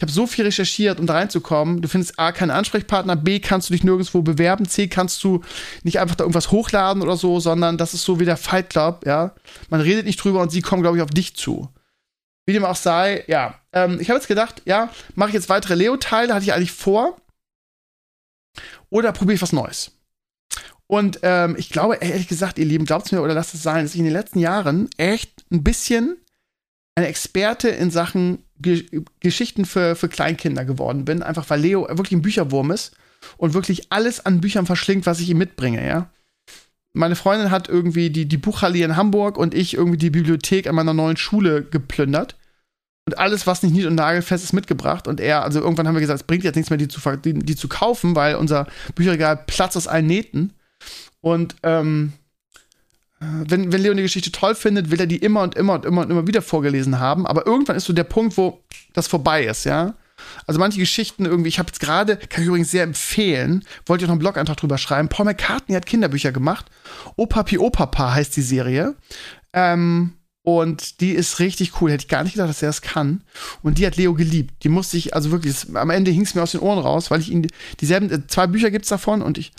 Ich 0.00 0.02
habe 0.02 0.12
so 0.12 0.26
viel 0.26 0.46
recherchiert, 0.46 0.98
um 0.98 1.06
da 1.06 1.12
reinzukommen. 1.12 1.82
Du 1.82 1.88
findest 1.88 2.18
A, 2.18 2.32
keinen 2.32 2.50
Ansprechpartner, 2.50 3.16
B, 3.16 3.38
kannst 3.38 3.68
du 3.68 3.74
dich 3.74 3.84
nirgendwo 3.84 4.22
bewerben, 4.22 4.66
C, 4.66 4.88
kannst 4.88 5.22
du 5.22 5.42
nicht 5.82 6.00
einfach 6.00 6.14
da 6.14 6.24
irgendwas 6.24 6.50
hochladen 6.50 7.02
oder 7.02 7.16
so, 7.16 7.38
sondern 7.38 7.76
das 7.76 7.92
ist 7.92 8.04
so 8.04 8.18
wie 8.18 8.24
der 8.24 8.38
Fight 8.38 8.70
Club, 8.70 9.04
ja. 9.04 9.34
Man 9.68 9.82
redet 9.82 10.06
nicht 10.06 10.16
drüber 10.16 10.40
und 10.40 10.50
sie 10.50 10.62
kommen, 10.62 10.80
glaube 10.80 10.96
ich, 10.96 11.02
auf 11.02 11.10
dich 11.10 11.36
zu. 11.36 11.68
Wie 12.46 12.54
dem 12.54 12.64
auch 12.64 12.76
sei, 12.76 13.24
ja. 13.26 13.60
Ähm, 13.74 14.00
ich 14.00 14.08
habe 14.08 14.18
jetzt 14.18 14.28
gedacht, 14.28 14.62
ja, 14.64 14.88
mache 15.16 15.28
ich 15.28 15.34
jetzt 15.34 15.50
weitere 15.50 15.74
Leo-Teile, 15.74 16.32
hatte 16.32 16.44
ich 16.44 16.54
eigentlich 16.54 16.72
vor. 16.72 17.16
Oder 18.88 19.12
probiere 19.12 19.34
ich 19.34 19.42
was 19.42 19.52
Neues. 19.52 19.92
Und 20.90 21.20
ähm, 21.22 21.54
ich 21.56 21.70
glaube, 21.70 21.98
ehrlich 22.00 22.26
gesagt, 22.26 22.58
ihr 22.58 22.64
Lieben, 22.64 22.84
glaubt 22.84 23.06
es 23.06 23.12
mir 23.12 23.22
oder 23.22 23.32
lasst 23.32 23.54
es 23.54 23.62
sein, 23.62 23.84
dass 23.84 23.94
ich 23.94 24.00
in 24.00 24.06
den 24.06 24.12
letzten 24.12 24.40
Jahren 24.40 24.90
echt 24.96 25.44
ein 25.52 25.62
bisschen 25.62 26.16
ein 26.96 27.04
Experte 27.04 27.68
in 27.68 27.92
Sachen 27.92 28.42
Ge 28.58 28.84
Geschichten 29.20 29.66
für, 29.66 29.94
für 29.94 30.08
Kleinkinder 30.08 30.64
geworden 30.64 31.04
bin. 31.04 31.22
Einfach 31.22 31.48
weil 31.48 31.60
Leo 31.60 31.82
wirklich 31.82 32.10
ein 32.10 32.22
Bücherwurm 32.22 32.72
ist 32.72 32.96
und 33.36 33.54
wirklich 33.54 33.92
alles 33.92 34.26
an 34.26 34.40
Büchern 34.40 34.66
verschlingt, 34.66 35.06
was 35.06 35.20
ich 35.20 35.30
ihm 35.30 35.38
mitbringe, 35.38 35.86
ja. 35.86 36.10
Meine 36.92 37.14
Freundin 37.14 37.52
hat 37.52 37.68
irgendwie 37.68 38.10
die, 38.10 38.26
die 38.26 38.36
Buchhalle 38.36 38.82
in 38.82 38.96
Hamburg 38.96 39.38
und 39.38 39.54
ich 39.54 39.74
irgendwie 39.74 39.96
die 39.96 40.10
Bibliothek 40.10 40.66
an 40.66 40.74
meiner 40.74 40.92
neuen 40.92 41.16
Schule 41.16 41.62
geplündert 41.62 42.34
und 43.06 43.16
alles, 43.16 43.46
was 43.46 43.62
nicht 43.62 43.76
nied- 43.76 43.86
und 43.86 43.94
nagelfest 43.94 44.42
ist, 44.42 44.52
mitgebracht. 44.54 45.06
Und 45.06 45.20
er, 45.20 45.44
also 45.44 45.60
irgendwann 45.60 45.86
haben 45.86 45.94
wir 45.94 46.00
gesagt, 46.00 46.22
es 46.22 46.26
bringt 46.26 46.42
jetzt 46.42 46.56
nichts 46.56 46.68
mehr, 46.68 46.78
die 46.78 46.88
zu, 46.88 47.00
die, 47.16 47.34
die 47.34 47.54
zu 47.54 47.68
kaufen, 47.68 48.16
weil 48.16 48.34
unser 48.34 48.66
Bücherregal 48.96 49.36
platzt 49.46 49.76
aus 49.76 49.86
allen 49.86 50.08
Nähten. 50.08 50.52
Und 51.20 51.56
ähm, 51.62 52.12
wenn, 53.20 53.70
wenn 53.70 53.82
Leon 53.82 53.96
die 53.96 54.02
Geschichte 54.02 54.32
toll 54.32 54.54
findet, 54.54 54.90
will 54.90 55.00
er 55.00 55.06
die 55.06 55.18
immer 55.18 55.42
und 55.42 55.54
immer 55.54 55.74
und 55.74 55.84
immer 55.84 56.02
und 56.02 56.10
immer 56.10 56.26
wieder 56.26 56.40
vorgelesen 56.40 56.98
haben. 56.98 57.26
Aber 57.26 57.46
irgendwann 57.46 57.76
ist 57.76 57.84
so 57.84 57.92
der 57.92 58.04
Punkt, 58.04 58.36
wo 58.38 58.60
das 58.94 59.08
vorbei 59.08 59.44
ist, 59.44 59.64
ja. 59.64 59.94
Also 60.46 60.60
manche 60.60 60.78
Geschichten 60.78 61.26
irgendwie, 61.26 61.48
ich 61.48 61.58
habe 61.58 61.68
jetzt 61.68 61.80
gerade, 61.80 62.16
kann 62.16 62.42
ich 62.42 62.48
übrigens 62.48 62.70
sehr 62.70 62.84
empfehlen, 62.84 63.64
wollte 63.86 64.04
ich 64.04 64.08
noch 64.08 64.12
einen 64.12 64.20
Blog-Eintrag 64.20 64.56
drüber 64.56 64.78
schreiben. 64.78 65.08
Paul 65.08 65.26
McCartney 65.26 65.74
hat 65.74 65.86
Kinderbücher 65.86 66.32
gemacht. 66.32 66.66
Opapi 67.16 67.58
Opapa 67.58 68.14
heißt 68.14 68.36
die 68.36 68.42
Serie. 68.42 68.96
Ähm, 69.52 70.14
und 70.42 71.00
die 71.00 71.12
ist 71.12 71.38
richtig 71.38 71.80
cool. 71.80 71.90
Hätte 71.90 72.04
ich 72.04 72.08
gar 72.08 72.22
nicht 72.22 72.32
gedacht, 72.34 72.48
dass 72.48 72.62
er 72.62 72.68
das 72.68 72.82
kann. 72.82 73.22
Und 73.62 73.78
die 73.78 73.86
hat 73.86 73.96
Leo 73.96 74.14
geliebt. 74.14 74.64
Die 74.64 74.68
musste 74.68 74.96
ich, 74.96 75.14
also 75.14 75.30
wirklich, 75.30 75.54
am 75.74 75.90
Ende 75.90 76.10
hing 76.10 76.22
es 76.22 76.34
mir 76.34 76.42
aus 76.42 76.52
den 76.52 76.60
Ohren 76.60 76.78
raus, 76.78 77.10
weil 77.10 77.20
ich 77.20 77.30
ihn, 77.30 77.46
dieselben, 77.80 78.10
äh, 78.10 78.26
zwei 78.26 78.46
Bücher 78.46 78.70
gibt 78.70 78.84
es 78.84 78.88
davon 78.88 79.22
und 79.22 79.36
ich, 79.36 79.52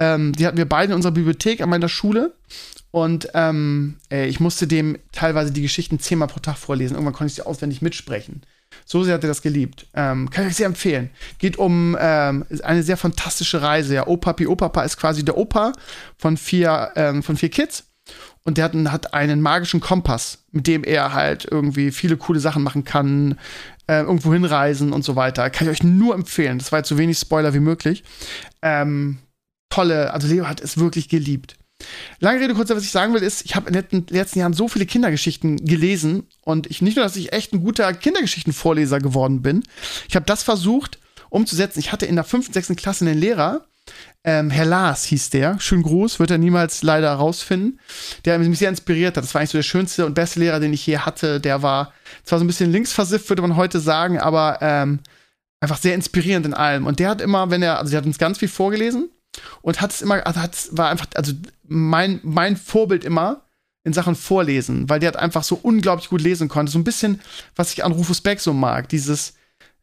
ähm, 0.00 0.32
die 0.32 0.46
hatten 0.46 0.56
wir 0.56 0.68
beide 0.68 0.92
in 0.92 0.96
unserer 0.96 1.12
Bibliothek 1.12 1.60
an 1.60 1.68
meiner 1.68 1.88
Schule. 1.88 2.34
Und 2.90 3.28
ähm, 3.34 3.98
ich 4.08 4.40
musste 4.40 4.66
dem 4.66 4.98
teilweise 5.12 5.52
die 5.52 5.62
Geschichten 5.62 6.00
zehnmal 6.00 6.26
pro 6.26 6.40
Tag 6.40 6.56
vorlesen. 6.56 6.94
Irgendwann 6.94 7.14
konnte 7.14 7.30
ich 7.30 7.36
sie 7.36 7.46
auswendig 7.46 7.82
mitsprechen. 7.82 8.42
So 8.84 9.04
sehr 9.04 9.14
hat 9.14 9.24
er 9.24 9.28
das 9.28 9.42
geliebt. 9.42 9.86
Ähm, 9.94 10.30
kann 10.30 10.44
ich 10.44 10.50
euch 10.50 10.56
sehr 10.56 10.66
empfehlen. 10.66 11.10
Geht 11.38 11.58
um 11.58 11.96
ähm, 12.00 12.44
eine 12.62 12.82
sehr 12.82 12.96
fantastische 12.96 13.62
Reise. 13.62 13.94
Ja, 13.94 14.06
Opapi 14.06 14.46
Opapa 14.46 14.82
ist 14.82 14.96
quasi 14.96 15.24
der 15.24 15.36
Opa 15.36 15.72
von 16.16 16.36
vier, 16.36 16.90
ähm, 16.96 17.22
von 17.22 17.36
vier 17.36 17.50
Kids. 17.50 17.84
Und 18.42 18.58
der 18.58 18.64
hat, 18.64 18.74
hat 18.74 19.14
einen 19.14 19.40
magischen 19.40 19.80
Kompass, 19.80 20.38
mit 20.50 20.66
dem 20.66 20.82
er 20.82 21.12
halt 21.12 21.46
irgendwie 21.48 21.92
viele 21.92 22.16
coole 22.16 22.40
Sachen 22.40 22.62
machen 22.62 22.84
kann, 22.84 23.38
äh, 23.86 24.00
irgendwo 24.00 24.32
hinreisen 24.32 24.92
und 24.92 25.04
so 25.04 25.14
weiter. 25.14 25.50
Kann 25.50 25.68
ich 25.68 25.72
euch 25.72 25.82
nur 25.84 26.14
empfehlen. 26.14 26.58
Das 26.58 26.72
war 26.72 26.80
jetzt 26.80 26.88
so 26.88 26.98
wenig 26.98 27.18
Spoiler 27.18 27.54
wie 27.54 27.60
möglich. 27.60 28.02
Ähm, 28.62 29.18
tolle, 29.70 30.12
also 30.12 30.28
Leo 30.28 30.46
hat 30.46 30.60
es 30.60 30.78
wirklich 30.78 31.08
geliebt. 31.08 31.56
Lange 32.18 32.40
Rede, 32.40 32.54
kurzer, 32.54 32.76
was 32.76 32.84
ich 32.84 32.90
sagen 32.90 33.14
will, 33.14 33.22
ist, 33.22 33.44
ich 33.44 33.56
habe 33.56 33.70
in 33.70 33.72
den 33.74 34.06
letzten 34.10 34.38
Jahren 34.38 34.52
so 34.52 34.68
viele 34.68 34.84
Kindergeschichten 34.84 35.64
gelesen 35.64 36.24
und 36.44 36.66
ich 36.66 36.82
nicht 36.82 36.96
nur, 36.96 37.04
dass 37.04 37.16
ich 37.16 37.32
echt 37.32 37.52
ein 37.52 37.64
guter 37.64 37.92
Kindergeschichtenvorleser 37.94 38.98
geworden 38.98 39.40
bin, 39.40 39.62
ich 40.08 40.16
habe 40.16 40.26
das 40.26 40.42
versucht 40.42 40.98
umzusetzen. 41.30 41.78
Ich 41.78 41.92
hatte 41.92 42.06
in 42.06 42.16
der 42.16 42.24
fünften, 42.24 42.52
sechsten 42.52 42.76
Klasse 42.76 43.06
einen 43.06 43.18
Lehrer, 43.18 43.64
ähm, 44.22 44.50
Herr 44.50 44.66
Lars 44.66 45.04
hieß 45.04 45.30
der, 45.30 45.58
schönen 45.60 45.82
Gruß, 45.82 46.20
wird 46.20 46.30
er 46.30 46.38
niemals 46.38 46.82
leider 46.82 47.12
rausfinden, 47.12 47.80
der 48.24 48.38
mich 48.38 48.58
sehr 48.58 48.68
inspiriert 48.68 49.16
hat. 49.16 49.24
Das 49.24 49.34
war 49.34 49.40
eigentlich 49.40 49.50
so 49.50 49.58
der 49.58 49.62
schönste 49.62 50.04
und 50.04 50.14
beste 50.14 50.40
Lehrer, 50.40 50.60
den 50.60 50.72
ich 50.72 50.86
je 50.86 50.98
hatte. 50.98 51.40
Der 51.40 51.62
war 51.62 51.92
zwar 52.24 52.38
so 52.38 52.44
ein 52.44 52.46
bisschen 52.46 52.70
linksversifft, 52.70 53.28
würde 53.30 53.42
man 53.42 53.56
heute 53.56 53.80
sagen, 53.80 54.18
aber 54.18 54.58
ähm, 54.60 55.00
einfach 55.60 55.78
sehr 55.78 55.94
inspirierend 55.94 56.46
in 56.46 56.54
allem. 56.54 56.86
Und 56.86 56.98
der 56.98 57.08
hat 57.08 57.20
immer, 57.20 57.50
wenn 57.50 57.62
er, 57.62 57.78
also 57.78 57.90
der 57.90 57.98
hat 57.98 58.06
uns 58.06 58.18
ganz 58.18 58.38
viel 58.38 58.48
vorgelesen 58.48 59.08
und 59.62 59.80
hat 59.80 59.92
es 59.92 60.02
immer, 60.02 60.26
also 60.26 60.40
hat, 60.40 60.68
war 60.72 60.88
einfach, 60.88 61.06
also 61.14 61.32
mein, 61.66 62.20
mein 62.22 62.56
Vorbild 62.56 63.04
immer 63.04 63.42
in 63.84 63.92
Sachen 63.92 64.14
Vorlesen, 64.14 64.88
weil 64.88 65.00
der 65.00 65.08
hat 65.08 65.16
einfach 65.16 65.42
so 65.42 65.58
unglaublich 65.60 66.10
gut 66.10 66.20
lesen 66.20 66.48
konnte. 66.48 66.70
So 66.70 66.78
ein 66.78 66.84
bisschen, 66.84 67.20
was 67.56 67.72
ich 67.72 67.84
an 67.84 67.92
Rufus 67.92 68.20
Beck 68.20 68.40
so 68.40 68.52
mag, 68.52 68.88
dieses 68.88 69.34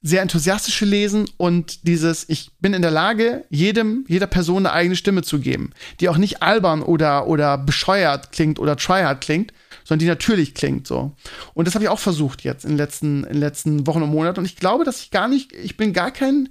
sehr 0.04 0.22
enthusiastische 0.22 0.86
Lesen 0.86 1.30
und 1.38 1.88
dieses, 1.88 2.30
ich 2.30 2.52
bin 2.60 2.74
in 2.74 2.84
der 2.84 2.92
Lage, 2.92 3.46
jedem, 3.50 4.06
jeder 4.08 4.28
Person 4.28 4.66
eine 4.66 4.74
eigene 4.74 4.96
Stimme 4.96 5.24
zu 5.24 5.40
geben, 5.40 5.72
die 6.00 6.10
auch 6.10 6.18
nicht 6.18 6.44
albern 6.44 6.84
oder, 6.84 7.28
oder 7.28 7.58
bescheuert 7.58 8.32
klingt 8.32 8.60
oder 8.60 8.78
tryhard 8.78 9.22
klingt, 9.22 9.54
sondern 9.84 10.00
die 10.00 10.08
natürlich 10.08 10.54
klingt 10.54 10.86
so. 10.86 11.14
Und 11.56 11.66
das 11.66 11.74
habe 11.74 11.86
ich 11.86 11.90
auch 11.90 12.00
versucht 12.00 12.44
jetzt 12.44 12.64
in 12.64 12.72
den 12.72 12.78
letzten, 12.78 13.24
in 13.24 13.34
den 13.34 13.40
letzten 13.40 13.88
Wochen 13.88 14.04
und 14.04 14.12
Monaten. 14.12 14.40
Und 14.40 14.46
ich 14.46 14.58
glaube, 14.58 14.84
dass 14.84 15.02
ich 15.02 15.10
gar 15.10 15.28
nicht, 15.28 15.52
ich 15.54 15.78
bin 15.78 15.94
gar 15.94 16.12
kein 16.12 16.50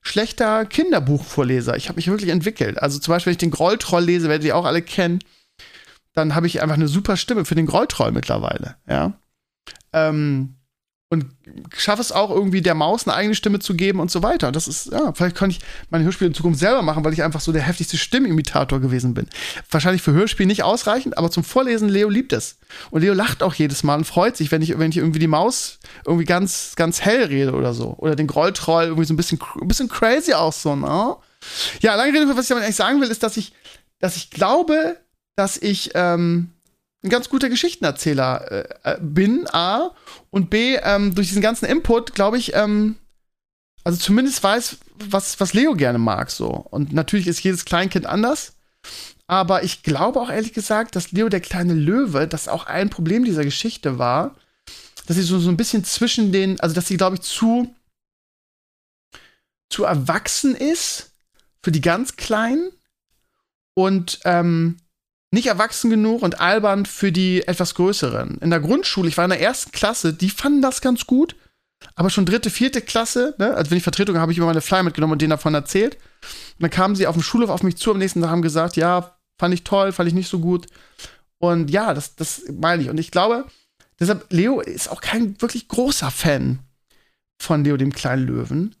schlechter 0.00 0.64
Kinderbuchvorleser. 0.66 1.76
Ich 1.76 1.88
habe 1.88 1.96
mich 1.96 2.08
wirklich 2.08 2.30
entwickelt. 2.30 2.80
Also 2.80 2.98
zum 2.98 3.12
Beispiel, 3.12 3.30
wenn 3.30 3.34
ich 3.34 3.38
den 3.38 3.50
Grolltroll 3.50 4.04
lese, 4.04 4.28
werdet 4.28 4.46
ihr 4.46 4.56
auch 4.56 4.64
alle 4.64 4.82
kennen, 4.82 5.20
dann 6.14 6.34
habe 6.34 6.46
ich 6.46 6.62
einfach 6.62 6.76
eine 6.76 6.88
super 6.88 7.16
Stimme 7.16 7.44
für 7.44 7.54
den 7.54 7.66
Grolltroll 7.66 8.12
mittlerweile, 8.12 8.76
ja. 8.88 9.14
Ähm, 9.92 10.57
und 11.10 11.24
schaffe 11.74 12.02
es 12.02 12.12
auch 12.12 12.30
irgendwie 12.30 12.60
der 12.60 12.74
Maus 12.74 13.06
eine 13.06 13.16
eigene 13.16 13.34
Stimme 13.34 13.60
zu 13.60 13.74
geben 13.74 13.98
und 13.98 14.10
so 14.10 14.22
weiter. 14.22 14.52
Das 14.52 14.68
ist, 14.68 14.92
ja, 14.92 15.12
vielleicht 15.14 15.36
kann 15.36 15.48
ich 15.48 15.60
meine 15.88 16.04
Hörspiele 16.04 16.28
in 16.28 16.34
Zukunft 16.34 16.60
selber 16.60 16.82
machen, 16.82 17.02
weil 17.02 17.14
ich 17.14 17.22
einfach 17.22 17.40
so 17.40 17.50
der 17.50 17.62
heftigste 17.62 17.96
Stimmimitator 17.96 18.78
gewesen 18.78 19.14
bin. 19.14 19.26
Wahrscheinlich 19.70 20.02
für 20.02 20.12
Hörspiel 20.12 20.44
nicht 20.44 20.64
ausreichend, 20.64 21.16
aber 21.16 21.30
zum 21.30 21.44
Vorlesen, 21.44 21.88
Leo 21.88 22.10
liebt 22.10 22.34
es. 22.34 22.58
Und 22.90 23.00
Leo 23.00 23.14
lacht 23.14 23.42
auch 23.42 23.54
jedes 23.54 23.82
Mal 23.84 23.96
und 23.96 24.04
freut 24.04 24.36
sich, 24.36 24.52
wenn 24.52 24.60
ich, 24.60 24.78
wenn 24.78 24.90
ich 24.90 24.98
irgendwie 24.98 25.18
die 25.18 25.26
Maus 25.28 25.78
irgendwie 26.06 26.26
ganz, 26.26 26.74
ganz 26.76 27.00
hell 27.00 27.24
rede 27.24 27.54
oder 27.54 27.72
so. 27.72 27.94
Oder 27.96 28.14
den 28.14 28.26
Grolltroll 28.26 28.84
irgendwie 28.84 29.06
so 29.06 29.14
ein 29.14 29.16
bisschen, 29.16 29.38
ein 29.62 29.68
bisschen 29.68 29.88
crazy 29.88 30.34
auch 30.34 30.52
so, 30.52 30.76
ne? 30.76 31.16
Ja, 31.80 31.94
lange 31.94 32.12
Rede, 32.12 32.28
was 32.36 32.44
ich 32.44 32.48
damit 32.48 32.64
eigentlich 32.64 32.76
sagen 32.76 33.00
will, 33.00 33.08
ist, 33.08 33.22
dass 33.22 33.38
ich, 33.38 33.54
dass 33.98 34.16
ich 34.16 34.30
glaube, 34.30 34.98
dass 35.36 35.56
ich, 35.56 35.92
ähm, 35.94 36.50
ein 37.02 37.10
ganz 37.10 37.28
guter 37.28 37.48
Geschichtenerzähler 37.48 38.50
äh, 38.50 38.68
äh, 38.82 38.98
bin, 39.00 39.46
A. 39.52 39.90
Und 40.30 40.50
B, 40.50 40.76
ähm, 40.82 41.14
durch 41.14 41.28
diesen 41.28 41.42
ganzen 41.42 41.66
Input, 41.66 42.14
glaube 42.14 42.38
ich, 42.38 42.54
ähm, 42.54 42.96
also 43.84 43.98
zumindest 43.98 44.42
weiß, 44.42 44.78
was, 44.96 45.38
was 45.40 45.54
Leo 45.54 45.74
gerne 45.74 45.98
mag, 45.98 46.30
so. 46.30 46.48
Und 46.48 46.92
natürlich 46.92 47.26
ist 47.26 47.42
jedes 47.42 47.64
Kleinkind 47.64 48.06
anders. 48.06 48.54
Aber 49.26 49.62
ich 49.62 49.82
glaube 49.82 50.20
auch 50.20 50.30
ehrlich 50.30 50.52
gesagt, 50.52 50.96
dass 50.96 51.12
Leo 51.12 51.28
der 51.28 51.40
kleine 51.40 51.74
Löwe, 51.74 52.26
das 52.26 52.48
auch 52.48 52.66
ein 52.66 52.90
Problem 52.90 53.24
dieser 53.24 53.44
Geschichte 53.44 53.98
war, 53.98 54.34
dass 55.06 55.16
sie 55.16 55.22
so, 55.22 55.38
so 55.38 55.50
ein 55.50 55.56
bisschen 55.56 55.84
zwischen 55.84 56.32
den, 56.32 56.58
also 56.60 56.74
dass 56.74 56.86
sie, 56.86 56.96
glaube 56.96 57.16
ich, 57.16 57.22
zu, 57.22 57.74
zu 59.70 59.84
erwachsen 59.84 60.54
ist 60.54 61.12
für 61.62 61.72
die 61.72 61.80
ganz 61.80 62.16
Kleinen 62.16 62.70
und 63.74 64.20
ähm, 64.24 64.76
nicht 65.30 65.46
erwachsen 65.46 65.90
genug 65.90 66.22
und 66.22 66.40
albern 66.40 66.86
für 66.86 67.12
die 67.12 67.46
etwas 67.46 67.74
größeren. 67.74 68.38
In 68.38 68.50
der 68.50 68.60
Grundschule, 68.60 69.08
ich 69.08 69.16
war 69.16 69.24
in 69.24 69.30
der 69.30 69.40
ersten 69.40 69.72
Klasse, 69.72 70.14
die 70.14 70.30
fanden 70.30 70.62
das 70.62 70.80
ganz 70.80 71.06
gut, 71.06 71.36
aber 71.94 72.10
schon 72.10 72.26
dritte, 72.26 72.50
vierte 72.50 72.80
Klasse, 72.80 73.34
ne, 73.38 73.54
also 73.54 73.70
wenn 73.70 73.78
ich 73.78 73.84
Vertretung 73.84 74.14
habe, 74.14 74.22
habe 74.22 74.32
ich 74.32 74.38
immer 74.38 74.46
meine 74.46 74.60
Flyer 74.60 74.82
mitgenommen 74.82 75.12
und 75.12 75.22
denen 75.22 75.30
davon 75.30 75.54
erzählt. 75.54 75.94
Und 75.94 76.62
dann 76.62 76.70
kamen 76.70 76.96
sie 76.96 77.06
auf 77.06 77.14
dem 77.14 77.22
Schulhof 77.22 77.50
auf 77.50 77.62
mich 77.62 77.76
zu 77.76 77.90
am 77.90 77.98
nächsten 77.98 78.20
Tag 78.20 78.30
haben 78.30 78.42
gesagt, 78.42 78.76
ja, 78.76 79.16
fand 79.38 79.54
ich 79.54 79.64
toll, 79.64 79.92
fand 79.92 80.08
ich 80.08 80.14
nicht 80.14 80.28
so 80.28 80.40
gut. 80.40 80.66
Und 81.38 81.70
ja, 81.70 81.94
das, 81.94 82.16
das 82.16 82.42
meine 82.52 82.82
ich. 82.82 82.90
Und 82.90 82.98
ich 82.98 83.10
glaube, 83.10 83.44
deshalb, 84.00 84.26
Leo 84.32 84.60
ist 84.60 84.90
auch 84.90 85.00
kein 85.00 85.40
wirklich 85.40 85.68
großer 85.68 86.10
Fan 86.10 86.58
von 87.40 87.62
Leo 87.62 87.76
dem 87.76 87.92
kleinen 87.92 88.26
Löwen. 88.26 88.74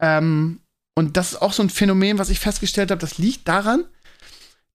Ähm, 0.00 0.60
und 0.94 1.16
das 1.16 1.32
ist 1.32 1.42
auch 1.42 1.52
so 1.52 1.62
ein 1.62 1.70
Phänomen, 1.70 2.18
was 2.18 2.30
ich 2.30 2.38
festgestellt 2.38 2.90
habe, 2.90 3.00
das 3.00 3.18
liegt 3.18 3.48
daran, 3.48 3.84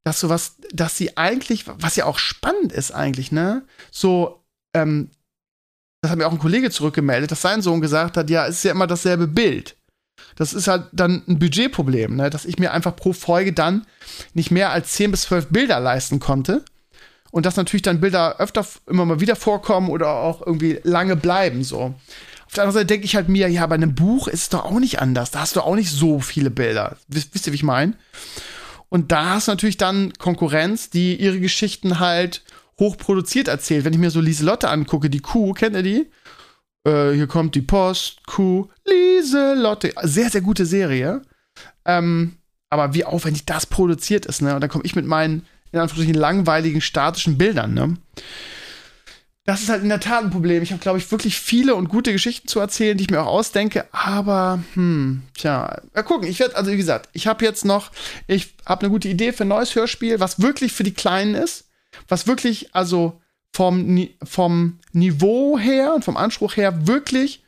dass 0.03 0.19
sowas, 0.19 0.55
dass 0.71 0.97
sie 0.97 1.17
eigentlich, 1.17 1.65
was 1.67 1.95
ja 1.95 2.05
auch 2.05 2.17
spannend 2.17 2.71
ist 2.71 2.91
eigentlich, 2.91 3.31
ne? 3.31 3.63
So, 3.91 4.43
ähm, 4.73 5.09
das 6.01 6.11
hat 6.11 6.17
mir 6.17 6.27
auch 6.27 6.33
ein 6.33 6.39
Kollege 6.39 6.69
zurückgemeldet, 6.69 7.31
dass 7.31 7.41
sein 7.41 7.61
Sohn 7.61 7.79
gesagt 7.79 8.17
hat, 8.17 8.29
ja, 8.29 8.45
es 8.45 8.57
ist 8.57 8.63
ja 8.63 8.71
immer 8.71 8.87
dasselbe 8.87 9.27
Bild. 9.27 9.77
Das 10.35 10.53
ist 10.53 10.67
halt 10.67 10.87
dann 10.91 11.23
ein 11.27 11.39
Budgetproblem, 11.39 12.17
ne? 12.17 12.29
dass 12.29 12.45
ich 12.45 12.59
mir 12.59 12.73
einfach 12.73 12.95
pro 12.95 13.13
Folge 13.13 13.53
dann 13.53 13.85
nicht 14.33 14.51
mehr 14.51 14.71
als 14.71 14.93
10 14.93 15.11
bis 15.11 15.21
12 15.23 15.47
Bilder 15.47 15.79
leisten 15.79 16.19
konnte. 16.19 16.63
Und 17.31 17.45
dass 17.45 17.55
natürlich 17.55 17.81
dann 17.81 18.01
Bilder 18.01 18.39
öfter 18.39 18.65
immer 18.85 19.05
mal 19.05 19.19
wieder 19.19 19.35
vorkommen 19.35 19.89
oder 19.89 20.09
auch 20.09 20.45
irgendwie 20.45 20.79
lange 20.83 21.15
bleiben, 21.15 21.63
so. 21.63 21.95
Auf 22.45 22.53
der 22.53 22.63
anderen 22.63 22.81
Seite 22.81 22.85
denke 22.85 23.05
ich 23.05 23.15
halt 23.15 23.29
mir, 23.29 23.47
ja, 23.49 23.65
bei 23.65 23.73
einem 23.73 23.95
Buch 23.95 24.27
ist 24.27 24.41
es 24.41 24.49
doch 24.49 24.65
auch 24.65 24.79
nicht 24.79 24.99
anders. 24.99 25.31
Da 25.31 25.39
hast 25.39 25.55
du 25.55 25.61
auch 25.61 25.73
nicht 25.73 25.89
so 25.89 26.19
viele 26.19 26.51
Bilder. 26.51 26.97
Wisst, 27.07 27.33
wisst 27.33 27.47
ihr, 27.47 27.53
wie 27.53 27.57
ich 27.57 27.63
meine? 27.63 27.93
Und 28.93 29.11
da 29.11 29.31
hast 29.31 29.47
du 29.47 29.51
natürlich 29.53 29.77
dann 29.77 30.13
Konkurrenz, 30.19 30.91
die 30.91 31.15
ihre 31.15 31.39
Geschichten 31.39 31.99
halt 31.99 32.43
hochproduziert 32.79 33.47
erzählt. 33.47 33.85
Wenn 33.85 33.93
ich 33.93 33.97
mir 33.97 34.11
so 34.11 34.21
Lieselotte 34.21 34.69
angucke, 34.69 35.09
die 35.09 35.19
Kuh, 35.19 35.53
kennt 35.53 35.75
ihr 35.75 35.81
die? 35.81 36.11
Äh, 36.87 37.13
hier 37.13 37.25
kommt 37.25 37.55
die 37.55 37.63
Post, 37.63 38.27
Kuh, 38.27 38.69
Lieselotte. 38.87 39.95
Sehr, 40.03 40.29
sehr 40.29 40.41
gute 40.41 40.67
Serie. 40.67 41.23
Ähm, 41.85 42.37
aber 42.69 42.93
wie 42.93 43.03
aufwendig 43.03 43.45
das 43.47 43.65
produziert 43.65 44.27
ist, 44.27 44.43
ne? 44.43 44.53
Und 44.53 44.61
dann 44.61 44.69
komme 44.69 44.85
ich 44.85 44.95
mit 44.95 45.07
meinen, 45.07 45.47
in 45.71 45.79
Anführungsstrichen, 45.79 46.13
langweiligen, 46.13 46.79
statischen 46.79 47.39
Bildern, 47.39 47.73
ne? 47.73 47.97
Das 49.45 49.61
ist 49.61 49.69
halt 49.69 49.83
in 49.83 49.89
der 49.89 49.99
Tat 49.99 50.23
ein 50.23 50.29
Problem. 50.29 50.63
Ich 50.63 50.71
habe, 50.71 50.81
glaube 50.81 50.97
ich, 50.97 51.11
wirklich 51.11 51.37
viele 51.37 51.75
und 51.75 51.89
gute 51.89 52.13
Geschichten 52.13 52.47
zu 52.47 52.59
erzählen, 52.59 52.97
die 52.97 53.03
ich 53.03 53.09
mir 53.09 53.21
auch 53.21 53.27
ausdenke. 53.27 53.85
Aber, 53.91 54.63
hm, 54.73 55.23
tja, 55.33 55.81
mal 55.93 56.03
gucken. 56.03 56.27
Ich 56.27 56.39
werde, 56.39 56.55
also 56.55 56.71
wie 56.71 56.77
gesagt, 56.77 57.09
ich 57.11 57.27
habe 57.27 57.43
jetzt 57.43 57.65
noch, 57.65 57.91
ich 58.27 58.55
habe 58.65 58.81
eine 58.81 58.89
gute 58.89 59.09
Idee 59.09 59.33
für 59.33 59.43
ein 59.43 59.49
neues 59.49 59.75
Hörspiel, 59.75 60.19
was 60.21 60.41
wirklich 60.41 60.71
für 60.71 60.83
die 60.83 60.93
Kleinen 60.93 61.35
ist. 61.35 61.65
Was 62.07 62.25
wirklich, 62.25 62.73
also 62.73 63.21
vom, 63.51 64.09
vom 64.23 64.79
Niveau 64.93 65.59
her 65.59 65.93
und 65.93 66.05
vom 66.05 66.17
Anspruch 66.17 66.55
her 66.55 66.87
wirklich 66.87 67.43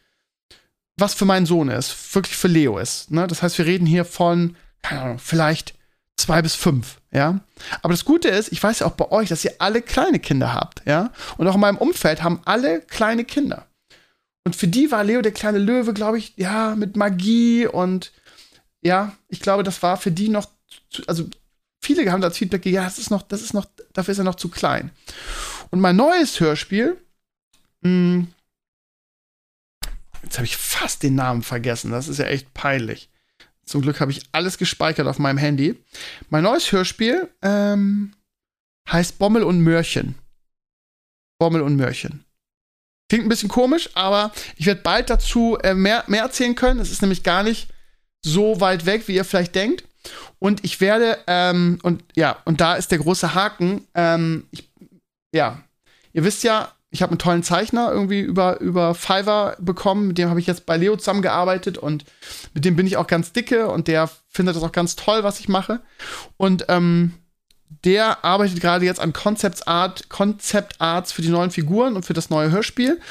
was 0.98 1.14
für 1.14 1.26
meinen 1.26 1.46
Sohn 1.46 1.70
ist. 1.70 2.16
Wirklich 2.16 2.36
für 2.36 2.48
Leo 2.48 2.78
ist. 2.78 3.12
Ne? 3.12 3.28
Das 3.28 3.42
heißt, 3.42 3.58
wir 3.58 3.66
reden 3.66 3.86
hier 3.86 4.06
von, 4.06 4.56
keine 4.82 5.02
Ahnung, 5.02 5.20
vielleicht 5.20 5.76
zwei 6.16 6.42
bis 6.42 6.56
fünf, 6.56 7.02
ja. 7.16 7.40
Aber 7.82 7.94
das 7.94 8.06
Gute 8.06 8.28
ist, 8.28 8.52
ich 8.52 8.62
weiß 8.62 8.80
ja 8.80 8.88
auch 8.88 8.92
bei 8.92 9.10
euch, 9.10 9.30
dass 9.30 9.46
ihr 9.46 9.54
alle 9.60 9.82
kleine 9.82 10.20
Kinder 10.20 10.54
habt, 10.54 10.82
ja. 10.86 11.12
Und 11.38 11.48
auch 11.48 11.56
in 11.56 11.62
meinem 11.62 11.78
Umfeld 11.78 12.22
haben 12.22 12.42
alle 12.46 12.82
kleine 12.82 13.24
Kinder. 13.24 13.66
Und 14.44 14.56
für 14.56 14.68
die 14.68 14.92
war 14.92 15.04
Leo 15.04 15.22
der 15.22 15.32
kleine 15.32 15.58
Löwe, 15.58 15.94
glaube 15.94 16.18
ich, 16.18 16.34
ja, 16.36 16.76
mit 16.76 16.98
Magie 16.98 17.66
und 17.66 18.12
ja, 18.82 19.16
ich 19.30 19.40
glaube, 19.40 19.64
das 19.64 19.82
war 19.82 19.98
für 19.98 20.12
die 20.12 20.30
noch, 20.30 20.48
zu, 20.90 21.04
also 21.08 21.28
viele 21.82 22.12
haben 22.12 22.22
das 22.22 22.38
Feedback, 22.38 22.66
ja, 22.68 22.84
das 22.84 23.00
ist 23.00 23.10
noch, 23.10 23.24
das 23.24 23.42
ist 23.42 23.54
noch, 23.54 23.66
dafür 23.94 24.12
ist 24.12 24.20
er 24.20 24.24
noch 24.24 24.36
zu 24.36 24.50
klein. 24.50 24.92
Und 25.72 25.80
mein 25.80 25.96
neues 25.96 26.40
Hörspiel, 26.40 26.98
mh, 27.82 27.90
hm, 27.90 28.28
jetzt 30.22 30.38
habe 30.38 30.46
ich 30.46 30.58
fast 30.58 31.02
den 31.02 31.16
Namen 31.16 31.42
vergessen, 31.42 31.92
das 31.92 32.08
ist 32.08 32.20
ja 32.20 32.26
echt 32.26 32.54
peinlich. 32.54 33.10
Zum 33.66 33.82
Glück 33.82 34.00
habe 34.00 34.12
ich 34.12 34.22
alles 34.32 34.58
gespeichert 34.58 35.08
auf 35.08 35.20
meinem 35.20 35.38
Handy. 35.38 35.76
Mein 36.30 36.44
neues 36.44 36.72
Hörspiel 36.72 37.30
ähm, 37.42 38.14
heißt 38.90 39.18
Bommel 39.18 39.44
und 39.44 39.62
Mörchen. 39.62 40.16
Bommel 41.40 41.62
und 41.62 41.76
Mörchen. 41.76 42.24
Klingt 43.10 43.26
ein 43.26 43.30
bisschen 43.30 43.50
komisch, 43.50 43.90
aber 43.94 44.32
ich 44.56 44.66
werde 44.66 44.82
bald 44.82 45.10
dazu 45.10 45.58
äh, 45.64 45.74
mehr, 45.74 46.04
mehr 46.08 46.24
erzählen 46.24 46.56
können. 46.56 46.80
Es 46.80 46.92
ist 46.92 47.02
nämlich 47.02 47.24
gar 47.24 47.44
nicht 47.44 47.68
so 48.24 48.60
weit 48.62 48.86
weg, 48.86 49.08
wie 49.08 49.16
ihr 49.16 49.26
vielleicht 49.26 49.56
denkt. 49.56 49.84
Und 50.40 50.64
ich 50.64 50.82
werde, 50.82 51.20
ähm, 51.28 51.80
und 51.84 52.04
ja, 52.16 52.42
und 52.46 52.62
da 52.62 52.76
ist 52.76 52.92
der 52.92 53.00
große 53.00 53.34
Haken. 53.34 53.88
Ähm, 53.96 54.48
ich, 54.52 54.70
ja, 55.34 55.64
ihr 56.14 56.24
wisst 56.24 56.44
ja, 56.44 56.75
ich 56.96 57.02
habe 57.02 57.12
einen 57.12 57.20
tollen 57.20 57.44
Zeichner 57.44 57.92
irgendwie 57.92 58.22
über, 58.22 58.62
über 58.62 58.96
Fiverr 58.96 59.58
bekommen. 59.60 60.08
Mit 60.08 60.18
dem 60.18 60.30
habe 60.30 60.40
ich 60.40 60.48
jetzt 60.48 60.66
bei 60.66 60.78
Leo 60.78 60.96
zusammengearbeitet 60.96 61.78
und 61.78 62.06
mit 62.54 62.64
dem 62.64 62.78
bin 62.78 62.88
ich 62.88 62.96
auch 62.96 63.06
ganz 63.06 63.34
dicke 63.34 63.68
und 63.68 63.90
der 63.90 64.10
findet 64.30 64.56
das 64.56 64.64
auch 64.64 64.72
ganz 64.72 64.96
toll, 64.96 65.22
was 65.22 65.42
ich 65.42 65.50
mache. 65.50 65.82
Und 66.38 66.68
ähm, 66.70 67.14
der 67.84 68.24
arbeitet 68.24 68.62
gerade 68.62 68.86
jetzt 68.86 69.02
an 69.02 69.12
Concept 69.12 69.68
Art, 69.68 70.08
Concept 70.08 70.80
Arts 70.80 71.12
für 71.12 71.22
die 71.22 71.28
neuen 71.28 71.52
Figuren 71.52 71.98
und 71.98 72.06
für 72.06 72.14
das 72.14 72.30
neue 72.30 72.50
Hörspiel. 72.50 73.02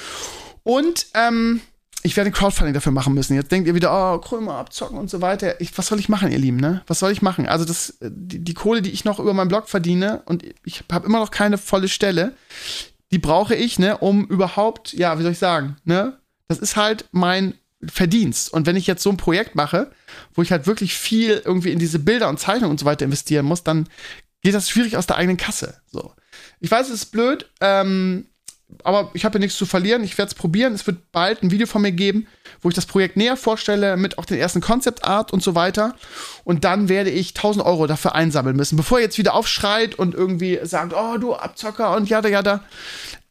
Und 0.62 1.08
ähm, 1.12 1.60
ich 2.02 2.16
werde 2.16 2.30
Crowdfunding 2.30 2.72
dafür 2.72 2.92
machen 2.92 3.12
müssen. 3.12 3.34
Jetzt 3.34 3.52
denkt 3.52 3.68
ihr 3.68 3.74
wieder, 3.74 3.92
oh, 3.92 4.18
Krömer 4.18 4.54
abzocken 4.54 4.96
und 4.96 5.10
so 5.10 5.20
weiter. 5.20 5.60
Ich, 5.60 5.76
was 5.76 5.88
soll 5.88 6.00
ich 6.00 6.08
machen, 6.08 6.32
ihr 6.32 6.38
Lieben, 6.38 6.56
ne? 6.56 6.82
Was 6.86 7.00
soll 7.00 7.12
ich 7.12 7.20
machen? 7.20 7.46
Also, 7.46 7.66
das, 7.66 7.98
die, 8.00 8.38
die 8.42 8.54
Kohle, 8.54 8.80
die 8.80 8.92
ich 8.92 9.04
noch 9.04 9.18
über 9.18 9.34
meinen 9.34 9.48
Blog 9.48 9.68
verdiene, 9.68 10.22
und 10.24 10.42
ich 10.64 10.84
habe 10.90 11.04
immer 11.04 11.18
noch 11.18 11.30
keine 11.30 11.58
volle 11.58 11.88
Stelle, 11.88 12.32
die 13.10 13.18
brauche 13.18 13.54
ich, 13.54 13.78
ne, 13.78 13.98
um 13.98 14.26
überhaupt, 14.26 14.92
ja, 14.92 15.18
wie 15.18 15.22
soll 15.22 15.32
ich 15.32 15.38
sagen, 15.38 15.76
ne? 15.84 16.18
Das 16.48 16.58
ist 16.58 16.76
halt 16.76 17.06
mein 17.12 17.54
Verdienst. 17.86 18.52
Und 18.52 18.66
wenn 18.66 18.76
ich 18.76 18.86
jetzt 18.86 19.02
so 19.02 19.10
ein 19.10 19.16
Projekt 19.16 19.54
mache, 19.54 19.90
wo 20.34 20.42
ich 20.42 20.52
halt 20.52 20.66
wirklich 20.66 20.94
viel 20.94 21.42
irgendwie 21.44 21.72
in 21.72 21.78
diese 21.78 21.98
Bilder 21.98 22.28
und 22.28 22.38
Zeichnungen 22.38 22.72
und 22.72 22.80
so 22.80 22.86
weiter 22.86 23.04
investieren 23.04 23.46
muss, 23.46 23.62
dann 23.62 23.88
geht 24.42 24.54
das 24.54 24.68
schwierig 24.68 24.96
aus 24.96 25.06
der 25.06 25.16
eigenen 25.16 25.36
Kasse. 25.36 25.80
So. 25.90 26.14
Ich 26.60 26.70
weiß, 26.70 26.88
es 26.88 26.94
ist 26.94 27.06
blöd, 27.06 27.50
ähm, 27.60 28.26
aber 28.82 29.10
ich 29.14 29.24
habe 29.24 29.38
ja 29.38 29.40
nichts 29.40 29.58
zu 29.58 29.66
verlieren. 29.66 30.02
Ich 30.02 30.18
werde 30.18 30.30
es 30.30 30.34
probieren. 30.34 30.72
Es 30.72 30.86
wird 30.86 31.12
bald 31.12 31.42
ein 31.42 31.50
Video 31.50 31.66
von 31.66 31.82
mir 31.82 31.92
geben, 31.92 32.26
wo 32.60 32.68
ich 32.68 32.74
das 32.74 32.86
Projekt 32.86 33.16
näher 33.16 33.36
vorstelle, 33.36 33.96
mit 33.96 34.18
auch 34.18 34.24
den 34.24 34.38
ersten 34.38 34.60
Concept 34.60 35.04
Art 35.04 35.32
und 35.32 35.42
so 35.42 35.54
weiter. 35.54 35.94
Und 36.44 36.64
dann 36.64 36.88
werde 36.88 37.10
ich 37.10 37.30
1000 37.30 37.64
Euro 37.64 37.86
dafür 37.86 38.14
einsammeln 38.14 38.56
müssen. 38.56 38.76
Bevor 38.76 38.98
ihr 38.98 39.04
jetzt 39.04 39.18
wieder 39.18 39.34
aufschreit 39.34 39.94
und 39.94 40.14
irgendwie 40.14 40.58
sagt, 40.62 40.94
oh, 40.96 41.18
du 41.18 41.34
Abzocker 41.34 41.96
und 41.96 42.08
jada, 42.08 42.28
jada. 42.28 42.64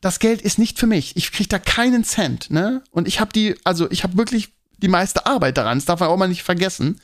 Das 0.02 0.20
Geld 0.20 0.42
ist 0.42 0.60
nicht 0.60 0.80
für 0.80 0.88
mich. 0.88 1.16
Ich 1.16 1.32
kriege 1.32 1.50
da 1.50 1.60
keinen 1.60 2.04
Cent, 2.04 2.50
ne? 2.50 2.84
Und 2.92 3.08
ich 3.08 3.20
habe 3.20 3.32
die, 3.34 3.56
also 3.64 3.90
ich 3.90 4.04
habe 4.04 4.18
wirklich 4.18 4.54
die 4.84 4.90
meiste 4.90 5.26
Arbeit 5.26 5.58
daran. 5.58 5.78
Das 5.78 5.86
darf 5.86 6.02
man 6.02 6.10
auch 6.10 6.18
mal 6.18 6.28
nicht 6.28 6.44
vergessen. 6.44 7.00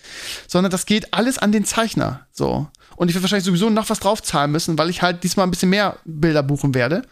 Sondern 0.47 0.69
das 0.69 0.85
geht 0.85 1.13
alles 1.13 1.39
an 1.39 1.51
den 1.51 1.65
Zeichner. 1.65 2.27
So. 2.31 2.67
Und 2.97 3.07
ich 3.07 3.15
werde 3.15 3.23
wahrscheinlich 3.23 3.45
sowieso 3.45 3.69
noch 3.69 3.89
was 3.89 4.01
draufzahlen 4.01 4.51
müssen, 4.51 4.77
weil 4.77 4.89
ich 4.89 5.01
halt 5.01 5.23
diesmal 5.23 5.47
ein 5.47 5.51
bisschen 5.51 5.69
mehr 5.69 5.97
Bilder 6.03 6.43
buchen 6.43 6.75
werde. 6.75 7.03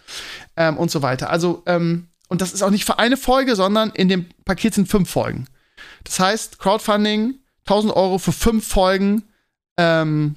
Ähm, 0.58 0.78
und 0.78 0.92
so 0.92 1.02
weiter. 1.02 1.30
Also, 1.30 1.64
ähm, 1.66 2.10
und 2.28 2.42
das 2.42 2.54
ist 2.54 2.62
auch 2.62 2.70
nicht 2.70 2.84
für 2.84 3.00
eine 3.00 3.16
Folge, 3.16 3.56
sondern 3.56 3.92
in 3.92 4.10
dem 4.10 4.26
Paket 4.44 4.74
sind 4.74 4.90
fünf 4.90 5.10
Folgen. 5.10 5.48
Das 6.04 6.20
heißt, 6.20 6.60
Crowdfunding, 6.60 7.36
1000 7.62 7.96
Euro 7.96 8.18
für 8.18 8.34
fünf 8.34 8.68
Folgen. 8.68 9.24
Ähm, 9.78 10.36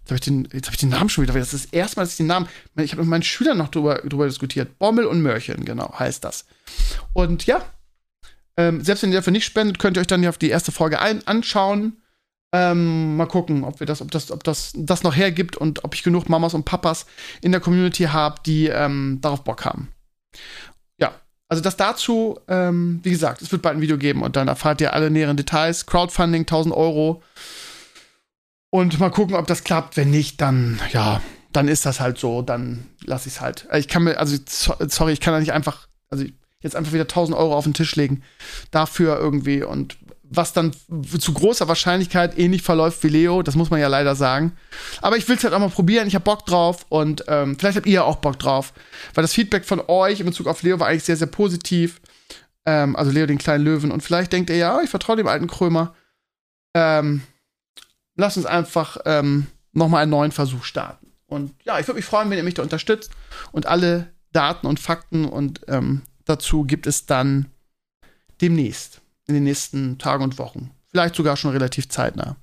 jetzt 0.00 0.10
habe 0.10 0.16
ich, 0.16 0.20
den, 0.22 0.48
hab 0.66 0.72
ich 0.72 0.80
den 0.80 0.88
Namen 0.88 1.08
schon 1.08 1.22
wieder. 1.22 1.34
Das 1.34 1.54
ist 1.54 1.66
das 1.66 1.72
erste 1.72 1.96
Mal, 1.96 2.02
dass 2.02 2.12
ich 2.12 2.16
den 2.16 2.26
Namen. 2.26 2.48
Ich 2.76 2.90
habe 2.90 3.02
mit 3.02 3.10
meinen 3.10 3.22
Schülern 3.22 3.58
noch 3.58 3.68
drüber, 3.68 3.96
drüber 3.98 4.26
diskutiert. 4.26 4.80
Bommel 4.80 5.06
und 5.06 5.22
Mörchen, 5.22 5.64
genau, 5.64 5.96
heißt 5.96 6.24
das. 6.24 6.46
Und 7.12 7.46
ja, 7.46 7.64
ähm, 8.60 8.84
selbst 8.84 9.02
wenn 9.02 9.10
ihr 9.10 9.18
dafür 9.18 9.32
nicht 9.32 9.46
spendet, 9.46 9.78
könnt 9.78 9.96
ihr 9.96 10.00
euch 10.02 10.06
dann 10.06 10.22
ja 10.22 10.28
auf 10.28 10.38
die 10.38 10.50
erste 10.50 10.70
Folge 10.70 11.00
ein 11.00 11.26
anschauen. 11.26 11.96
Ähm, 12.52 13.16
mal 13.16 13.26
gucken, 13.26 13.64
ob 13.64 13.80
wir 13.80 13.86
das, 13.86 14.02
ob 14.02 14.10
das, 14.10 14.30
ob 14.30 14.44
das, 14.44 14.72
das 14.74 15.02
noch 15.02 15.16
hergibt 15.16 15.56
und 15.56 15.84
ob 15.84 15.94
ich 15.94 16.02
genug 16.02 16.28
Mamas 16.28 16.52
und 16.52 16.64
Papas 16.64 17.06
in 17.40 17.52
der 17.52 17.60
Community 17.60 18.04
habe, 18.04 18.40
die 18.44 18.66
ähm, 18.66 19.18
darauf 19.22 19.44
Bock 19.44 19.64
haben. 19.64 19.88
Ja, 20.98 21.12
also 21.48 21.62
das 21.62 21.76
dazu, 21.76 22.38
ähm, 22.48 23.00
wie 23.02 23.10
gesagt, 23.10 23.40
es 23.40 23.50
wird 23.50 23.62
bald 23.62 23.76
ein 23.76 23.80
Video 23.80 23.96
geben 23.96 24.22
und 24.22 24.36
dann 24.36 24.48
erfahrt 24.48 24.80
ihr 24.80 24.92
alle 24.92 25.10
näheren 25.10 25.36
Details. 25.36 25.86
Crowdfunding 25.86 26.42
1000 26.42 26.74
Euro. 26.74 27.22
Und 28.70 28.98
mal 29.00 29.10
gucken, 29.10 29.36
ob 29.36 29.46
das 29.46 29.64
klappt. 29.64 29.96
Wenn 29.96 30.10
nicht, 30.10 30.40
dann, 30.40 30.80
ja, 30.92 31.22
dann 31.52 31.68
ist 31.68 31.86
das 31.86 32.00
halt 32.00 32.18
so. 32.18 32.42
Dann 32.42 32.86
lasse 33.04 33.28
ich 33.28 33.36
es 33.36 33.40
halt. 33.40 33.68
Ich 33.74 33.88
kann 33.88 34.04
mir, 34.04 34.18
also, 34.18 34.36
sorry, 34.46 35.12
ich 35.12 35.20
kann 35.20 35.32
da 35.32 35.40
nicht 35.40 35.52
einfach, 35.52 35.88
also 36.08 36.24
jetzt 36.62 36.76
einfach 36.76 36.92
wieder 36.92 37.04
1000 37.04 37.36
Euro 37.36 37.56
auf 37.56 37.64
den 37.64 37.74
Tisch 37.74 37.96
legen. 37.96 38.22
Dafür 38.70 39.18
irgendwie 39.18 39.62
und 39.62 39.96
was 40.32 40.52
dann 40.52 40.72
zu 41.18 41.34
großer 41.34 41.66
Wahrscheinlichkeit 41.66 42.38
ähnlich 42.38 42.62
verläuft 42.62 43.02
wie 43.02 43.08
Leo, 43.08 43.42
das 43.42 43.56
muss 43.56 43.70
man 43.70 43.80
ja 43.80 43.88
leider 43.88 44.14
sagen. 44.14 44.52
Aber 45.02 45.16
ich 45.16 45.28
will 45.28 45.36
es 45.36 45.42
halt 45.42 45.52
auch 45.52 45.58
mal 45.58 45.68
probieren, 45.70 46.06
ich 46.06 46.14
habe 46.14 46.24
Bock 46.24 46.46
drauf 46.46 46.86
und 46.88 47.24
ähm, 47.26 47.58
vielleicht 47.58 47.76
habt 47.76 47.86
ihr 47.86 48.04
auch 48.04 48.16
Bock 48.16 48.38
drauf. 48.38 48.72
Weil 49.14 49.22
das 49.22 49.34
Feedback 49.34 49.64
von 49.64 49.82
euch 49.88 50.20
in 50.20 50.26
Bezug 50.26 50.46
auf 50.46 50.62
Leo 50.62 50.78
war 50.78 50.86
eigentlich 50.86 51.02
sehr, 51.02 51.16
sehr 51.16 51.26
positiv. 51.26 52.00
Ähm, 52.64 52.94
also 52.94 53.10
Leo, 53.10 53.26
den 53.26 53.38
kleinen 53.38 53.64
Löwen. 53.64 53.90
Und 53.90 54.02
vielleicht 54.02 54.32
denkt 54.32 54.50
ihr, 54.50 54.56
ja, 54.56 54.80
ich 54.82 54.90
vertraue 54.90 55.16
dem 55.16 55.26
alten 55.26 55.48
Krömer. 55.48 55.94
Ähm, 56.74 57.22
lasst 58.14 58.36
uns 58.36 58.46
einfach 58.46 58.98
ähm, 59.06 59.48
nochmal 59.72 60.04
einen 60.04 60.12
neuen 60.12 60.32
Versuch 60.32 60.62
starten. 60.62 61.08
Und 61.26 61.54
ja, 61.64 61.80
ich 61.80 61.88
würde 61.88 61.96
mich 61.96 62.04
freuen, 62.04 62.30
wenn 62.30 62.38
ihr 62.38 62.44
mich 62.44 62.54
da 62.54 62.62
unterstützt. 62.62 63.10
Und 63.50 63.66
alle 63.66 64.12
Daten 64.32 64.68
und 64.68 64.78
Fakten 64.78 65.24
und 65.24 65.62
ähm, 65.66 66.02
dazu 66.30 66.64
gibt 66.64 66.86
es 66.86 67.06
dann 67.06 67.46
demnächst 68.40 69.00
in 69.26 69.34
den 69.34 69.44
nächsten 69.44 69.98
Tagen 69.98 70.24
und 70.24 70.38
Wochen. 70.38 70.70
Vielleicht 70.90 71.14
sogar 71.14 71.36
schon 71.36 71.52
relativ 71.52 71.88
zeitnah. 71.88 72.36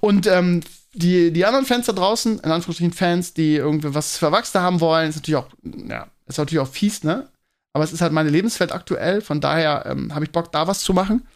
Und 0.00 0.26
ähm, 0.26 0.62
die, 0.94 1.30
die 1.30 1.44
anderen 1.44 1.66
Fans 1.66 1.86
da 1.86 1.92
draußen, 1.92 2.38
in 2.38 2.50
Anführungsstrichen 2.50 2.92
Fans, 2.92 3.34
die 3.34 3.56
irgendwie 3.56 3.94
was 3.94 4.16
für 4.16 4.26
Erwachsene 4.26 4.62
haben 4.62 4.80
wollen, 4.80 5.10
ist 5.10 5.16
natürlich 5.16 5.36
auch, 5.36 5.48
ja, 5.62 6.06
ist 6.26 6.38
natürlich 6.38 6.60
auch 6.60 6.72
fies, 6.72 7.04
ne? 7.04 7.28
Aber 7.74 7.84
es 7.84 7.92
ist 7.92 8.00
halt 8.00 8.12
meine 8.12 8.30
Lebenswelt 8.30 8.72
aktuell, 8.72 9.20
von 9.20 9.42
daher 9.42 9.84
ähm, 9.86 10.14
habe 10.14 10.24
ich 10.24 10.32
Bock, 10.32 10.50
da 10.52 10.66
was 10.66 10.80
zu 10.80 10.94
machen. 10.94 11.26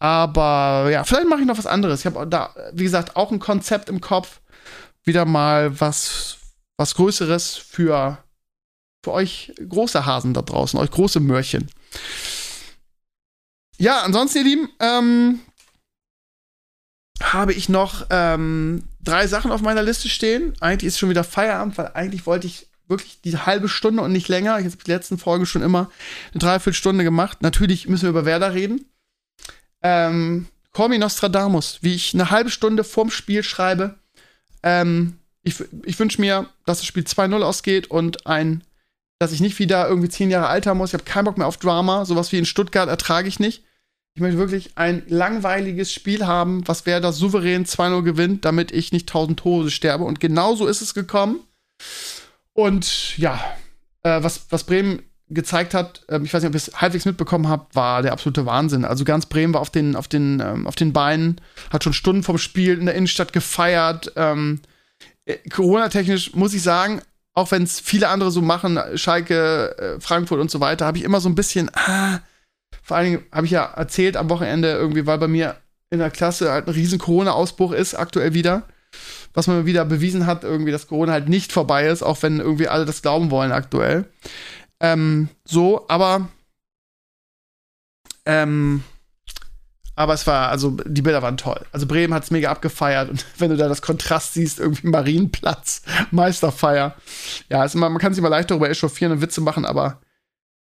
Aber 0.00 0.88
ja, 0.90 1.04
vielleicht 1.04 1.28
mache 1.28 1.40
ich 1.40 1.46
noch 1.46 1.58
was 1.58 1.66
anderes. 1.66 2.00
Ich 2.00 2.06
habe 2.06 2.26
da, 2.26 2.54
wie 2.72 2.82
gesagt, 2.82 3.14
auch 3.14 3.30
ein 3.30 3.38
Konzept 3.38 3.88
im 3.88 4.00
Kopf. 4.00 4.40
Wieder 5.04 5.24
mal 5.24 5.78
was, 5.78 6.38
was 6.76 6.94
Größeres 6.94 7.56
für, 7.56 8.18
für 9.02 9.12
euch 9.12 9.52
große 9.68 10.04
Hasen 10.06 10.34
da 10.34 10.42
draußen, 10.42 10.78
euch 10.78 10.90
große 10.90 11.20
Möhrchen. 11.20 11.70
Ja, 13.78 14.02
ansonsten, 14.02 14.38
ihr 14.38 14.44
Lieben, 14.44 14.68
ähm, 14.78 15.40
habe 17.22 17.52
ich 17.52 17.68
noch 17.68 18.06
ähm, 18.10 18.84
drei 19.00 19.26
Sachen 19.26 19.50
auf 19.50 19.62
meiner 19.62 19.82
Liste 19.82 20.08
stehen. 20.08 20.54
Eigentlich 20.60 20.88
ist 20.88 20.98
schon 20.98 21.10
wieder 21.10 21.24
Feierabend, 21.24 21.78
weil 21.78 21.90
eigentlich 21.94 22.26
wollte 22.26 22.46
ich 22.46 22.68
wirklich 22.88 23.20
die 23.22 23.36
halbe 23.38 23.68
Stunde 23.68 24.02
und 24.02 24.12
nicht 24.12 24.28
länger. 24.28 24.58
Ich 24.58 24.66
habe 24.66 24.76
die 24.76 24.90
letzten 24.90 25.16
Folgen 25.16 25.46
schon 25.46 25.62
immer 25.62 25.90
eine 26.32 26.40
Dreiviertelstunde 26.40 27.04
gemacht. 27.04 27.40
Natürlich 27.40 27.88
müssen 27.88 28.02
wir 28.02 28.10
über 28.10 28.24
Werder 28.24 28.52
reden. 28.52 28.84
Ähm, 29.82 30.46
Call 30.72 30.88
me 30.88 30.98
Nostradamus, 30.98 31.78
wie 31.82 31.94
ich 31.94 32.14
eine 32.14 32.30
halbe 32.30 32.50
Stunde 32.50 32.84
vorm 32.84 33.10
Spiel 33.10 33.42
schreibe. 33.42 33.96
Ähm, 34.62 35.18
ich, 35.42 35.56
ich 35.84 35.98
wünsche 35.98 36.20
mir, 36.20 36.48
dass 36.66 36.78
das 36.78 36.86
Spiel 36.86 37.04
2-0 37.04 37.42
ausgeht 37.42 37.90
und 37.90 38.26
ein, 38.26 38.62
dass 39.20 39.32
ich 39.32 39.40
nicht 39.40 39.58
wieder 39.58 39.86
irgendwie 39.86 40.08
zehn 40.08 40.30
Jahre 40.30 40.48
alter 40.48 40.74
muss. 40.74 40.90
Ich 40.90 40.94
habe 40.94 41.04
keinen 41.04 41.26
Bock 41.26 41.36
mehr 41.36 41.46
auf 41.46 41.58
Drama. 41.58 42.06
Sowas 42.06 42.32
wie 42.32 42.38
in 42.38 42.46
Stuttgart 42.46 42.88
ertrage 42.88 43.28
ich 43.28 43.38
nicht. 43.38 43.62
Ich 44.14 44.22
möchte 44.22 44.38
wirklich 44.38 44.70
ein 44.76 45.02
langweiliges 45.08 45.92
Spiel 45.92 46.26
haben, 46.26 46.66
was 46.66 46.86
wer 46.86 47.00
das 47.00 47.18
souverän 47.18 47.66
2-0 47.66 48.02
gewinnt, 48.02 48.44
damit 48.46 48.72
ich 48.72 48.92
nicht 48.92 49.08
1000 49.08 49.38
Tore 49.38 49.70
sterbe. 49.70 50.04
Und 50.04 50.20
genauso 50.20 50.66
ist 50.66 50.80
es 50.80 50.94
gekommen. 50.94 51.40
Und 52.54 53.16
ja, 53.18 53.38
äh, 54.02 54.22
was, 54.22 54.46
was 54.48 54.64
Bremen 54.64 55.02
gezeigt 55.28 55.74
hat, 55.74 56.02
äh, 56.08 56.18
ich 56.24 56.32
weiß 56.32 56.42
nicht, 56.42 56.48
ob 56.48 56.54
ihr 56.54 56.56
es 56.56 56.80
halbwegs 56.80 57.04
mitbekommen 57.04 57.48
habt, 57.48 57.76
war 57.76 58.00
der 58.00 58.12
absolute 58.12 58.46
Wahnsinn. 58.46 58.86
Also 58.86 59.04
ganz 59.04 59.26
Bremen 59.26 59.52
war 59.52 59.60
auf 59.60 59.70
den, 59.70 59.96
auf 59.96 60.08
den, 60.08 60.40
ähm, 60.40 60.66
auf 60.66 60.76
den 60.76 60.94
Beinen, 60.94 61.42
hat 61.70 61.84
schon 61.84 61.92
Stunden 61.92 62.22
vom 62.22 62.38
Spiel 62.38 62.78
in 62.78 62.86
der 62.86 62.94
Innenstadt 62.94 63.34
gefeiert. 63.34 64.12
Ähm, 64.16 64.60
äh, 65.26 65.36
Corona-technisch 65.50 66.34
muss 66.34 66.54
ich 66.54 66.62
sagen, 66.62 67.02
auch 67.34 67.50
wenn 67.50 67.62
es 67.62 67.80
viele 67.80 68.08
andere 68.08 68.30
so 68.30 68.42
machen, 68.42 68.78
Schalke, 68.96 69.76
äh, 69.78 70.00
Frankfurt 70.00 70.40
und 70.40 70.50
so 70.50 70.60
weiter, 70.60 70.86
habe 70.86 70.98
ich 70.98 71.04
immer 71.04 71.20
so 71.20 71.28
ein 71.28 71.34
bisschen, 71.34 71.70
ah, 71.74 72.20
vor 72.82 72.96
allen 72.96 73.12
Dingen 73.12 73.26
habe 73.32 73.46
ich 73.46 73.52
ja 73.52 73.64
erzählt 73.64 74.16
am 74.16 74.30
Wochenende 74.30 74.72
irgendwie, 74.72 75.06
weil 75.06 75.18
bei 75.18 75.28
mir 75.28 75.56
in 75.90 75.98
der 75.98 76.10
Klasse 76.10 76.52
halt 76.52 76.66
ein 76.66 76.74
riesen 76.74 76.98
Corona-Ausbruch 76.98 77.72
ist, 77.72 77.94
aktuell 77.94 78.34
wieder. 78.34 78.64
Was 79.32 79.46
man 79.46 79.66
wieder 79.66 79.84
bewiesen 79.84 80.26
hat, 80.26 80.42
irgendwie, 80.42 80.72
dass 80.72 80.88
Corona 80.88 81.12
halt 81.12 81.28
nicht 81.28 81.52
vorbei 81.52 81.86
ist, 81.86 82.02
auch 82.02 82.20
wenn 82.22 82.40
irgendwie 82.40 82.66
alle 82.68 82.84
das 82.84 83.02
glauben 83.02 83.30
wollen 83.30 83.52
aktuell. 83.52 84.06
Ähm, 84.80 85.28
so, 85.44 85.86
aber 85.88 86.28
ähm, 88.26 88.82
aber 90.00 90.14
es 90.14 90.26
war, 90.26 90.48
also 90.48 90.78
die 90.86 91.02
Bilder 91.02 91.20
waren 91.20 91.36
toll. 91.36 91.60
Also 91.72 91.86
Bremen 91.86 92.14
hat 92.14 92.24
es 92.24 92.30
mega 92.30 92.50
abgefeiert 92.50 93.10
und 93.10 93.26
wenn 93.38 93.50
du 93.50 93.56
da 93.58 93.68
das 93.68 93.82
Kontrast 93.82 94.32
siehst, 94.32 94.58
irgendwie 94.58 94.88
Marienplatz, 94.88 95.82
Meisterfeier. 96.10 96.96
Ja, 97.50 97.60
also 97.60 97.78
man, 97.78 97.92
man 97.92 98.00
kann 98.00 98.14
sich 98.14 98.22
mal 98.22 98.28
leicht 98.28 98.50
darüber 98.50 98.70
echauffieren 98.70 99.12
und 99.12 99.20
Witze 99.20 99.42
machen, 99.42 99.66
aber 99.66 100.00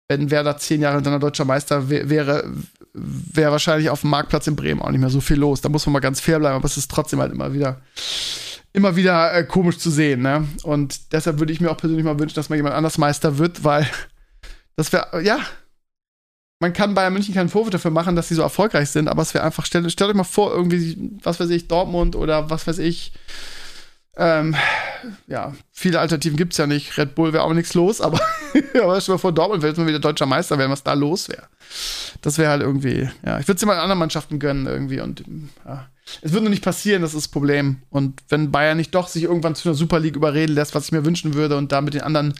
wenn 0.08 0.32
Werder 0.32 0.56
zehn 0.56 0.80
Jahre 0.80 0.96
hintereinander 0.96 1.26
deutscher 1.26 1.44
Meister 1.44 1.88
wäre, 1.88 2.50
wäre 2.94 3.52
wahrscheinlich 3.52 3.90
auf 3.90 4.00
dem 4.00 4.10
Marktplatz 4.10 4.48
in 4.48 4.56
Bremen 4.56 4.82
auch 4.82 4.90
nicht 4.90 5.00
mehr 5.00 5.10
so 5.10 5.20
viel 5.20 5.36
los. 5.36 5.60
Da 5.60 5.68
muss 5.68 5.86
man 5.86 5.92
mal 5.92 6.00
ganz 6.00 6.18
fair 6.18 6.40
bleiben, 6.40 6.56
aber 6.56 6.64
es 6.64 6.76
ist 6.76 6.90
trotzdem 6.90 7.20
halt 7.20 7.30
immer 7.30 7.52
wieder, 7.52 7.80
immer 8.72 8.96
wieder 8.96 9.34
äh, 9.34 9.44
komisch 9.44 9.78
zu 9.78 9.90
sehen. 9.90 10.22
Ne? 10.22 10.48
Und 10.64 11.12
deshalb 11.12 11.38
würde 11.38 11.52
ich 11.52 11.60
mir 11.60 11.70
auch 11.70 11.76
persönlich 11.76 12.04
mal 12.04 12.18
wünschen, 12.18 12.34
dass 12.34 12.48
mal 12.48 12.56
jemand 12.56 12.74
anders 12.74 12.98
Meister 12.98 13.38
wird, 13.38 13.62
weil 13.62 13.86
das 14.76 14.92
wäre, 14.92 15.22
ja, 15.22 15.38
man 16.60 16.72
kann 16.72 16.94
Bayern 16.94 17.12
München 17.12 17.34
keinen 17.34 17.48
Vorwurf 17.48 17.70
dafür 17.70 17.90
machen, 17.90 18.16
dass 18.16 18.28
sie 18.28 18.34
so 18.34 18.42
erfolgreich 18.42 18.90
sind, 18.90 19.08
aber 19.08 19.22
es 19.22 19.34
wäre 19.34 19.44
einfach, 19.44 19.64
stellt, 19.64 19.90
stellt 19.92 20.10
euch 20.10 20.16
mal 20.16 20.24
vor, 20.24 20.52
irgendwie, 20.52 21.18
was 21.22 21.38
weiß 21.38 21.50
ich, 21.50 21.68
Dortmund 21.68 22.16
oder 22.16 22.50
was 22.50 22.66
weiß 22.66 22.78
ich, 22.78 23.12
ähm, 24.18 24.56
ja, 25.28 25.54
viele 25.70 26.00
Alternativen 26.00 26.36
gibt 26.36 26.52
es 26.52 26.58
ja 26.58 26.66
nicht. 26.66 26.98
Red 26.98 27.14
Bull 27.14 27.32
wäre 27.32 27.44
auch 27.44 27.54
nichts 27.54 27.74
los, 27.74 28.00
aber, 28.00 28.20
aber 28.74 29.00
schon 29.00 29.14
mal 29.14 29.18
vor 29.18 29.32
Dortmund 29.32 29.62
wäre 29.62 29.70
jetzt 29.70 29.78
mal 29.78 29.86
wieder 29.86 30.00
deutscher 30.00 30.26
Meister 30.26 30.58
werden, 30.58 30.72
was 30.72 30.82
da 30.82 30.94
los 30.94 31.28
wäre. 31.28 31.44
Das 32.20 32.36
wäre 32.36 32.50
halt 32.50 32.62
irgendwie, 32.62 33.08
ja, 33.24 33.38
ich 33.38 33.46
würde 33.46 33.56
es 33.56 33.62
immer 33.62 33.74
anderen 33.74 34.00
Mannschaften 34.00 34.40
gönnen 34.40 34.66
irgendwie 34.66 35.00
und 35.00 35.22
ja. 35.64 35.86
Es 36.22 36.32
wird 36.32 36.42
nur 36.42 36.50
nicht 36.50 36.64
passieren, 36.64 37.02
das 37.02 37.14
ist 37.14 37.26
das 37.26 37.28
Problem. 37.28 37.82
Und 37.90 38.22
wenn 38.28 38.50
Bayern 38.50 38.76
nicht 38.76 38.94
doch 38.94 39.08
sich 39.08 39.24
irgendwann 39.24 39.54
zu 39.54 39.68
einer 39.68 39.76
Super 39.76 40.00
League 40.00 40.16
überreden 40.16 40.54
lässt, 40.54 40.74
was 40.74 40.86
ich 40.86 40.92
mir 40.92 41.04
wünschen 41.04 41.34
würde, 41.34 41.56
und 41.56 41.72
da 41.72 41.80
mit 41.80 41.94
den 41.94 42.02
anderen 42.02 42.34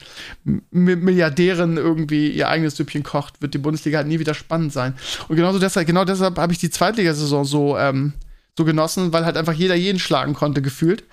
M 0.45 0.63
Milliardären 0.71 1.77
irgendwie 1.77 2.31
ihr 2.31 2.49
eigenes 2.49 2.77
Süppchen 2.77 3.03
kocht, 3.03 3.41
wird 3.41 3.55
die 3.55 3.59
Bundesliga 3.59 3.99
halt 3.99 4.09
nie 4.09 4.19
wieder 4.19 4.35
spannend 4.35 4.73
sein. 4.73 4.95
Und 5.29 5.37
genauso 5.37 5.59
deshalb, 5.59 5.87
genau 5.87 6.05
deshalb 6.05 6.39
habe 6.39 6.53
ich 6.53 6.59
die 6.59 6.71
Zweitligasaison 6.71 7.45
so, 7.45 7.79
ähm, 7.79 8.15
so 8.57 8.65
genossen, 8.65 9.13
weil 9.13 9.25
halt 9.25 9.37
einfach 9.37 9.53
jeder 9.53 9.75
jeden 9.75 9.99
schlagen 9.99 10.35
konnte, 10.35 10.63
gefühlt. 10.63 11.05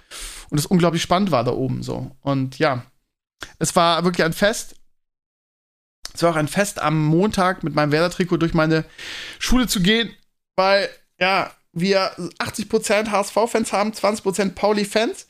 Und 0.49 0.57
es 0.57 0.65
unglaublich 0.65 1.01
spannend 1.01 1.31
war 1.31 1.43
da 1.43 1.51
oben 1.51 1.83
so. 1.83 2.11
Und 2.21 2.59
ja, 2.59 2.85
es 3.59 3.75
war 3.75 4.03
wirklich 4.03 4.25
ein 4.25 4.33
Fest. 4.33 4.75
Es 6.13 6.23
war 6.23 6.31
auch 6.31 6.37
ein 6.37 6.47
Fest, 6.47 6.81
am 6.81 7.03
Montag 7.05 7.63
mit 7.63 7.75
meinem 7.75 7.91
Werder-Trikot 7.91 8.37
durch 8.37 8.53
meine 8.53 8.85
Schule 9.37 9.67
zu 9.67 9.81
gehen, 9.81 10.09
weil, 10.55 10.87
ja, 11.19 11.51
wir 11.75 12.15
80% 12.39 13.11
HSV-Fans 13.11 13.71
haben, 13.73 13.91
20% 13.91 14.55
Pauli-Fans. 14.55 15.27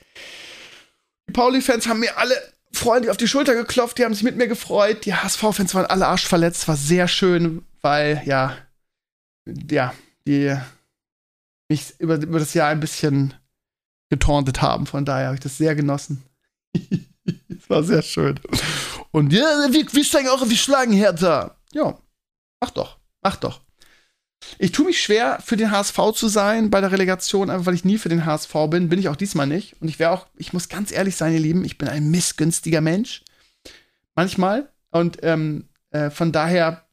Die 1.27 1.33
Pauli-Fans 1.33 1.87
haben 1.87 1.99
mir 1.99 2.17
alle 2.17 2.35
freundlich 2.71 3.09
auf 3.09 3.17
die 3.17 3.27
Schulter 3.27 3.55
geklopft, 3.55 3.97
die 3.97 4.05
haben 4.05 4.13
sich 4.13 4.23
mit 4.23 4.37
mir 4.37 4.47
gefreut. 4.47 5.05
Die 5.05 5.13
HSV-Fans 5.13 5.73
waren 5.73 5.87
alle 5.87 6.07
arschverletzt, 6.07 6.67
war 6.67 6.77
sehr 6.77 7.07
schön, 7.07 7.65
weil, 7.81 8.21
ja, 8.25 8.55
ja, 9.69 9.93
die 10.27 10.55
mich 11.67 11.99
über, 11.99 12.15
über 12.15 12.39
das 12.39 12.53
Jahr 12.53 12.69
ein 12.69 12.79
bisschen 12.79 13.33
getauntet 14.09 14.61
haben. 14.61 14.85
Von 14.85 15.03
daher 15.03 15.27
habe 15.27 15.35
ich 15.35 15.41
das 15.41 15.57
sehr 15.57 15.75
genossen. 15.75 16.23
das 16.75 17.69
war 17.69 17.83
sehr 17.83 18.03
schön. 18.03 18.39
Und 19.11 19.33
ja, 19.33 19.67
wir, 19.71 19.91
wir 19.91 20.03
steigen 20.03 20.29
auch, 20.29 20.45
schlagen 20.51 20.93
Hertha. 20.93 21.55
Ja, 21.73 21.97
mach 22.59 22.69
doch, 22.69 22.99
mach 23.21 23.37
doch. 23.37 23.64
Ich 24.57 24.71
tue 24.71 24.85
mich 24.85 25.01
schwer, 25.01 25.39
für 25.43 25.57
den 25.57 25.71
HSV 25.71 25.97
zu 26.13 26.27
sein 26.27 26.69
bei 26.69 26.81
der 26.81 26.91
Relegation, 26.91 27.49
einfach 27.49 27.65
weil 27.65 27.73
ich 27.73 27.85
nie 27.85 27.97
für 27.97 28.09
den 28.09 28.25
HSV 28.25 28.53
bin. 28.69 28.89
Bin 28.89 28.99
ich 28.99 29.09
auch 29.09 29.15
diesmal 29.15 29.47
nicht. 29.47 29.75
Und 29.81 29.87
ich 29.87 29.99
wäre 29.99 30.11
auch, 30.11 30.27
ich 30.37 30.53
muss 30.53 30.69
ganz 30.69 30.91
ehrlich 30.91 31.15
sein, 31.15 31.33
ihr 31.33 31.39
Lieben, 31.39 31.65
ich 31.65 31.77
bin 31.77 31.87
ein 31.87 32.09
missgünstiger 32.09 32.81
Mensch. 32.81 33.23
Manchmal. 34.15 34.69
Und 34.91 35.19
ähm, 35.23 35.65
äh, 35.91 36.09
von 36.09 36.31
daher 36.31 36.85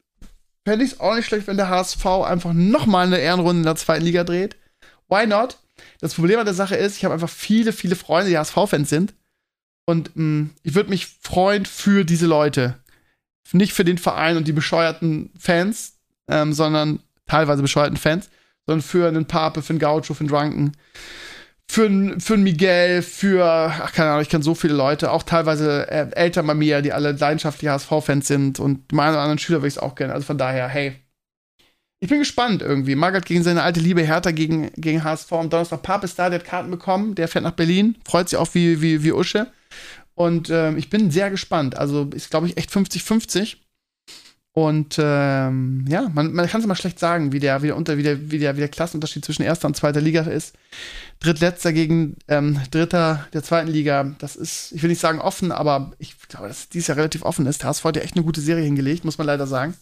fände 0.65 0.85
ich 0.85 0.93
es 0.93 1.01
auch 1.01 1.15
nicht 1.15 1.27
schlecht, 1.27 1.47
wenn 1.47 1.57
der 1.57 1.69
HSV 1.69 2.05
einfach 2.07 2.53
nochmal 2.53 3.07
eine 3.07 3.19
Ehrenrunde 3.19 3.61
in 3.61 3.67
der 3.67 3.77
zweiten 3.77 4.05
Liga 4.05 4.25
dreht. 4.25 4.57
Why 5.09 5.27
not? 5.27 5.59
Das 6.01 6.15
Problem 6.15 6.38
an 6.38 6.47
der 6.47 6.55
Sache 6.55 6.77
ist, 6.77 6.97
ich 6.97 7.05
habe 7.05 7.15
einfach 7.15 7.29
viele, 7.29 7.73
viele 7.73 7.97
Freunde, 7.97 8.31
die 8.31 8.38
HSV-Fans 8.38 8.88
sind. 8.88 9.15
Und 9.85 10.17
mh, 10.17 10.25
mm, 10.25 10.51
ich 10.62 10.75
würde 10.75 10.91
mich 10.91 11.07
freuen 11.07 11.67
für 11.67 12.05
diese 12.05 12.27
Leute. 12.27 12.79
Nicht 13.53 13.75
für 13.75 13.85
den 13.85 13.99
Verein 13.99 14.38
und 14.38 14.49
die 14.49 14.53
bescheuerten 14.53 15.31
Fans, 15.38 15.99
ähm, 16.27 16.55
sondern 16.55 17.01
teilweise 17.33 17.62
bescheuerten 17.62 17.97
Fans, 17.97 18.29
sondern 18.66 18.83
für 18.83 19.09
einen 19.09 19.27
Pape, 19.27 19.62
für 19.62 19.71
einen 19.71 19.79
Gaucho, 19.79 20.14
für 20.14 20.21
einen 20.21 20.29
Drunken, 20.29 20.73
für 21.71 21.87
einen, 21.87 22.21
für 22.21 22.35
einen 22.35 22.42
Miguel, 22.42 23.01
für, 23.01 23.45
ach 23.45 23.92
keine 23.92 24.11
Ahnung, 24.11 24.23
ich 24.23 24.29
kenne 24.29 24.45
so 24.45 24.55
viele 24.55 24.75
Leute, 24.75 25.11
auch 25.11 25.23
teilweise 25.23 25.90
äh, 25.90 26.11
Eltern 26.12 26.47
bei 26.47 26.55
mir, 26.55 26.83
die 26.83 26.92
alle 26.92 27.12
leidenschaftliche 27.12 27.73
HSV-Fans 27.73 28.29
sind 28.29 28.61
und 28.61 28.92
meine 28.92 29.18
anderen 29.18 29.38
Schüler 29.38 29.61
würde 29.61 29.68
ich 29.68 29.75
es 29.75 29.83
auch 29.83 29.95
gerne. 29.95 30.12
Also 30.12 30.27
von 30.27 30.37
daher, 30.37 30.68
hey, 30.68 30.95
ich 32.01 32.09
bin 32.09 32.18
gespannt 32.18 32.62
irgendwie. 32.62 32.97
Margaret 32.97 33.25
gegen 33.25 33.45
seine 33.45 33.62
alte 33.62 33.81
Liebe 33.81 34.03
Hertha 34.03 34.33
gegen, 34.33 34.73
gegen 34.73 35.05
HSV. 35.05 35.33
Am 35.33 35.51
Donnerstag 35.51 35.83
Pape 35.83 36.05
ist 36.05 36.18
da, 36.18 36.29
der 36.29 36.40
hat 36.40 36.47
Karten 36.47 36.71
bekommen, 36.71 37.14
der 37.14 37.29
fährt 37.29 37.45
nach 37.45 37.53
Berlin, 37.53 37.97
freut 38.05 38.29
sich 38.29 38.38
auch 38.38 38.53
wie, 38.55 38.83
wie, 38.83 39.05
wie 39.05 39.12
Usche. 39.12 39.47
Und 40.14 40.51
ähm, 40.51 40.77
ich 40.77 40.90
bin 40.90 41.12
sehr 41.12 41.31
gespannt. 41.31 41.79
Also 41.79 42.11
ist, 42.12 42.31
glaube 42.31 42.49
ich, 42.49 42.57
echt 42.57 42.71
50-50. 42.71 43.57
Und 44.55 44.97
ähm, 44.99 45.87
ja, 45.88 46.11
man, 46.12 46.35
man 46.35 46.47
kann 46.47 46.61
es 46.61 46.67
immer 46.67 46.77
schlecht 46.77 46.99
sagen, 46.99 47.33
wie 47.33 47.41
der, 47.41 47.62
wie 47.62 47.69
der, 47.69 47.77
unter, 47.77 47.97
wie 47.97 48.03
der, 48.03 48.31
wie 48.31 48.38
der, 48.38 48.55
wie 48.57 48.61
der 48.61 48.69
Klassenunterschied 48.69 49.25
zwischen 49.25 49.43
erster 49.43 49.67
und 49.67 49.77
zweiter 49.77 50.03
Liga 50.03 50.23
ist. 50.23 50.55
Drittletzter 51.21 51.73
gegen 51.73 52.17
ähm, 52.29 52.61
Dritter 52.71 53.27
der 53.33 53.43
zweiten 53.43 53.69
Liga, 53.69 54.15
das 54.19 54.37
ist, 54.37 54.73
ich 54.73 54.83
will 54.83 54.91
nicht 54.91 55.01
sagen 55.01 55.21
offen, 55.21 55.53
aber 55.53 55.93
ich 55.99 56.17
glaube, 56.29 56.49
dass 56.49 56.69
dies 56.69 56.87
ja 56.87 56.95
relativ 56.95 57.23
offen 57.23 57.47
ist. 57.47 57.62
Der 57.62 57.71
HSV 57.71 57.85
hat 57.85 57.97
ja 57.97 58.03
echt 58.03 58.15
eine 58.15 58.25
gute 58.25 58.43
Serie 58.43 58.65
hingelegt, 58.65 59.07
muss 59.07 59.17
man 59.17 59.27
leider 59.27 59.47
sagen. 59.47 59.75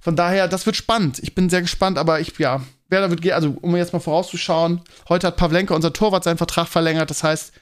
Von 0.00 0.16
daher, 0.16 0.48
das 0.48 0.66
wird 0.66 0.74
spannend. 0.74 1.20
Ich 1.20 1.36
bin 1.36 1.48
sehr 1.48 1.62
gespannt, 1.62 1.96
aber 1.96 2.18
ich, 2.18 2.36
ja, 2.38 2.60
wer 2.88 3.02
da 3.02 3.10
wird 3.10 3.22
gehen, 3.22 3.34
also 3.34 3.56
um 3.60 3.76
jetzt 3.76 3.92
mal 3.92 4.00
vorauszuschauen, 4.00 4.80
heute 5.08 5.28
hat 5.28 5.36
Pavlenka, 5.36 5.74
unser 5.74 5.92
Torwart, 5.92 6.24
seinen 6.24 6.38
Vertrag 6.38 6.66
verlängert. 6.66 7.10
Das 7.10 7.22
heißt, 7.22 7.52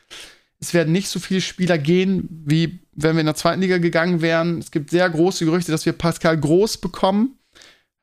es 0.61 0.75
werden 0.75 0.93
nicht 0.93 1.09
so 1.09 1.19
viele 1.19 1.41
Spieler 1.41 1.79
gehen, 1.79 2.29
wie 2.45 2.81
wenn 2.93 3.17
wir 3.17 3.21
in 3.21 3.27
der 3.27 3.35
zweiten 3.35 3.63
Liga 3.63 3.79
gegangen 3.79 4.21
wären. 4.21 4.59
Es 4.59 4.71
gibt 4.71 4.91
sehr 4.91 5.09
große 5.09 5.45
Gerüchte, 5.47 5.73
dass 5.73 5.87
wir 5.87 5.95
Pascal 5.95 6.39
Groß 6.39 6.79
bekommen. 6.79 7.39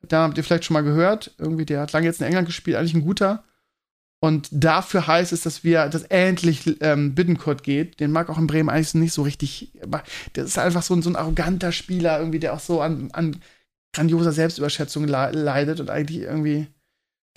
Da 0.02 0.22
habt 0.22 0.36
ihr 0.36 0.44
vielleicht 0.44 0.64
schon 0.64 0.74
mal 0.74 0.82
gehört. 0.82 1.34
Irgendwie, 1.38 1.64
der 1.64 1.80
hat 1.80 1.92
lange 1.92 2.06
jetzt 2.06 2.20
in 2.20 2.26
England 2.26 2.46
gespielt, 2.46 2.76
eigentlich 2.76 2.94
ein 2.94 3.04
guter. 3.04 3.44
Und 4.20 4.48
dafür 4.50 5.06
heißt 5.06 5.32
es, 5.32 5.42
dass 5.42 5.62
wir, 5.62 5.88
dass 5.88 6.02
endlich 6.02 6.76
ähm, 6.80 7.14
Bittenkurt 7.14 7.62
geht. 7.62 8.00
Den 8.00 8.10
mag 8.10 8.28
auch 8.28 8.38
in 8.38 8.48
Bremen 8.48 8.68
eigentlich 8.68 8.94
nicht 8.94 9.12
so 9.12 9.22
richtig. 9.22 9.72
Aber 9.80 10.02
der 10.34 10.44
ist 10.44 10.58
einfach 10.58 10.82
so 10.82 10.94
ein, 10.94 11.02
so 11.02 11.10
ein 11.10 11.16
arroganter 11.16 11.70
Spieler, 11.70 12.18
irgendwie, 12.18 12.40
der 12.40 12.54
auch 12.54 12.60
so 12.60 12.80
an, 12.80 13.10
an 13.12 13.36
grandioser 13.92 14.32
Selbstüberschätzung 14.32 15.06
le 15.06 15.30
leidet 15.30 15.78
und 15.78 15.90
eigentlich 15.90 16.22
irgendwie 16.22 16.66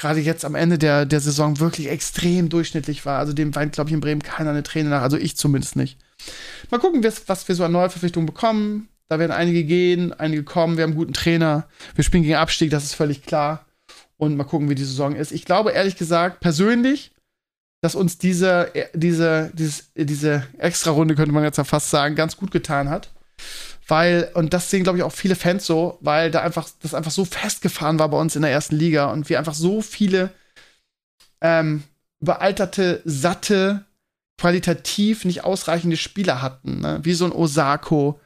gerade 0.01 0.19
jetzt 0.19 0.43
am 0.45 0.55
Ende 0.55 0.79
der, 0.79 1.05
der 1.05 1.19
Saison 1.19 1.59
wirklich 1.59 1.87
extrem 1.87 2.49
durchschnittlich 2.49 3.05
war. 3.05 3.19
Also 3.19 3.33
dem 3.33 3.55
weint, 3.55 3.73
glaube 3.73 3.89
ich, 3.89 3.93
in 3.93 4.01
Bremen 4.01 4.23
keiner 4.23 4.49
eine 4.49 4.63
Träne 4.63 4.89
nach. 4.89 5.03
Also 5.03 5.15
ich 5.15 5.37
zumindest 5.37 5.75
nicht. 5.75 5.99
Mal 6.71 6.79
gucken, 6.79 7.03
was 7.03 7.47
wir 7.47 7.55
so 7.55 7.63
an 7.63 7.71
Neuverpflichtungen 7.71 8.25
bekommen. 8.25 8.89
Da 9.09 9.19
werden 9.19 9.31
einige 9.31 9.63
gehen, 9.63 10.11
einige 10.13 10.43
kommen. 10.43 10.77
Wir 10.77 10.83
haben 10.83 10.91
einen 10.91 10.97
guten 10.97 11.13
Trainer. 11.13 11.67
Wir 11.95 12.03
spielen 12.03 12.23
gegen 12.23 12.35
Abstieg, 12.35 12.71
das 12.71 12.83
ist 12.83 12.95
völlig 12.95 13.23
klar. 13.23 13.65
Und 14.17 14.35
mal 14.37 14.43
gucken, 14.43 14.69
wie 14.69 14.75
die 14.75 14.83
Saison 14.83 15.15
ist. 15.15 15.31
Ich 15.31 15.45
glaube, 15.45 15.71
ehrlich 15.71 15.97
gesagt, 15.97 16.39
persönlich, 16.39 17.11
dass 17.81 17.93
uns 17.93 18.17
diese, 18.17 18.71
diese, 18.93 19.51
dieses, 19.53 19.91
diese 19.95 20.47
Extra-Runde, 20.57 21.15
könnte 21.15 21.31
man 21.31 21.43
jetzt 21.43 21.57
ja 21.57 21.63
fast 21.63 21.89
sagen, 21.89 22.15
ganz 22.15 22.37
gut 22.37 22.51
getan 22.51 22.89
hat 22.89 23.11
weil, 23.91 24.31
und 24.35 24.53
das 24.53 24.69
sehen, 24.69 24.83
glaube 24.83 24.97
ich, 24.97 25.03
auch 25.03 25.11
viele 25.11 25.35
Fans 25.35 25.65
so, 25.65 25.97
weil 25.99 26.31
da 26.31 26.39
einfach, 26.39 26.69
das 26.81 26.93
einfach 26.93 27.11
so 27.11 27.25
festgefahren 27.25 27.99
war 27.99 28.07
bei 28.07 28.17
uns 28.17 28.37
in 28.37 28.41
der 28.41 28.49
ersten 28.49 28.77
Liga 28.77 29.11
und 29.11 29.27
wir 29.27 29.37
einfach 29.37 29.53
so 29.53 29.81
viele 29.81 30.31
ähm, 31.41 31.83
überalterte, 32.21 33.01
satte, 33.03 33.83
qualitativ 34.37 35.25
nicht 35.25 35.43
ausreichende 35.43 35.97
Spieler 35.97 36.41
hatten, 36.41 36.79
ne? 36.79 37.01
wie 37.03 37.11
so 37.11 37.25
ein 37.25 37.33
Osako, 37.33 38.17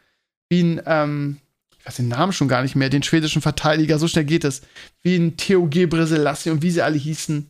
wie 0.50 0.62
ein, 0.62 0.82
ähm, 0.86 1.38
ich 1.80 1.88
weiß 1.88 1.96
den 1.96 2.10
Namen 2.10 2.32
schon 2.32 2.48
gar 2.48 2.62
nicht 2.62 2.76
mehr, 2.76 2.90
den 2.90 3.02
schwedischen 3.02 3.42
Verteidiger, 3.42 3.98
so 3.98 4.08
schnell 4.08 4.26
geht 4.26 4.44
es, 4.44 4.62
wie 5.02 5.16
ein 5.16 5.36
Theo 5.36 5.66
G. 5.66 5.88
Breselassi 5.88 6.52
und 6.52 6.62
wie 6.62 6.70
sie 6.70 6.84
alle 6.84 6.98
hießen, 6.98 7.50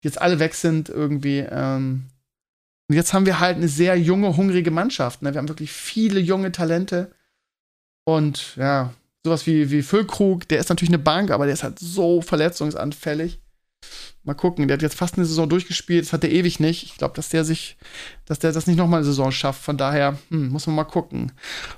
jetzt 0.00 0.20
alle 0.20 0.40
weg 0.40 0.56
sind 0.56 0.88
irgendwie. 0.88 1.46
Ähm. 1.48 2.08
Und 2.88 2.96
jetzt 2.96 3.12
haben 3.12 3.24
wir 3.24 3.38
halt 3.38 3.56
eine 3.56 3.68
sehr 3.68 3.96
junge, 3.96 4.36
hungrige 4.36 4.72
Mannschaft. 4.72 5.22
Ne? 5.22 5.32
Wir 5.32 5.38
haben 5.38 5.48
wirklich 5.48 5.70
viele 5.70 6.18
junge 6.18 6.50
Talente 6.50 7.12
und 8.04 8.56
ja, 8.56 8.92
sowas 9.24 9.46
wie, 9.46 9.70
wie 9.70 9.82
Füllkrug, 9.82 10.48
der 10.48 10.58
ist 10.58 10.68
natürlich 10.68 10.90
eine 10.90 10.98
Bank, 10.98 11.30
aber 11.30 11.44
der 11.44 11.54
ist 11.54 11.62
halt 11.62 11.78
so 11.78 12.20
verletzungsanfällig. 12.20 13.40
Mal 14.24 14.34
gucken, 14.34 14.68
der 14.68 14.76
hat 14.76 14.82
jetzt 14.82 14.94
fast 14.94 15.16
eine 15.16 15.26
Saison 15.26 15.48
durchgespielt, 15.48 16.04
das 16.04 16.12
hat 16.12 16.22
der 16.22 16.30
ewig 16.30 16.60
nicht. 16.60 16.84
Ich 16.84 16.96
glaube, 16.96 17.14
dass 17.16 17.28
der 17.28 17.44
sich, 17.44 17.76
dass 18.24 18.38
der 18.38 18.52
das 18.52 18.68
nicht 18.68 18.76
nochmal 18.76 18.98
eine 18.98 19.06
Saison 19.06 19.32
schafft. 19.32 19.62
Von 19.62 19.76
daher 19.76 20.16
hm, 20.30 20.48
muss 20.50 20.68
man 20.68 20.76
mal 20.76 20.84
gucken. 20.84 21.32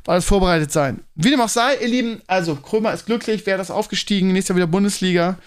War 0.05 0.13
alles 0.13 0.27
vorbereitet 0.27 0.71
sein. 0.71 1.01
Wie 1.15 1.31
dem 1.31 1.41
auch 1.41 1.49
sei, 1.49 1.77
ihr 1.77 1.89
Lieben, 1.89 2.21
also 2.27 2.57
Krömer 2.57 2.93
ist 2.93 3.07
glücklich, 3.07 3.47
wäre 3.47 3.57
das 3.57 3.71
aufgestiegen, 3.71 4.33
nächstes 4.33 4.51
Jahr 4.51 4.57
wieder 4.57 4.67
Bundesliga. 4.67 5.39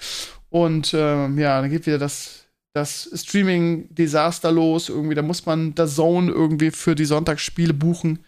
Und 0.50 0.94
ähm, 0.96 1.38
ja, 1.38 1.62
dann 1.62 1.70
geht 1.70 1.86
wieder 1.86 2.00
das, 2.00 2.46
das 2.74 3.10
Streaming-Desaster 3.14 4.52
los. 4.52 4.90
Irgendwie, 4.90 5.16
da 5.16 5.22
muss 5.22 5.46
man 5.46 5.76
der 5.76 5.88
Zone 5.88 6.32
irgendwie 6.32 6.72
für 6.72 6.96
die 6.96 7.06
Sonntagsspiele 7.06 7.76
buchen. 7.76 8.20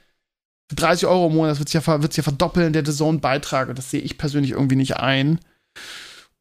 30 0.75 1.07
Euro 1.07 1.27
im 1.27 1.35
Monat 1.35 1.59
wird 1.59 1.69
sich 1.69 1.81
ja, 1.81 2.01
wird's 2.01 2.17
ja 2.17 2.23
verdoppeln, 2.23 2.73
der 2.73 2.83
Zone-Beitrag. 2.83 3.69
Und 3.69 3.77
das 3.77 3.91
sehe 3.91 4.01
ich 4.01 4.17
persönlich 4.17 4.51
irgendwie 4.51 4.75
nicht 4.75 4.97
ein. 4.97 5.39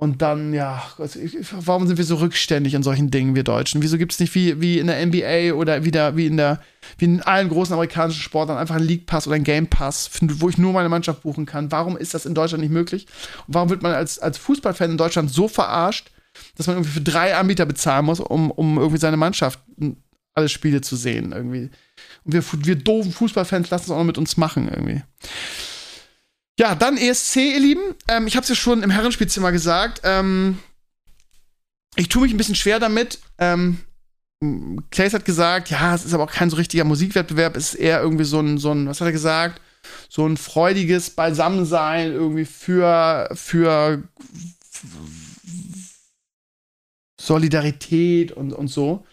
Und 0.01 0.23
dann, 0.23 0.55
ja, 0.55 0.85
also 0.97 1.19
warum 1.51 1.89
sind 1.89 1.97
wir 1.97 2.05
so 2.05 2.17
rückständig 2.17 2.75
in 2.75 2.85
solchen 2.85 3.11
Dingen, 3.11 3.35
wir 3.35 3.43
Deutschen? 3.43 3.83
Wieso 3.83 3.99
gibt 3.99 4.13
es 4.13 4.21
nicht 4.21 4.33
wie, 4.37 4.61
wie 4.61 4.79
in 4.79 4.87
der 4.87 5.05
NBA 5.05 5.55
oder 5.55 5.85
wieder 5.85 6.17
wie 6.17 6.27
in 6.27 6.37
der, 6.37 6.61
wie 6.99 7.07
in 7.07 7.23
allen 7.23 7.49
großen 7.49 7.73
amerikanischen 7.73 8.23
Sportlern 8.23 8.59
einfach 8.59 8.77
einen 8.77 8.87
League 8.87 9.07
Pass 9.07 9.27
oder 9.27 9.35
einen 9.35 9.43
Game 9.43 9.67
Pass, 9.67 10.09
wo 10.21 10.49
ich 10.49 10.57
nur 10.57 10.73
meine 10.73 10.89
Mannschaft 10.89 11.23
buchen 11.23 11.47
kann? 11.47 11.73
Warum 11.73 11.97
ist 11.97 12.15
das 12.15 12.27
in 12.27 12.35
Deutschland 12.37 12.63
nicht 12.63 12.73
möglich? 12.73 13.09
Und 13.49 13.55
warum 13.55 13.71
wird 13.71 13.83
man 13.83 13.93
als, 13.93 14.21
als 14.21 14.39
Fußballfan 14.39 14.93
in 14.93 14.99
Deutschland 14.99 15.33
so 15.33 15.49
verarscht, 15.49 16.13
dass 16.57 16.69
man 16.69 16.77
irgendwie 16.77 16.93
für 16.93 17.01
drei 17.01 17.35
Anbieter 17.35 17.67
bezahlen 17.67 18.05
muss, 18.05 18.21
um, 18.21 18.53
um 18.53 18.79
irgendwie 18.79 19.01
seine 19.01 19.17
Mannschaft 19.17 19.59
alle 20.39 20.49
Spiele 20.49 20.81
zu 20.81 20.97
sehen, 20.97 21.33
irgendwie? 21.33 21.71
Und 22.25 22.33
wir, 22.33 22.45
wir 22.65 22.77
doofen 22.77 23.13
Fußballfans 23.13 23.71
lassen 23.71 23.85
es 23.85 23.91
auch 23.91 23.99
noch 23.99 24.05
mit 24.05 24.19
uns 24.19 24.37
machen 24.37 24.69
irgendwie. 24.69 25.03
Ja, 26.59 26.75
dann 26.75 26.97
ESC, 26.97 27.37
ihr 27.37 27.61
Lieben. 27.61 27.95
Ähm, 28.09 28.27
ich 28.27 28.37
habe 28.37 28.43
es 28.43 28.49
ja 28.49 28.55
schon 28.55 28.83
im 28.83 28.91
Herrenspielzimmer 28.91 29.53
gesagt. 29.53 30.01
Ähm, 30.05 30.59
ich 31.97 32.09
tue 32.09 32.23
mich 32.23 32.33
ein 32.33 32.37
bisschen 32.37 32.55
schwer 32.55 32.81
damit. 32.81 33.21
Ähm, 33.39 33.79
Clays 34.91 35.15
hat 35.15 35.25
gesagt, 35.25 35.71
ja, 35.71 35.95
es 35.95 36.05
ist 36.05 36.15
aber 36.15 36.25
auch 36.25 36.33
kein 36.33 36.51
so 36.51 36.57
richtiger 36.57 36.85
Musikwettbewerb. 36.85 37.57
Es 37.57 37.75
ist 37.75 37.81
eher 37.81 38.01
irgendwie 38.01 38.25
so 38.25 38.41
ein, 38.41 38.59
so 38.59 38.73
ein, 38.73 38.89
was 38.89 39.01
hat 39.01 39.07
er 39.07 39.13
gesagt? 39.13 39.61
So 40.09 40.27
ein 40.27 40.37
freudiges 40.37 41.11
Beisammensein 41.11 42.13
irgendwie 42.13 42.45
für, 42.45 43.29
für 43.35 44.03
Solidarität 47.21 48.33
und, 48.33 48.53
und 48.53 48.69
so. 48.69 49.07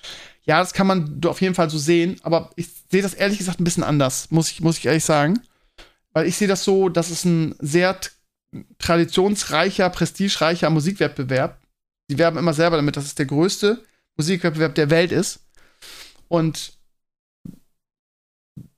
Ja, 0.46 0.60
das 0.60 0.74
kann 0.74 0.88
man 0.88 1.22
auf 1.26 1.42
jeden 1.42 1.56
Fall 1.56 1.70
so 1.70 1.78
sehen, 1.78 2.20
aber 2.22 2.52
ich 2.56 2.70
sehe 2.92 3.02
das 3.02 3.16
ehrlich 3.16 3.40
gesagt 3.40 3.60
ein 3.60 3.64
bisschen 3.64 3.84
anders, 3.84 4.30
muss 4.30 4.52
ich, 4.52 4.62
muss 4.62 4.78
ich 4.78 4.86
ehrlich 4.86 5.04
sagen. 5.04 5.42
Weil 6.14 6.28
ich 6.28 6.38
sehe 6.38 6.48
das 6.48 6.64
so, 6.64 6.88
dass 6.88 7.10
es 7.10 7.26
ein 7.26 7.56
sehr 7.60 8.00
traditionsreicher, 8.78 9.90
prestigereicher 9.90 10.70
Musikwettbewerb. 10.70 11.60
Die 12.10 12.18
werben 12.18 12.38
immer 12.38 12.54
selber 12.54 12.78
damit, 12.78 12.96
dass 12.96 13.06
es 13.06 13.16
der 13.16 13.26
größte 13.26 13.84
Musikwettbewerb 14.18 14.76
der 14.76 14.90
Welt 14.90 15.12
ist. 15.12 15.40
Und 16.28 16.74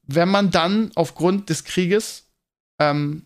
wenn 0.03 0.29
man 0.29 0.51
dann 0.51 0.91
aufgrund 0.95 1.49
des 1.49 1.63
Krieges 1.65 2.27
ähm, 2.79 3.25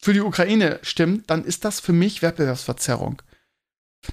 für 0.00 0.12
die 0.12 0.20
Ukraine 0.20 0.78
stimmt, 0.82 1.30
dann 1.30 1.44
ist 1.44 1.64
das 1.64 1.80
für 1.80 1.92
mich 1.92 2.22
Wettbewerbsverzerrung. 2.22 3.22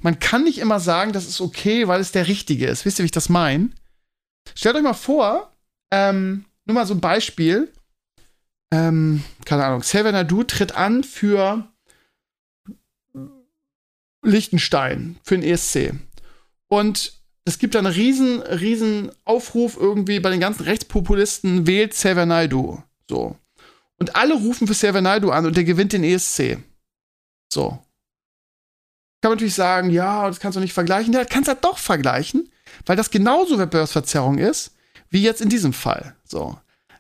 Man 0.02 0.20
kann 0.20 0.44
nicht 0.44 0.58
immer 0.58 0.80
sagen, 0.80 1.14
das 1.14 1.28
ist 1.28 1.42
okay, 1.42 1.88
weil 1.88 2.02
es 2.02 2.12
der 2.12 2.28
Richtige 2.28 2.68
ist. 2.68 2.86
Wisst 2.86 3.00
ihr, 3.00 3.04
wie 3.04 3.08
ich 3.08 3.12
das 3.12 3.30
meine? 3.30 3.70
Stellt 4.56 4.76
euch 4.76 4.84
mal 4.84 4.94
vor, 4.94 5.56
ähm, 5.92 6.46
nur 6.66 6.76
mal 6.76 6.86
so 6.86 6.94
ein 6.94 7.02
Beispiel. 7.02 7.72
Ähm, 8.72 9.24
keine 9.46 9.66
Ahnung, 9.66 9.82
Xavier 9.82 10.12
Nadu 10.12 10.44
tritt 10.44 10.74
an 10.74 11.04
für 11.04 11.68
Liechtenstein, 14.24 15.18
für 15.24 15.38
den 15.38 15.48
ESC. 15.48 15.94
Und 16.70 17.14
es 17.46 17.60
gibt 17.60 17.76
da 17.76 17.80
einen 17.80 17.94
riesen, 17.94 18.42
riesen 18.42 19.12
Aufruf 19.26 19.78
irgendwie 19.78 20.20
bei 20.20 20.30
den 20.30 20.40
ganzen 20.40 20.64
Rechtspopulisten, 20.64 21.68
wählt 21.68 21.92
Xavier 21.92 22.26
Naidu. 22.26 22.82
So. 23.10 23.38
Und 23.98 24.16
alle 24.16 24.34
rufen 24.34 24.66
für 24.66 24.74
Xavier 24.74 25.02
Naidu 25.02 25.30
an 25.30 25.46
und 25.46 25.58
der 25.58 25.66
gewinnt 25.66 25.94
den 25.94 26.04
ESC. 26.04 26.58
So. 27.52 27.83
Kann 29.24 29.30
man 29.30 29.38
natürlich 29.38 29.56
sagen, 29.56 29.90
ja, 29.90 30.28
das 30.28 30.42
kannst 30.42 30.58
du 30.58 30.60
nicht 30.60 30.74
vergleichen. 30.74 31.14
Ja, 31.14 31.24
kannst 31.24 31.48
du 31.48 31.54
halt 31.54 31.64
doch 31.64 31.78
vergleichen, 31.78 32.50
weil 32.86 32.98
das 32.98 33.10
genauso 33.10 33.58
Wettbewerbsverzerrung 33.58 34.38
ist, 34.38 34.76
wie 35.10 35.24
jetzt 35.24 35.40
in 35.40 35.48
diesem 35.48 35.72
Fall. 35.72 36.18
So. 36.26 36.58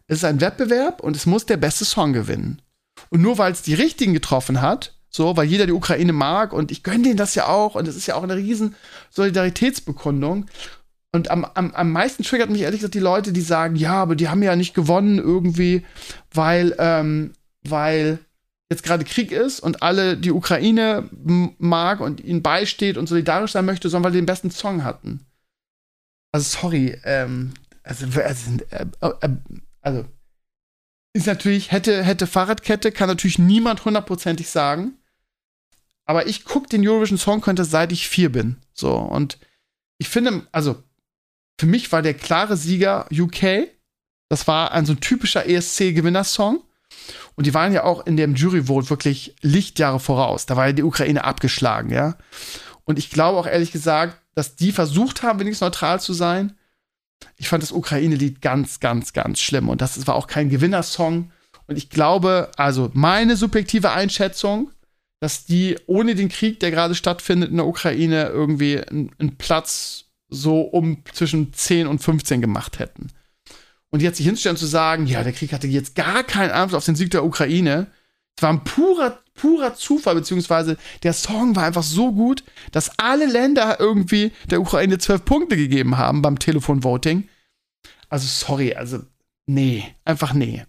Es 0.08 0.20
ist 0.20 0.24
ein 0.24 0.40
Wettbewerb 0.40 1.02
und 1.02 1.18
es 1.18 1.26
muss 1.26 1.46
der 1.46 1.58
beste 1.58 1.84
Song 1.84 2.14
gewinnen. 2.14 2.62
Und 3.10 3.22
nur 3.22 3.40
weil 3.40 3.52
es 3.52 3.62
die 3.62 3.74
richtigen 3.74 4.14
getroffen 4.14 4.62
hat, 4.62 4.94
so, 5.10 5.36
weil 5.36 5.48
jeder 5.48 5.66
die 5.66 5.74
Ukraine 5.74 6.14
mag 6.14 6.54
und 6.54 6.72
ich 6.72 6.82
gönne 6.82 7.04
denen 7.04 7.18
das 7.18 7.36
ja 7.36 7.48
auch 7.48 7.76
und 7.76 7.90
es 7.90 7.98
ist 7.98 8.08
ja 8.08 8.16
auch 8.16 8.24
eine 8.24 8.38
riesen 8.38 8.74
Solidaritätsbekundung. 9.10 10.46
Und 11.12 11.30
am, 11.30 11.44
am, 11.44 11.76
am 11.76 11.92
meisten 11.92 12.24
triggert 12.24 12.50
mich 12.50 12.62
ehrlich 12.62 12.80
gesagt 12.80 12.94
die 12.94 13.00
Leute, 13.00 13.34
die 13.34 13.42
sagen, 13.42 13.76
ja, 13.76 13.96
aber 13.96 14.16
die 14.16 14.30
haben 14.30 14.44
ja 14.44 14.56
nicht 14.56 14.74
gewonnen 14.74 15.18
irgendwie, 15.18 15.86
weil, 16.32 16.74
ähm, 16.80 17.34
weil 17.68 18.20
jetzt 18.74 18.84
gerade 18.84 19.06
Krieg 19.06 19.32
ist 19.32 19.60
und 19.60 19.82
alle 19.82 20.18
die 20.18 20.32
Ukraine 20.32 21.10
mag 21.58 22.00
und 22.00 22.20
ihnen 22.20 22.42
beisteht 22.42 22.98
und 22.98 23.08
solidarisch 23.08 23.52
sein 23.52 23.66
möchte, 23.66 23.90
sondern 23.90 24.06
weil 24.06 24.12
die 24.14 24.22
den 24.22 24.26
besten 24.26 24.52
Song 24.52 24.84
hatten. 24.84 25.26
Also 26.32 26.60
sorry, 26.60 27.00
ähm, 27.04 27.54
also, 27.84 28.06
also, 28.22 28.52
äh, 28.70 28.86
äh, 29.02 29.30
also 29.82 30.06
ist 31.16 31.28
natürlich, 31.28 31.72
hätte, 31.72 32.04
hätte 32.04 32.26
Fahrradkette, 32.26 32.92
kann 32.92 33.08
natürlich 33.08 33.40
niemand 33.40 33.86
hundertprozentig 33.86 34.50
sagen 34.50 34.98
aber 36.06 36.28
ich 36.28 36.46
gucke 36.46 36.68
den 36.68 36.88
Eurovision 36.88 37.18
Song 37.18 37.42
Contest, 37.42 37.72
seit 37.72 37.92
ich 37.92 38.08
vier 38.08 38.32
bin. 38.32 38.58
So, 38.74 38.94
und 38.96 39.38
ich 39.98 40.10
finde, 40.10 40.46
also, 40.52 40.84
für 41.60 41.66
mich 41.66 41.92
war 41.92 42.02
der 42.02 42.14
klare 42.14 42.58
Sieger 42.58 43.08
UK. 43.12 43.70
Das 44.30 44.48
war 44.48 44.72
ein 44.72 44.86
so 44.86 44.94
ein 44.94 45.00
typischer 45.00 45.46
ESC-Gewinnersong. 45.48 46.62
Und 47.36 47.48
die 47.48 47.54
waren 47.54 47.74
ja 47.74 47.84
auch 47.84 48.06
in 48.06 48.18
dem 48.18 48.36
Jury-Vote 48.36 48.90
wirklich 48.90 49.36
Lichtjahre 49.42 50.00
voraus. 50.00 50.46
Da 50.46 50.56
war 50.56 50.68
ja 50.68 50.74
die 50.74 50.84
Ukraine 50.84 51.24
abgeschlagen, 51.24 51.90
ja. 51.90 52.16
Und 52.86 53.00
ich 53.00 53.10
glaube 53.10 53.40
auch 53.40 53.48
ehrlich 53.48 53.72
gesagt, 53.72 54.18
dass 54.36 54.56
die 54.56 54.72
versucht 54.72 55.24
haben, 55.24 55.40
wenigstens 55.40 55.66
neutral 55.66 56.00
zu 56.00 56.14
sein. 56.14 56.54
Ich 57.38 57.48
fand 57.48 57.64
das 57.64 57.72
Ukraine-Lied 57.72 58.42
ganz, 58.42 58.80
ganz, 58.80 59.14
ganz 59.14 59.40
schlimm. 59.40 59.70
Und 59.70 59.82
das 59.82 60.06
war 60.06 60.16
auch 60.16 60.28
kein 60.28 60.50
Gewinnersong. 60.50 61.32
Und 61.68 61.78
ich 61.78 61.90
glaube, 61.90 62.52
also 62.58 62.92
meine 62.94 63.38
subjektive 63.38 63.92
Einschätzung, 63.92 64.72
dass 65.20 65.46
die 65.46 65.78
ohne 65.88 66.16
den 66.16 66.30
Krieg, 66.30 66.60
der 66.60 66.72
gerade 66.72 66.96
stattfindet 66.96 67.50
in 67.50 67.58
der 67.58 67.66
Ukraine, 67.68 68.26
irgendwie 68.28 68.80
einen 68.80 69.38
Platz 69.38 70.06
so 70.28 70.62
um 70.62 71.04
zwischen 71.14 71.54
10 71.54 71.88
und 71.88 72.00
15 72.00 72.42
gemacht 72.42 72.80
hätten. 72.80 73.08
Und 73.94 74.02
jetzt 74.02 74.18
sich 74.18 74.26
hinstellen 74.26 74.58
zu 74.58 74.66
sagen, 74.66 75.06
ja, 75.06 75.24
der 75.24 75.34
Krieg 75.34 75.54
hatte 75.54 75.68
jetzt 75.68 75.94
gar 75.94 76.24
keinen 76.24 76.50
Einfluss 76.50 76.80
auf 76.80 76.86
den 76.86 76.96
Sieg 76.96 77.12
der 77.12 77.24
Ukraine. 77.24 77.92
Es 78.36 78.42
war 78.42 78.50
ein 78.50 78.64
purer, 78.64 79.20
purer 79.36 79.76
Zufall, 79.76 80.16
beziehungsweise 80.16 80.78
der 81.04 81.14
Song 81.14 81.56
war 81.56 81.66
einfach 81.66 81.84
so 81.84 82.12
gut, 82.12 82.44
dass 82.72 82.98
alle 82.98 83.28
Länder 83.28 83.80
irgendwie 83.80 84.32
der 84.50 84.62
Ukraine 84.62 84.98
zwölf 84.98 85.24
Punkte 85.26 85.58
gegeben 85.58 85.96
haben 85.96 86.24
beim 86.24 86.40
Telefonvoting. 86.40 87.30
Also 88.10 88.26
sorry, 88.26 88.74
also 88.74 89.00
nee, 89.46 89.86
einfach 90.06 90.34
nee. 90.34 90.66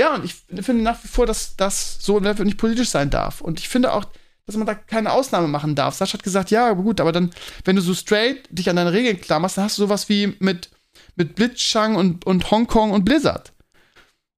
Ja, 0.00 0.14
und 0.14 0.24
ich 0.24 0.34
finde 0.64 0.82
nach 0.82 1.04
wie 1.04 1.08
vor, 1.08 1.26
dass 1.26 1.56
das 1.56 1.98
so 2.00 2.18
nicht 2.18 2.56
politisch 2.56 2.88
sein 2.88 3.10
darf. 3.10 3.42
Und 3.42 3.60
ich 3.60 3.68
finde 3.68 3.92
auch, 3.92 4.06
dass 4.46 4.56
man 4.56 4.66
da 4.66 4.74
keine 4.74 5.12
Ausnahme 5.12 5.48
machen 5.48 5.74
darf. 5.74 5.96
Sascha 5.96 6.14
hat 6.14 6.22
gesagt, 6.22 6.50
ja, 6.50 6.70
aber 6.70 6.82
gut, 6.82 6.98
aber 6.98 7.12
dann, 7.12 7.30
wenn 7.66 7.76
du 7.76 7.82
so 7.82 7.92
straight 7.92 8.48
dich 8.48 8.70
an 8.70 8.76
deine 8.76 8.94
Regeln 8.94 9.20
klammerst, 9.20 9.58
dann 9.58 9.64
hast 9.64 9.76
du 9.76 9.82
sowas 9.82 10.08
wie 10.08 10.34
mit, 10.38 10.70
mit 11.16 11.34
Blitzchang 11.34 11.96
und, 11.96 12.26
und 12.26 12.50
Hongkong 12.50 12.92
und 12.92 13.04
Blizzard. 13.04 13.52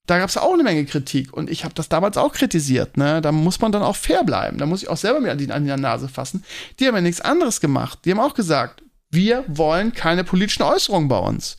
Da 0.07 0.19
gab 0.19 0.29
es 0.29 0.37
auch 0.37 0.53
eine 0.53 0.63
Menge 0.63 0.85
Kritik 0.85 1.33
und 1.33 1.49
ich 1.49 1.65
habe 1.65 1.75
das 1.75 1.89
damals 1.89 2.19
auch 2.19 2.33
kritisiert. 2.33 2.99
Ne? 2.99 3.23
Da 3.23 3.33
muss 3.33 3.61
man 3.61 3.73
dann 3.73 3.83
auch 3.83 3.97
fair 3.97 4.23
bleiben. 4.23 4.59
Da 4.59 4.67
muss 4.67 4.83
ich 4.83 4.89
auch 4.89 4.99
selber 4.99 5.21
mir 5.21 5.33
an 5.33 5.39
die, 5.39 5.51
an 5.51 5.65
die 5.65 5.75
Nase 5.75 6.09
fassen. 6.09 6.45
Die 6.79 6.87
haben 6.87 6.95
ja 6.95 7.01
nichts 7.01 7.23
anderes 7.23 7.61
gemacht. 7.61 8.01
Die 8.05 8.11
haben 8.11 8.21
auch 8.21 8.35
gesagt, 8.35 8.83
wir 9.11 9.45
wollen 9.47 9.95
keine 9.95 10.25
politischen 10.25 10.63
Äußerungen 10.63 11.09
bei 11.09 11.19
uns. 11.19 11.57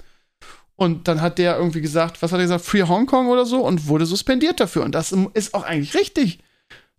Und 0.75 1.07
dann 1.07 1.21
hat 1.21 1.39
der 1.39 1.57
irgendwie 1.57 1.81
gesagt, 1.81 2.21
was 2.21 2.31
hat 2.31 2.39
er 2.39 2.43
gesagt, 2.43 2.65
Free 2.65 2.83
Hong 2.83 3.05
Kong 3.07 3.29
oder 3.29 3.45
so 3.45 3.61
und 3.61 3.87
wurde 3.87 4.05
suspendiert 4.05 4.59
dafür. 4.59 4.83
Und 4.83 4.93
das 4.93 5.11
ist 5.33 5.53
auch 5.53 5.63
eigentlich 5.63 5.95
richtig. 5.95 6.39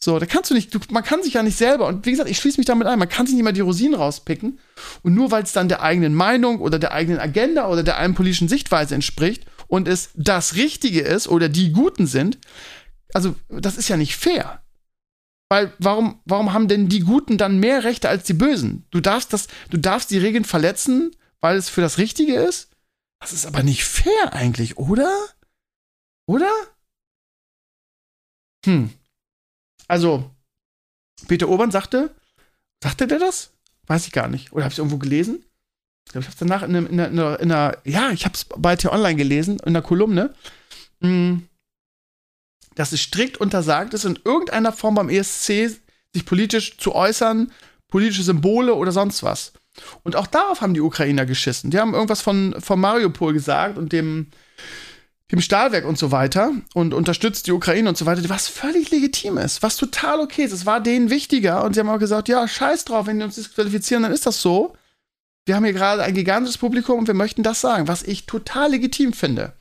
So, 0.07 0.21
da 0.21 0.27
kannst 0.27 0.53
du 0.53 0.55
nicht, 0.55 0.73
du, 0.73 0.79
man 0.91 1.03
kann 1.03 1.25
sich 1.25 1.35
ja 1.35 1.43
nicht 1.43 1.59
selber, 1.59 1.89
und 1.89 2.07
wie 2.07 2.13
gesagt, 2.13 2.31
ich 2.31 2.39
schließe 2.39 2.61
mich 2.61 2.67
damit 2.67 2.87
ein, 2.87 2.97
man 2.97 3.09
kann 3.09 3.27
sich 3.27 3.35
nicht 3.35 3.43
mal 3.43 3.51
die 3.51 3.61
Rosinen 3.61 3.95
rauspicken. 3.95 4.61
Und 5.03 5.15
nur 5.15 5.33
weil 5.33 5.43
es 5.43 5.51
dann 5.51 5.69
der 5.69 5.83
eigenen 5.83 6.15
Meinung 6.15 6.61
oder 6.61 6.79
der 6.79 6.93
eigenen 6.93 7.19
Agenda 7.19 7.69
oder 7.69 7.83
der 7.83 7.97
einen 7.99 8.15
politischen 8.15 8.47
Sichtweise 8.47 8.95
entspricht 8.95 9.47
und 9.67 9.89
es 9.89 10.11
das 10.15 10.55
Richtige 10.55 11.01
ist 11.01 11.27
oder 11.27 11.49
die 11.49 11.73
Guten 11.73 12.07
sind, 12.07 12.39
also 13.15 13.35
das 13.49 13.77
ist 13.77 13.89
ja 13.89 13.97
nicht 13.97 14.15
fair. 14.15 14.63
Weil 15.49 15.73
warum, 15.81 16.21
warum 16.25 16.53
haben 16.53 16.69
denn 16.69 16.89
die 16.89 17.01
Guten 17.01 17.37
dann 17.37 17.59
mehr 17.59 17.83
Rechte 17.83 18.09
als 18.09 18.23
die 18.23 18.35
Bösen? 18.35 18.87
Du 18.93 19.01
darfst 19.01 19.33
das, 19.33 19.49
du 19.71 19.77
darfst 19.77 20.13
die 20.13 20.19
Regeln 20.19 20.45
verletzen, 20.45 21.11
weil 21.41 21.57
es 21.57 21.69
für 21.69 21.81
das 21.81 21.99
Richtige 21.99 22.37
ist 22.37 22.71
das 23.21 23.33
ist 23.33 23.47
aber 23.47 23.63
nicht 23.63 23.85
fair 23.85 24.33
eigentlich, 24.33 24.77
oder? 24.77 25.11
Oder? 26.29 26.53
Hm. 28.65 28.91
Also, 29.89 30.31
Peter 31.29 31.49
Obern 31.49 31.71
sagte, 31.71 32.15
sagte 32.83 33.07
der 33.07 33.19
das? 33.19 33.53
Weiß 33.87 34.07
ich 34.07 34.13
gar 34.13 34.29
nicht. 34.29 34.53
Oder 34.53 34.65
habe 34.65 34.73
ich 34.73 34.79
irgendwo 34.79 34.99
gelesen? 34.99 35.45
Ich 36.07 36.13
glaube, 36.13 36.23
ich 36.23 36.27
habe 36.27 36.35
es 36.35 36.39
danach 36.39 36.63
in 36.63 36.77
einer, 36.77 36.89
in, 36.89 37.01
einer, 37.01 37.41
in 37.41 37.53
einer, 37.53 37.79
ja, 37.85 38.11
ich 38.11 38.25
habe 38.25 38.35
es 38.35 38.45
bei 38.45 38.77
T-Online 38.77 39.17
gelesen, 39.17 39.59
in 39.61 39.69
einer 39.69 39.83
Kolumne, 39.83 40.35
hm, 41.01 41.49
dass 42.75 42.93
es 42.93 43.01
strikt 43.01 43.39
untersagt 43.39 43.95
ist, 43.95 44.05
in 44.05 44.19
irgendeiner 44.25 44.73
Form 44.73 44.95
beim 44.95 45.09
ESC 45.09 45.81
sich 46.13 46.25
politisch 46.25 46.79
zu 46.79 46.95
äußern, 46.95 47.53
politische 47.89 48.23
Symbole 48.23 48.75
oder 48.75 48.93
sonst 48.93 49.23
was. 49.23 49.53
Und 50.03 50.17
auch 50.17 50.27
darauf 50.27 50.61
haben 50.61 50.75
die 50.75 50.81
Ukrainer 50.81 51.27
geschissen. 51.27 51.71
Die 51.71 51.79
haben 51.79 51.95
irgendwas 51.95 52.23
von, 52.23 52.55
von 52.61 52.81
Mariupol 52.81 53.33
gesagt 53.33 53.77
und 53.77 53.93
dem, 53.93 54.29
dem 55.33 55.41
Stahlwerk 55.41 55.85
und 55.85 55.99
so 55.99 56.13
weiter 56.13 56.53
und 56.75 56.95
unterstützt 56.95 57.47
die 57.47 57.53
Ukraine 57.53 57.89
und 57.89 57.99
so 57.99 58.07
weiter, 58.07 58.29
was 58.29 58.49
völlig 58.49 58.91
legitim 58.91 59.39
ist, 59.39 59.63
was 59.63 59.77
total 59.77 60.21
okay 60.21 60.45
ist. 60.45 60.53
Es 60.53 60.67
war 60.67 60.81
denen 60.81 61.11
wichtiger 61.11 61.65
und 61.65 61.75
sie 61.75 61.81
haben 61.81 61.89
auch 61.89 61.99
gesagt, 61.99 62.29
ja, 62.29 62.47
scheiß 62.47 62.85
drauf, 62.85 63.07
wenn 63.07 63.19
die 63.19 63.25
uns 63.25 63.35
disqualifizieren, 63.35 64.05
dann 64.05 64.13
ist 64.13 64.27
das 64.27 64.41
so. 64.41 64.77
Wir 65.45 65.57
haben 65.57 65.65
hier 65.65 65.73
gerade 65.73 66.03
ein 66.03 66.15
gigantisches 66.15 66.59
Publikum 66.59 67.01
und 67.01 67.07
wir 67.07 67.15
möchten 67.15 67.43
das 67.43 67.61
sagen, 67.61 67.89
was 67.89 68.03
ich 68.03 68.27
total 68.27 68.71
legitim 68.71 69.13
finde. 69.13 69.55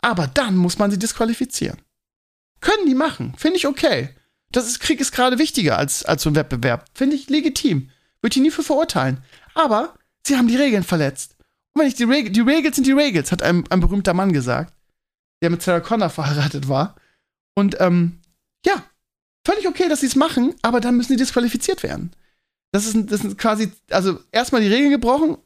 Aber 0.00 0.26
dann 0.26 0.56
muss 0.56 0.78
man 0.78 0.90
sie 0.90 0.98
disqualifizieren. 0.98 1.78
Können 2.60 2.86
die 2.86 2.94
machen, 2.94 3.34
finde 3.36 3.56
ich 3.56 3.66
okay. 3.66 4.10
Das 4.50 4.66
ist, 4.66 4.80
Krieg 4.80 5.00
ist 5.00 5.12
gerade 5.12 5.38
wichtiger 5.38 5.78
als, 5.78 6.04
als 6.04 6.22
so 6.22 6.30
ein 6.30 6.34
Wettbewerb. 6.34 6.86
Finde 6.94 7.16
ich 7.16 7.28
legitim. 7.28 7.90
Würde 8.20 8.36
ich 8.36 8.42
nie 8.42 8.50
für 8.50 8.62
verurteilen. 8.62 9.22
Aber 9.54 9.94
sie 10.26 10.36
haben 10.36 10.48
die 10.48 10.56
Regeln 10.56 10.82
verletzt. 10.82 11.36
Und 11.74 11.82
wenn 11.82 11.88
ich 11.88 11.94
die 11.94 12.04
Regeln, 12.04 12.32
die 12.32 12.40
Regeln 12.40 12.72
sind 12.72 12.86
die 12.86 12.92
Regeln, 12.92 13.24
hat 13.30 13.42
ein, 13.42 13.64
ein 13.70 13.80
berühmter 13.80 14.14
Mann 14.14 14.32
gesagt, 14.32 14.72
der 15.42 15.50
mit 15.50 15.62
Sarah 15.62 15.80
Connor 15.80 16.10
verheiratet 16.10 16.68
war. 16.68 16.96
Und 17.54 17.80
ähm, 17.80 18.20
ja, 18.64 18.82
völlig 19.46 19.68
okay, 19.68 19.88
dass 19.88 20.00
sie 20.00 20.06
es 20.06 20.16
machen, 20.16 20.54
aber 20.62 20.80
dann 20.80 20.96
müssen 20.96 21.12
die 21.12 21.18
disqualifiziert 21.18 21.82
werden. 21.82 22.12
Das 22.72 22.86
ist, 22.86 23.10
das 23.10 23.24
ist 23.24 23.38
quasi, 23.38 23.72
also 23.90 24.20
erstmal 24.30 24.60
die 24.60 24.72
Regeln 24.72 24.90
gebrochen 24.90 25.38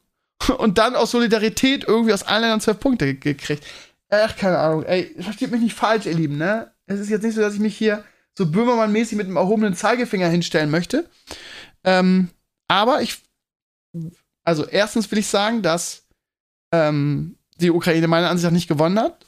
und 0.58 0.78
dann 0.78 0.96
aus 0.96 1.12
Solidarität 1.12 1.84
irgendwie 1.84 2.12
aus 2.12 2.24
allen 2.24 2.42
Ländern 2.42 2.60
zwölf 2.60 2.80
Punkte 2.80 3.14
gekriegt. 3.14 3.64
Ach, 4.10 4.36
keine 4.36 4.58
Ahnung, 4.58 4.82
ey, 4.84 5.14
versteht 5.20 5.50
mich 5.52 5.60
nicht 5.60 5.76
falsch, 5.76 6.06
ihr 6.06 6.14
Lieben, 6.14 6.36
ne? 6.36 6.72
Es 6.86 7.00
ist 7.00 7.08
jetzt 7.08 7.22
nicht 7.22 7.34
so, 7.34 7.40
dass 7.40 7.54
ich 7.54 7.60
mich 7.60 7.76
hier 7.76 8.04
so 8.36 8.44
Böhmermann-mäßig 8.44 9.16
mit 9.16 9.26
einem 9.26 9.36
erhobenen 9.36 9.74
Zeigefinger 9.74 10.28
hinstellen 10.28 10.70
möchte. 10.70 11.08
Ähm, 11.84 12.28
Aber 12.68 13.02
ich, 13.02 13.18
also 14.44 14.66
erstens 14.66 15.10
will 15.10 15.18
ich 15.18 15.26
sagen, 15.26 15.60
dass 15.62 16.06
ähm, 16.72 17.36
die 17.58 17.70
Ukraine 17.70 18.08
meiner 18.08 18.30
Ansicht 18.30 18.44
nach 18.44 18.52
nicht 18.52 18.68
gewonnen 18.68 18.98
hat, 18.98 19.26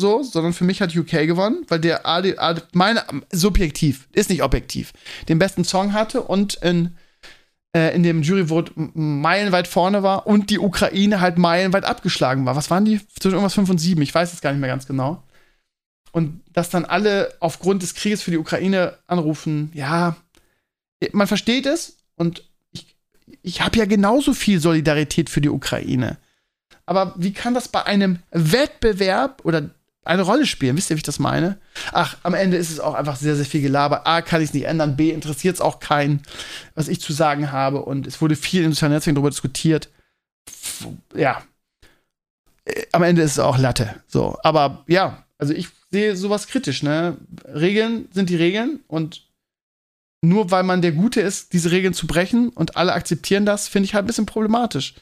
so, 0.00 0.22
sondern 0.22 0.52
für 0.52 0.64
mich 0.64 0.80
hat 0.80 0.96
UK 0.96 1.26
gewonnen, 1.26 1.64
weil 1.68 1.80
der 1.80 2.06
AD, 2.06 2.38
AD 2.38 2.62
meine 2.72 3.04
subjektiv 3.30 4.08
ist 4.12 4.30
nicht 4.30 4.42
objektiv, 4.42 4.92
den 5.28 5.38
besten 5.38 5.64
Song 5.64 5.92
hatte 5.92 6.22
und 6.22 6.54
in 6.54 6.96
äh, 7.74 7.94
in 7.94 8.04
dem 8.04 8.22
Juryvote 8.22 8.72
meilenweit 8.76 9.66
vorne 9.66 10.02
war 10.02 10.26
und 10.26 10.50
die 10.50 10.60
Ukraine 10.60 11.20
halt 11.20 11.38
meilenweit 11.38 11.84
abgeschlagen 11.84 12.46
war. 12.46 12.56
Was 12.56 12.70
waren 12.70 12.84
die? 12.84 13.00
Zwischen 13.18 13.34
irgendwas 13.34 13.54
5 13.54 13.68
und 13.68 13.78
7, 13.78 14.00
ich 14.00 14.14
weiß 14.14 14.32
es 14.32 14.40
gar 14.40 14.52
nicht 14.52 14.60
mehr 14.60 14.70
ganz 14.70 14.86
genau. 14.86 15.22
Und 16.12 16.40
dass 16.52 16.70
dann 16.70 16.84
alle 16.84 17.34
aufgrund 17.40 17.82
des 17.82 17.94
Krieges 17.94 18.22
für 18.22 18.30
die 18.30 18.38
Ukraine 18.38 18.96
anrufen, 19.08 19.72
ja, 19.74 20.16
man 21.12 21.26
versteht 21.26 21.66
es 21.66 21.96
und 22.14 22.44
ich, 22.70 22.94
ich 23.42 23.60
habe 23.60 23.76
ja 23.76 23.84
genauso 23.84 24.32
viel 24.32 24.60
Solidarität 24.60 25.28
für 25.28 25.40
die 25.40 25.48
Ukraine. 25.48 26.18
Aber 26.86 27.14
wie 27.16 27.32
kann 27.32 27.54
das 27.54 27.66
bei 27.66 27.84
einem 27.84 28.20
Wettbewerb 28.30 29.40
oder 29.44 29.70
eine 30.04 30.22
Rolle 30.22 30.46
spielen. 30.46 30.76
Wisst 30.76 30.90
ihr, 30.90 30.96
wie 30.96 30.98
ich 30.98 31.04
das 31.04 31.18
meine? 31.18 31.58
Ach, 31.92 32.16
am 32.22 32.34
Ende 32.34 32.56
ist 32.56 32.70
es 32.70 32.80
auch 32.80 32.94
einfach 32.94 33.16
sehr, 33.16 33.36
sehr 33.36 33.44
viel 33.44 33.62
Gelaber. 33.62 34.06
A, 34.06 34.22
kann 34.22 34.40
ich 34.40 34.48
es 34.48 34.54
nicht 34.54 34.64
ändern. 34.64 34.96
B, 34.96 35.10
interessiert 35.10 35.56
es 35.56 35.60
auch 35.60 35.80
keinen, 35.80 36.22
was 36.74 36.88
ich 36.88 37.00
zu 37.00 37.12
sagen 37.12 37.52
habe. 37.52 37.82
Und 37.82 38.06
es 38.06 38.20
wurde 38.20 38.36
viel 38.36 38.62
in 38.62 38.72
sozialen 38.72 38.92
Netzwerken 38.92 39.16
darüber 39.16 39.30
diskutiert. 39.30 39.88
Ja. 41.14 41.42
Am 42.92 43.02
Ende 43.02 43.22
ist 43.22 43.32
es 43.32 43.38
auch 43.38 43.58
Latte. 43.58 44.02
So. 44.06 44.38
Aber 44.42 44.84
ja, 44.86 45.24
also 45.38 45.52
ich 45.52 45.68
sehe 45.90 46.16
sowas 46.16 46.46
kritisch, 46.46 46.82
ne? 46.82 47.16
Regeln 47.46 48.08
sind 48.12 48.30
die 48.30 48.36
Regeln 48.36 48.80
und 48.88 49.26
nur 50.22 50.50
weil 50.50 50.62
man 50.62 50.82
der 50.82 50.92
Gute 50.92 51.20
ist, 51.20 51.52
diese 51.52 51.70
Regeln 51.70 51.94
zu 51.94 52.06
brechen 52.06 52.48
und 52.48 52.76
alle 52.76 52.94
akzeptieren 52.94 53.44
das, 53.44 53.68
finde 53.68 53.86
ich 53.86 53.94
halt 53.94 54.04
ein 54.04 54.06
bisschen 54.06 54.26
problematisch. 54.26 54.94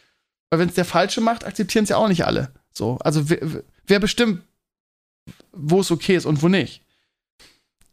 Weil 0.50 0.58
wenn 0.58 0.68
es 0.68 0.74
der 0.74 0.84
Falsche 0.84 1.20
macht, 1.20 1.44
akzeptieren 1.44 1.84
es 1.84 1.90
ja 1.90 1.96
auch 1.96 2.08
nicht 2.08 2.26
alle. 2.26 2.52
So, 2.72 2.98
also 2.98 3.30
wer, 3.30 3.38
wer 3.86 4.00
bestimmt, 4.00 4.42
wo 5.52 5.80
es 5.80 5.90
okay 5.90 6.16
ist 6.16 6.26
und 6.26 6.42
wo 6.42 6.48
nicht. 6.48 6.82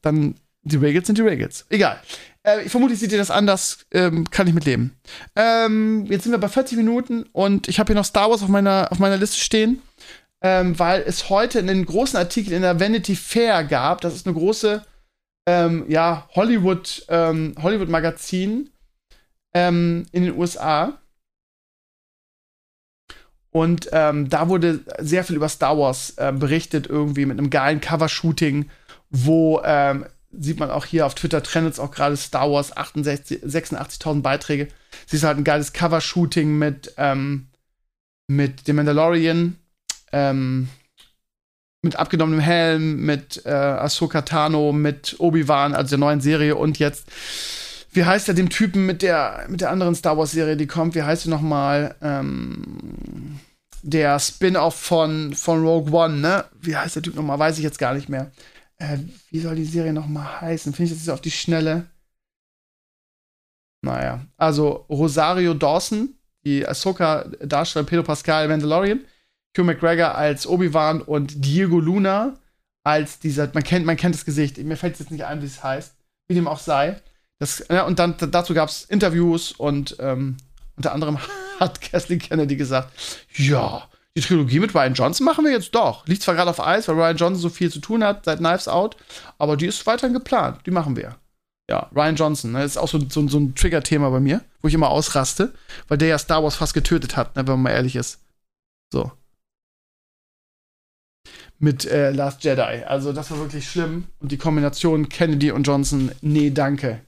Dann 0.01 0.35
die 0.63 0.77
Regels 0.77 1.07
sind 1.07 1.17
die 1.17 1.23
Regels. 1.23 1.65
Egal. 1.69 1.99
Äh, 2.43 2.63
ich 2.63 2.71
vermute, 2.71 2.95
seht 2.95 3.11
ihr 3.11 3.17
das 3.17 3.31
anders, 3.31 3.85
ähm, 3.91 4.29
kann 4.29 4.47
ich 4.47 4.53
mit 4.53 4.65
leben. 4.65 4.95
Ähm, 5.35 6.05
jetzt 6.07 6.23
sind 6.23 6.31
wir 6.31 6.39
bei 6.39 6.47
40 6.47 6.77
Minuten 6.77 7.23
und 7.31 7.67
ich 7.67 7.79
habe 7.79 7.87
hier 7.87 7.95
noch 7.95 8.05
Star 8.05 8.29
Wars 8.29 8.43
auf 8.43 8.49
meiner, 8.49 8.87
auf 8.91 8.99
meiner 8.99 9.17
Liste 9.17 9.39
stehen, 9.39 9.81
ähm, 10.41 10.77
weil 10.77 11.03
es 11.05 11.29
heute 11.29 11.59
einen 11.59 11.85
großen 11.85 12.17
Artikel 12.17 12.53
in 12.53 12.61
der 12.61 12.79
Vanity 12.79 13.15
Fair 13.15 13.63
gab. 13.63 14.01
Das 14.01 14.15
ist 14.15 14.27
eine 14.27 14.35
große, 14.35 14.83
ähm, 15.47 15.85
ja, 15.87 16.27
Hollywood, 16.35 17.05
ähm, 17.09 17.55
Hollywood-Magazin 17.61 18.69
ähm, 19.53 20.05
in 20.11 20.23
den 20.23 20.37
USA. 20.37 20.99
Und 23.51 23.89
ähm, 23.93 24.29
da 24.29 24.47
wurde 24.47 24.81
sehr 24.99 25.23
viel 25.23 25.35
über 25.35 25.49
Star 25.49 25.77
Wars 25.77 26.13
äh, 26.17 26.31
berichtet, 26.31 26.87
irgendwie 26.87 27.25
mit 27.25 27.39
einem 27.39 27.49
geilen 27.49 27.81
Covershooting, 27.81 28.69
wo 29.09 29.61
ähm, 29.63 30.05
sieht 30.31 30.59
man 30.59 30.69
auch 30.69 30.85
hier 30.85 31.07
auf 31.07 31.15
Twitter 31.15 31.41
trendet 31.41 31.79
auch 31.79 31.89
gerade 31.89 32.15
Star 32.15 32.51
Wars 32.51 32.75
86.000 32.75 34.21
Beiträge. 34.21 34.67
Sie 35.07 35.17
ist 35.17 35.23
halt 35.23 35.37
ein 35.37 35.43
geiles 35.43 35.73
Covershooting 35.73 36.59
mit, 36.59 36.93
ähm, 36.97 37.47
mit 38.27 38.67
dem 38.67 38.75
Mandalorian, 38.75 39.55
ähm, 40.11 40.69
mit 41.81 41.95
abgenommenem 41.95 42.41
Helm, 42.41 43.05
mit 43.05 43.43
äh, 43.45 43.49
Ahsoka 43.49 44.21
Tano, 44.21 44.71
mit 44.71 45.15
Obi-Wan, 45.17 45.73
also 45.73 45.89
der 45.89 45.99
neuen 45.99 46.21
Serie 46.21 46.55
und 46.55 46.77
jetzt 46.77 47.09
wie 47.91 48.05
heißt 48.05 48.27
er, 48.27 48.35
dem 48.35 48.49
Typen 48.49 48.85
mit 48.85 49.01
der, 49.01 49.45
mit 49.49 49.61
der 49.61 49.71
anderen 49.71 49.95
Star 49.95 50.17
Wars-Serie, 50.17 50.55
die 50.55 50.67
kommt, 50.67 50.93
wie 50.93 51.01
heißt 51.01 51.23
sie 51.23 51.29
nochmal? 51.29 51.95
Ähm, 52.01 52.61
der 53.81 54.19
Spin-off 54.19 54.75
von, 54.75 55.33
von 55.33 55.65
Rogue 55.65 55.93
One, 55.93 56.17
ne? 56.17 56.45
Wie 56.59 56.75
heißt 56.75 56.95
der 56.95 57.03
Typ 57.03 57.15
nochmal? 57.15 57.39
Weiß 57.39 57.57
ich 57.57 57.63
jetzt 57.63 57.79
gar 57.79 57.93
nicht 57.93 58.09
mehr. 58.09 58.31
Äh, 58.77 58.97
wie 59.29 59.39
soll 59.39 59.55
die 59.55 59.65
Serie 59.65 59.93
nochmal 59.93 60.41
heißen? 60.41 60.73
Finde 60.73 60.91
ich 60.91 60.97
das 60.97 61.05
jetzt 61.05 61.13
auf 61.13 61.21
die 61.21 61.31
Schnelle? 61.31 61.87
Naja, 63.81 64.25
also 64.37 64.85
Rosario 64.89 65.53
Dawson, 65.53 66.15
die 66.43 66.67
Ahsoka-Darsteller 66.67 67.85
Pedro 67.85 68.03
Pascal 68.03 68.47
Mandalorian, 68.47 69.05
Hugh 69.57 69.63
McGregor 69.63 70.15
als 70.15 70.45
Obi-Wan 70.47 71.01
und 71.01 71.45
Diego 71.45 71.79
Luna 71.79 72.37
als 72.83 73.19
dieser, 73.19 73.49
man 73.53 73.63
kennt, 73.63 73.85
man 73.85 73.97
kennt 73.97 74.15
das 74.15 74.25
Gesicht, 74.25 74.57
mir 74.57 74.77
fällt 74.77 74.99
jetzt 74.99 75.11
nicht 75.11 75.25
ein, 75.25 75.41
wie 75.41 75.45
es 75.45 75.63
heißt, 75.63 75.95
wie 76.27 76.35
dem 76.35 76.47
auch 76.47 76.59
sei. 76.59 76.99
Das, 77.39 77.65
ja, 77.69 77.85
und 77.85 77.99
dann 77.99 78.15
dazu 78.31 78.53
gab 78.53 78.69
es 78.69 78.83
Interviews 78.83 79.51
und 79.53 79.95
ähm, 79.99 80.37
unter 80.75 80.93
anderem 80.93 81.17
hat 81.59 81.81
Kathleen 81.81 82.19
Kennedy 82.19 82.55
gesagt, 82.55 82.91
ja, 83.35 83.87
die 84.15 84.21
Trilogie 84.21 84.59
mit 84.59 84.73
Ryan 84.73 84.93
Johnson 84.93 85.25
machen 85.25 85.45
wir 85.45 85.51
jetzt 85.51 85.73
doch. 85.75 86.05
Liegt 86.07 86.23
zwar 86.23 86.35
gerade 86.35 86.49
auf 86.49 86.59
Eis, 86.59 86.87
weil 86.87 86.95
Ryan 86.95 87.17
Johnson 87.17 87.41
so 87.41 87.49
viel 87.49 87.71
zu 87.71 87.79
tun 87.79 88.03
hat 88.03 88.25
seit 88.25 88.39
Knives 88.39 88.67
Out, 88.67 88.97
aber 89.37 89.57
die 89.57 89.67
ist 89.67 89.85
weiterhin 89.85 90.13
geplant. 90.13 90.59
Die 90.65 90.71
machen 90.71 90.95
wir. 90.95 91.17
Ja, 91.69 91.89
Ryan 91.95 92.15
Johnson, 92.15 92.51
ne, 92.51 92.63
ist 92.63 92.77
auch 92.77 92.87
so, 92.87 92.99
so, 93.09 93.27
so 93.27 93.39
ein 93.39 93.53
Trigger-Thema 93.53 94.09
bei 94.09 94.19
mir, 94.19 94.43
wo 94.61 94.67
ich 94.67 94.73
immer 94.73 94.89
ausraste, 94.89 95.53
weil 95.87 95.99
der 95.99 96.07
ja 96.07 96.17
Star 96.17 96.43
Wars 96.43 96.55
fast 96.55 96.73
getötet 96.73 97.15
hat, 97.15 97.35
ne, 97.35 97.45
wenn 97.45 97.53
man 97.53 97.63
mal 97.63 97.71
ehrlich 97.71 97.95
ist. 97.95 98.19
So. 98.91 99.11
Mit 101.59 101.85
äh, 101.85 102.09
Last 102.11 102.43
Jedi. 102.43 102.83
Also, 102.85 103.13
das 103.13 103.29
war 103.29 103.37
wirklich 103.37 103.69
schlimm. 103.69 104.05
Und 104.19 104.31
die 104.31 104.37
Kombination 104.37 105.09
Kennedy 105.09 105.51
und 105.51 105.63
Johnson, 105.63 106.11
nee, 106.21 106.49
danke 106.49 107.01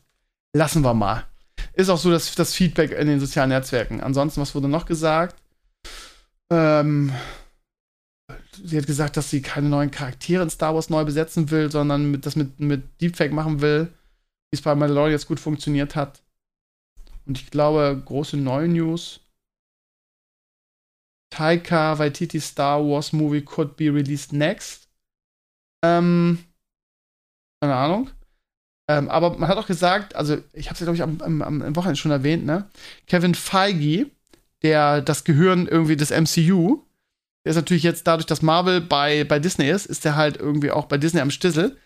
lassen 0.53 0.83
wir 0.83 0.93
mal. 0.93 1.25
Ist 1.73 1.89
auch 1.89 1.97
so 1.97 2.11
das, 2.11 2.33
das 2.35 2.53
Feedback 2.53 2.91
in 2.91 3.07
den 3.07 3.19
sozialen 3.19 3.49
Netzwerken. 3.49 4.01
Ansonsten, 4.01 4.41
was 4.41 4.55
wurde 4.55 4.67
noch 4.67 4.85
gesagt? 4.85 5.41
Ähm, 6.51 7.11
sie 8.63 8.77
hat 8.77 8.87
gesagt, 8.87 9.17
dass 9.17 9.29
sie 9.29 9.41
keine 9.41 9.69
neuen 9.69 9.91
Charaktere 9.91 10.43
in 10.43 10.49
Star 10.49 10.75
Wars 10.75 10.89
neu 10.89 11.05
besetzen 11.05 11.49
will, 11.51 11.71
sondern 11.71 12.11
mit, 12.11 12.25
das 12.25 12.35
mit, 12.35 12.59
mit 12.59 13.01
Deepfake 13.01 13.33
machen 13.33 13.61
will, 13.61 13.85
wie 14.51 14.57
es 14.57 14.61
bei 14.61 14.75
Mandalorian 14.75 15.11
jetzt 15.11 15.27
gut 15.27 15.39
funktioniert 15.39 15.95
hat. 15.95 16.21
Und 17.25 17.37
ich 17.37 17.51
glaube, 17.51 18.01
große 18.03 18.37
neue 18.37 18.67
News. 18.67 19.21
Taika 21.31 21.97
Waititi 21.97 22.41
Star 22.41 22.83
Wars 22.83 23.13
Movie 23.13 23.41
could 23.41 23.77
be 23.77 23.93
released 23.93 24.33
next. 24.33 24.89
Ähm, 25.83 26.43
keine 27.61 27.75
Ahnung. 27.75 28.11
Ähm, 28.87 29.09
aber 29.09 29.37
man 29.37 29.47
hat 29.47 29.57
auch 29.57 29.67
gesagt, 29.67 30.15
also 30.15 30.37
ich 30.53 30.67
habe 30.67 30.73
es 30.73 30.79
ja, 30.79 30.85
glaube 30.85 30.95
ich, 30.95 31.03
am, 31.03 31.41
am, 31.41 31.61
am, 31.61 31.75
Wochenende 31.75 31.99
schon 31.99 32.11
erwähnt, 32.11 32.45
ne? 32.45 32.69
Kevin 33.07 33.35
Feige, 33.35 34.07
der 34.63 35.01
das 35.01 35.23
Gehirn 35.23 35.67
irgendwie 35.67 35.95
des 35.95 36.09
MCU, 36.11 36.83
der 37.45 37.51
ist 37.51 37.55
natürlich 37.55 37.83
jetzt 37.83 38.05
dadurch, 38.05 38.25
dass 38.25 38.41
Marvel 38.41 38.81
bei, 38.81 39.23
bei 39.23 39.39
Disney 39.39 39.69
ist, 39.69 39.85
ist 39.85 40.05
der 40.05 40.15
halt 40.15 40.37
irgendwie 40.37 40.71
auch 40.71 40.85
bei 40.85 40.97
Disney 40.97 41.21
am 41.21 41.31
Stissel. 41.31 41.77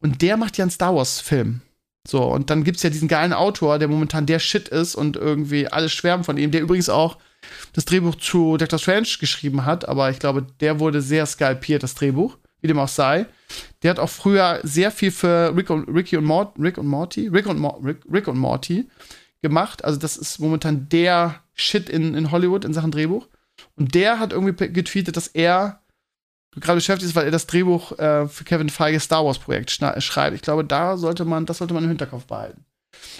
Und 0.00 0.22
der 0.22 0.36
macht 0.36 0.56
ja 0.56 0.64
einen 0.64 0.70
Star 0.70 0.94
Wars-Film. 0.94 1.60
So, 2.08 2.24
und 2.24 2.50
dann 2.50 2.64
gibt 2.64 2.78
es 2.78 2.82
ja 2.82 2.90
diesen 2.90 3.08
geilen 3.08 3.32
Autor, 3.32 3.78
der 3.78 3.88
momentan 3.88 4.26
der 4.26 4.38
Shit 4.38 4.68
ist 4.68 4.94
und 4.94 5.16
irgendwie 5.16 5.68
alles 5.68 5.92
schwärmen 5.92 6.24
von 6.24 6.38
ihm, 6.38 6.50
der 6.50 6.62
übrigens 6.62 6.88
auch 6.88 7.18
das 7.72 7.84
Drehbuch 7.84 8.14
zu 8.16 8.56
Doctor 8.56 8.78
Strange 8.78 9.08
geschrieben 9.20 9.64
hat, 9.64 9.88
aber 9.88 10.10
ich 10.10 10.18
glaube, 10.18 10.46
der 10.60 10.80
wurde 10.80 11.02
sehr 11.02 11.26
skalpiert, 11.26 11.82
das 11.82 11.94
Drehbuch 11.94 12.38
wie 12.60 12.68
dem 12.68 12.78
auch 12.78 12.88
sei. 12.88 13.26
Der 13.82 13.90
hat 13.90 13.98
auch 13.98 14.08
früher 14.10 14.60
sehr 14.62 14.90
viel 14.90 15.10
für 15.10 15.54
Rick 15.56 15.70
und, 15.70 15.88
Ricky 15.88 16.16
und 16.16 16.24
Mort, 16.24 16.58
Rick 16.58 16.78
und 16.78 16.86
Morty, 16.86 17.28
Rick 17.28 17.46
und, 17.46 17.64
Rick, 17.84 17.98
Rick 18.10 18.28
und 18.28 18.38
Morty 18.38 18.88
gemacht. 19.42 19.84
Also 19.84 19.98
das 19.98 20.16
ist 20.16 20.38
momentan 20.38 20.88
der 20.88 21.40
Shit 21.54 21.88
in, 21.88 22.14
in 22.14 22.30
Hollywood 22.30 22.64
in 22.64 22.74
Sachen 22.74 22.90
Drehbuch. 22.90 23.28
Und 23.76 23.94
der 23.94 24.18
hat 24.18 24.32
irgendwie 24.32 24.72
getweetet, 24.72 25.16
dass 25.16 25.28
er 25.28 25.80
gerade 26.52 26.76
beschäftigt 26.76 27.08
ist, 27.08 27.16
weil 27.16 27.26
er 27.26 27.30
das 27.30 27.46
Drehbuch 27.46 27.98
äh, 27.98 28.26
für 28.28 28.44
Kevin 28.44 28.70
Feige 28.70 29.00
Star 29.00 29.24
Wars 29.24 29.38
Projekt 29.38 29.70
schreibt. 29.70 30.34
Ich 30.34 30.42
glaube, 30.42 30.64
da 30.64 30.96
sollte 30.96 31.24
man, 31.24 31.46
das 31.46 31.58
sollte 31.58 31.74
man 31.74 31.84
im 31.84 31.90
Hinterkopf 31.90 32.26
behalten. 32.26 32.64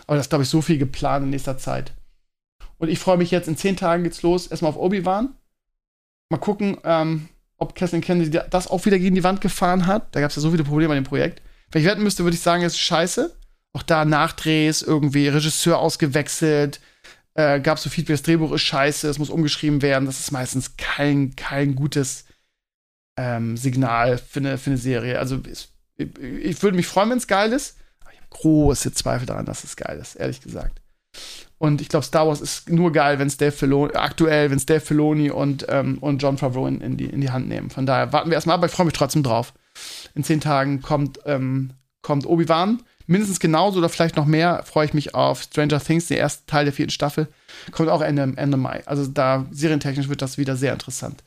Aber 0.06 0.16
das 0.16 0.26
ist, 0.26 0.30
glaube 0.30 0.44
ich, 0.44 0.50
so 0.50 0.62
viel 0.62 0.78
geplant 0.78 1.24
in 1.24 1.30
nächster 1.30 1.58
Zeit. 1.58 1.92
Und 2.78 2.88
ich 2.88 2.98
freue 2.98 3.18
mich 3.18 3.30
jetzt, 3.30 3.46
in 3.46 3.56
zehn 3.56 3.76
Tagen 3.76 4.02
geht's 4.02 4.22
los, 4.22 4.46
erstmal 4.46 4.70
auf 4.70 4.78
Obi-Wan. 4.78 5.34
Mal 6.30 6.38
gucken, 6.38 6.78
ähm, 6.84 7.28
ob 7.60 7.74
Kathleen 7.74 8.00
Kennedy 8.00 8.40
das 8.50 8.66
auch 8.66 8.84
wieder 8.86 8.98
gegen 8.98 9.14
die 9.14 9.22
Wand 9.22 9.40
gefahren 9.40 9.86
hat. 9.86 10.14
Da 10.14 10.20
gab 10.20 10.30
es 10.30 10.36
ja 10.36 10.42
so 10.42 10.50
viele 10.50 10.64
Probleme 10.64 10.92
an 10.94 11.02
dem 11.02 11.08
Projekt. 11.08 11.42
Wenn 11.70 11.82
ich 11.82 11.88
wetten 11.88 12.02
müsste, 12.02 12.24
würde 12.24 12.34
ich 12.34 12.42
sagen, 12.42 12.62
es 12.62 12.72
ist 12.72 12.80
scheiße. 12.80 13.36
Auch 13.74 13.82
da 13.82 14.04
Nachdrehs, 14.04 14.82
irgendwie 14.82 15.28
Regisseur 15.28 15.78
ausgewechselt, 15.78 16.80
äh, 17.34 17.60
gab 17.60 17.76
es 17.76 17.84
so 17.84 17.90
Feedback, 17.90 18.14
das 18.14 18.22
Drehbuch 18.22 18.52
ist 18.52 18.62
scheiße, 18.62 19.08
es 19.08 19.18
muss 19.18 19.30
umgeschrieben 19.30 19.82
werden. 19.82 20.06
Das 20.06 20.18
ist 20.18 20.32
meistens 20.32 20.76
kein, 20.76 21.36
kein 21.36 21.76
gutes 21.76 22.24
ähm, 23.16 23.56
Signal 23.56 24.18
für 24.18 24.40
eine, 24.40 24.58
für 24.58 24.70
eine 24.70 24.78
Serie. 24.78 25.18
Also 25.18 25.40
ich, 25.46 25.68
ich 25.96 26.62
würde 26.62 26.76
mich 26.76 26.86
freuen, 26.86 27.10
wenn 27.10 27.18
es 27.18 27.28
geil 27.28 27.52
ist. 27.52 27.76
Aber 28.00 28.12
ich 28.12 28.18
habe 28.18 28.28
große 28.30 28.92
Zweifel 28.92 29.26
daran, 29.26 29.46
dass 29.46 29.64
es 29.64 29.76
geil 29.76 29.98
ist, 30.00 30.16
ehrlich 30.16 30.40
gesagt. 30.40 30.80
Und 31.60 31.82
ich 31.82 31.90
glaube, 31.90 32.06
Star 32.06 32.26
Wars 32.26 32.40
ist 32.40 32.70
nur 32.70 32.90
geil, 32.90 33.18
wenn 33.18 33.26
es 33.26 33.36
Dave 33.36 33.52
Filoni, 33.52 33.92
aktuell, 33.94 34.50
wenn 34.50 34.56
es 34.56 34.64
Dave 34.64 34.80
Filoni 34.80 35.30
und, 35.30 35.66
ähm, 35.68 35.98
und 35.98 36.22
John 36.22 36.38
Favreau 36.38 36.66
in, 36.66 36.80
in, 36.80 36.96
die, 36.96 37.04
in 37.04 37.20
die 37.20 37.28
Hand 37.28 37.48
nehmen. 37.48 37.68
Von 37.68 37.84
daher 37.84 38.14
warten 38.14 38.30
wir 38.30 38.34
erstmal, 38.36 38.54
aber 38.54 38.64
ich 38.64 38.72
freue 38.72 38.86
mich 38.86 38.94
trotzdem 38.94 39.22
drauf. 39.22 39.52
In 40.14 40.24
zehn 40.24 40.40
Tagen 40.40 40.80
kommt, 40.80 41.20
ähm, 41.26 41.74
kommt 42.00 42.24
Obi-Wan 42.24 42.82
mindestens 43.06 43.40
genauso 43.40 43.78
oder 43.78 43.90
vielleicht 43.90 44.16
noch 44.16 44.24
mehr 44.24 44.62
freue 44.64 44.86
ich 44.86 44.94
mich 44.94 45.14
auf 45.14 45.42
Stranger 45.42 45.80
Things, 45.80 46.06
den 46.06 46.16
ersten 46.16 46.46
Teil 46.46 46.64
der 46.64 46.72
vierten 46.72 46.92
Staffel. 46.92 47.28
Kommt 47.72 47.90
auch 47.90 48.00
Ende, 48.00 48.32
Ende 48.36 48.56
Mai. 48.56 48.82
Also 48.86 49.06
da 49.06 49.44
serientechnisch 49.50 50.08
wird 50.08 50.22
das 50.22 50.38
wieder 50.38 50.56
sehr 50.56 50.72
interessant. 50.72 51.22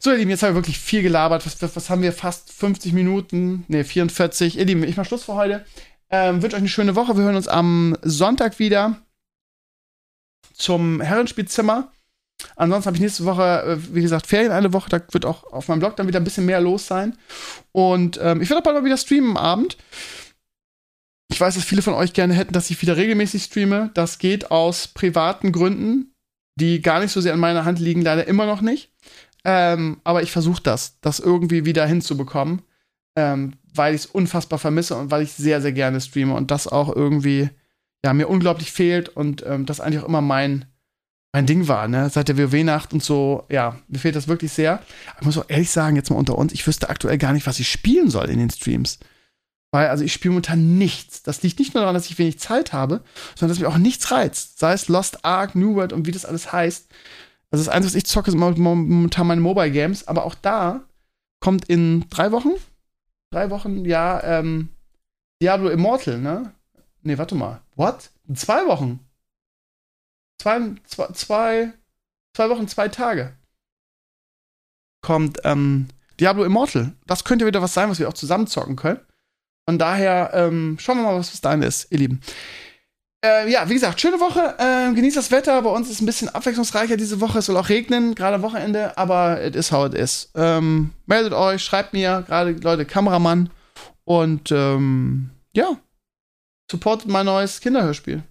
So, 0.00 0.10
ihr 0.10 0.16
Lieben, 0.16 0.30
jetzt 0.30 0.42
haben 0.42 0.54
wir 0.54 0.56
wirklich 0.56 0.80
viel 0.80 1.02
gelabert. 1.02 1.46
Was, 1.46 1.62
was, 1.62 1.76
was 1.76 1.88
haben 1.88 2.02
wir? 2.02 2.12
Fast 2.12 2.50
50 2.52 2.94
Minuten? 2.94 3.64
Ne, 3.68 3.84
44. 3.84 4.58
Ihr 4.58 4.64
Lieben, 4.64 4.82
ich 4.82 4.96
mach 4.96 5.04
Schluss 5.04 5.22
für 5.22 5.34
heute. 5.34 5.64
Ähm, 6.10 6.42
wünsche 6.42 6.56
euch 6.56 6.62
eine 6.62 6.68
schöne 6.68 6.96
Woche. 6.96 7.16
Wir 7.16 7.24
hören 7.24 7.36
uns 7.36 7.46
am 7.46 7.96
Sonntag 8.02 8.58
wieder 8.58 8.96
zum 10.54 11.00
Herrenspielzimmer. 11.00 11.92
Ansonsten 12.56 12.86
habe 12.86 12.96
ich 12.96 13.02
nächste 13.02 13.24
Woche, 13.24 13.62
äh, 13.62 13.94
wie 13.94 14.02
gesagt, 14.02 14.26
Ferien 14.26 14.52
eine 14.52 14.72
Woche. 14.72 14.88
Da 14.90 15.00
wird 15.10 15.24
auch 15.24 15.44
auf 15.52 15.68
meinem 15.68 15.80
Blog 15.80 15.96
dann 15.96 16.06
wieder 16.06 16.20
ein 16.20 16.24
bisschen 16.24 16.46
mehr 16.46 16.60
los 16.60 16.86
sein. 16.86 17.16
Und 17.72 18.18
ähm, 18.22 18.40
ich 18.40 18.48
werde 18.48 18.60
auch 18.60 18.64
bald 18.64 18.76
mal 18.76 18.84
wieder 18.84 18.96
streamen 18.96 19.30
am 19.30 19.36
Abend. 19.36 19.76
Ich 21.30 21.40
weiß, 21.40 21.54
dass 21.54 21.64
viele 21.64 21.82
von 21.82 21.94
euch 21.94 22.12
gerne 22.12 22.34
hätten, 22.34 22.54
dass 22.54 22.70
ich 22.70 22.80
wieder 22.80 22.96
regelmäßig 22.96 23.44
streame. 23.44 23.90
Das 23.94 24.18
geht 24.18 24.50
aus 24.50 24.88
privaten 24.88 25.52
Gründen, 25.52 26.14
die 26.56 26.80
gar 26.80 27.00
nicht 27.00 27.12
so 27.12 27.20
sehr 27.20 27.34
in 27.34 27.40
meiner 27.40 27.64
Hand 27.64 27.80
liegen, 27.80 28.02
leider 28.02 28.26
immer 28.26 28.46
noch 28.46 28.60
nicht. 28.60 28.92
Ähm, 29.44 30.00
aber 30.04 30.22
ich 30.22 30.32
versuche 30.32 30.62
das, 30.62 31.00
das 31.00 31.20
irgendwie 31.20 31.64
wieder 31.64 31.86
hinzubekommen, 31.86 32.62
ähm, 33.16 33.54
weil 33.72 33.94
ich 33.94 34.02
es 34.02 34.06
unfassbar 34.06 34.58
vermisse 34.58 34.96
und 34.96 35.10
weil 35.10 35.22
ich 35.22 35.32
sehr, 35.32 35.60
sehr 35.60 35.72
gerne 35.72 36.00
streame 36.00 36.34
und 36.34 36.50
das 36.50 36.66
auch 36.66 36.94
irgendwie, 36.94 37.50
ja, 38.04 38.12
mir 38.12 38.28
unglaublich 38.28 38.72
fehlt 38.72 39.08
und 39.08 39.44
ähm, 39.46 39.66
das 39.66 39.80
eigentlich 39.80 40.02
auch 40.02 40.08
immer 40.08 40.20
mein, 40.20 40.66
mein 41.32 41.46
Ding 41.46 41.68
war, 41.68 41.88
ne? 41.88 42.10
Seit 42.10 42.28
der 42.28 42.38
WoW-Nacht 42.38 42.92
und 42.92 43.02
so, 43.02 43.44
ja, 43.50 43.78
mir 43.88 43.98
fehlt 43.98 44.16
das 44.16 44.28
wirklich 44.28 44.52
sehr. 44.52 44.82
Ich 45.18 45.26
muss 45.26 45.38
auch 45.38 45.46
ehrlich 45.48 45.70
sagen, 45.70 45.96
jetzt 45.96 46.10
mal 46.10 46.16
unter 46.16 46.38
uns, 46.38 46.52
ich 46.52 46.66
wüsste 46.66 46.88
aktuell 46.88 47.18
gar 47.18 47.32
nicht, 47.32 47.46
was 47.46 47.58
ich 47.60 47.68
spielen 47.68 48.10
soll 48.10 48.30
in 48.30 48.38
den 48.38 48.50
Streams. 48.50 48.98
Weil, 49.70 49.88
also 49.88 50.02
ich 50.02 50.12
spiele 50.12 50.32
momentan 50.32 50.78
nichts. 50.78 51.22
Das 51.22 51.42
liegt 51.42 51.58
nicht 51.58 51.74
nur 51.74 51.82
daran, 51.82 51.94
dass 51.94 52.08
ich 52.08 52.18
wenig 52.18 52.38
Zeit 52.38 52.72
habe, 52.72 53.02
sondern 53.34 53.50
dass 53.50 53.58
mich 53.58 53.68
auch 53.68 53.78
nichts 53.78 54.10
reizt. 54.10 54.58
Sei 54.58 54.72
es 54.72 54.88
Lost 54.88 55.24
Ark, 55.24 55.54
New 55.54 55.74
World 55.74 55.92
und 55.92 56.06
wie 56.06 56.10
das 56.10 56.24
alles 56.24 56.52
heißt. 56.52 56.88
Also 57.50 57.64
das 57.64 57.72
Einzige, 57.72 57.92
was 57.92 57.98
ich 57.98 58.06
zocke, 58.06 58.30
sind 58.30 58.40
momentan 58.40 59.26
meine 59.26 59.40
Mobile 59.40 59.70
Games, 59.70 60.08
aber 60.08 60.24
auch 60.24 60.34
da 60.34 60.84
kommt 61.40 61.66
in 61.66 62.08
drei 62.10 62.32
Wochen, 62.32 62.52
drei 63.30 63.50
Wochen, 63.50 63.84
ja, 63.84 64.22
ähm, 64.22 64.70
Diablo 65.40 65.68
Immortal, 65.68 66.18
ne? 66.18 66.52
Ne, 67.02 67.18
warte 67.18 67.34
mal. 67.34 67.60
What? 67.76 68.10
In 68.28 68.36
zwei 68.36 68.66
Wochen? 68.66 69.00
Zwei, 70.40 70.60
zwei, 70.84 71.72
zwei, 72.32 72.48
Wochen, 72.48 72.68
zwei 72.68 72.88
Tage 72.88 73.34
kommt 75.00 75.38
ähm, 75.44 75.88
Diablo 76.20 76.44
Immortal. 76.44 76.92
Das 77.06 77.24
könnte 77.24 77.46
wieder 77.46 77.62
was 77.62 77.74
sein, 77.74 77.90
was 77.90 77.98
wir 77.98 78.08
auch 78.08 78.14
zusammen 78.14 78.46
zocken 78.46 78.76
können. 78.76 79.00
Von 79.68 79.78
daher 79.78 80.30
ähm, 80.34 80.76
schauen 80.80 80.98
wir 80.98 81.04
mal, 81.04 81.18
was 81.18 81.30
bis 81.30 81.40
dahin 81.40 81.62
ist, 81.62 81.90
ihr 81.90 81.98
Lieben. 81.98 82.20
Äh, 83.24 83.50
ja, 83.50 83.68
wie 83.68 83.74
gesagt, 83.74 84.00
schöne 84.00 84.20
Woche. 84.20 84.54
Äh, 84.58 84.94
genießt 84.94 85.16
das 85.16 85.30
Wetter. 85.30 85.60
Bei 85.62 85.70
uns 85.70 85.88
ist 85.88 85.96
es 85.96 86.00
ein 86.00 86.06
bisschen 86.06 86.28
abwechslungsreicher 86.28 86.96
diese 86.96 87.20
Woche. 87.20 87.40
Es 87.40 87.46
soll 87.46 87.56
auch 87.56 87.68
regnen, 87.68 88.14
gerade 88.14 88.36
am 88.36 88.42
Wochenende, 88.42 88.96
aber 88.96 89.40
es 89.40 89.56
ist 89.56 89.72
how 89.72 89.86
it 89.86 89.94
is. 89.94 90.30
Ähm, 90.34 90.92
meldet 91.06 91.32
euch, 91.32 91.62
schreibt 91.62 91.92
mir, 91.92 92.24
gerade 92.26 92.52
Leute, 92.52 92.84
Kameramann. 92.84 93.50
Und 94.04 94.52
ähm, 94.52 95.30
ja, 95.52 95.76
supportet 96.70 97.08
mein 97.08 97.26
neues 97.26 97.60
Kinderhörspiel. 97.60 98.22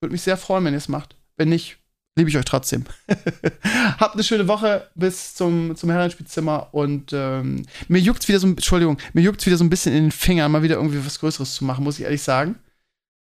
Würde 0.00 0.12
mich 0.12 0.22
sehr 0.22 0.36
freuen, 0.36 0.64
wenn 0.64 0.74
ihr 0.74 0.78
es 0.78 0.88
macht. 0.88 1.16
Wenn 1.36 1.48
nicht, 1.48 1.78
liebe 2.16 2.30
ich 2.30 2.36
euch 2.36 2.44
trotzdem. 2.44 2.84
Habt 3.98 4.14
eine 4.14 4.24
schöne 4.24 4.48
Woche 4.48 4.88
bis 4.94 5.34
zum, 5.34 5.76
zum 5.76 5.90
Herrenspielzimmer 5.90 6.68
und 6.72 7.12
ähm, 7.12 7.66
mir 7.88 8.00
juckt's 8.00 8.28
wieder 8.28 8.38
so, 8.38 8.46
Entschuldigung, 8.46 8.98
mir 9.12 9.22
juckt's 9.22 9.46
wieder 9.46 9.56
so 9.56 9.64
ein 9.64 9.70
bisschen 9.70 9.94
in 9.94 10.04
den 10.04 10.12
Fingern, 10.12 10.52
mal 10.52 10.62
wieder 10.62 10.76
irgendwie 10.76 11.04
was 11.04 11.20
Größeres 11.20 11.54
zu 11.54 11.64
machen, 11.64 11.84
muss 11.84 11.98
ich 11.98 12.04
ehrlich 12.04 12.22
sagen. 12.22 12.56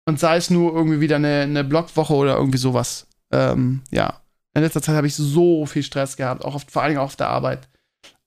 Und 0.05 0.19
sei 0.19 0.37
es 0.37 0.49
nur 0.49 0.73
irgendwie 0.73 1.01
wieder 1.01 1.17
eine, 1.17 1.41
eine 1.41 1.63
Blogwoche 1.63 2.13
oder 2.13 2.35
irgendwie 2.35 2.57
sowas. 2.57 3.07
Ähm, 3.31 3.81
ja. 3.91 4.21
In 4.55 4.63
letzter 4.63 4.81
Zeit 4.81 4.95
habe 4.95 5.05
ich 5.05 5.15
so 5.15 5.67
viel 5.67 5.83
Stress 5.83 6.17
gehabt, 6.17 6.43
auch 6.43 6.55
auf, 6.55 6.65
vor 6.67 6.81
allen 6.81 6.89
Dingen 6.89 7.01
auch 7.01 7.05
auf 7.05 7.15
der 7.15 7.29
Arbeit. 7.29 7.69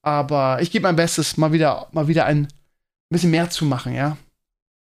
Aber 0.02 0.62
ich 0.62 0.70
gebe 0.70 0.84
mein 0.84 0.96
Bestes, 0.96 1.36
mal 1.36 1.52
wieder, 1.52 1.88
mal 1.92 2.06
wieder 2.06 2.26
ein 2.26 2.48
bisschen 3.10 3.30
mehr 3.30 3.50
zu 3.50 3.64
machen, 3.64 3.94
ja. 3.94 4.16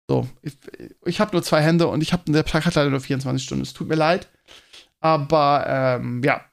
So, 0.08 0.28
ich, 0.42 0.58
ich 1.06 1.20
habe 1.20 1.32
nur 1.32 1.44
zwei 1.44 1.62
Hände 1.62 1.88
und 1.88 2.02
ich 2.02 2.14
habe 2.14 2.32
der 2.32 2.46
Tag 2.46 2.66
hat 2.66 2.76
leider 2.76 2.90
nur 2.90 3.00
24 3.00 3.44
Stunden. 3.44 3.64
Es 3.64 3.74
tut 3.74 3.88
mir 3.88 3.96
leid. 3.96 4.30
Aber 5.00 5.66
ähm, 5.68 6.24
ja, 6.24 6.44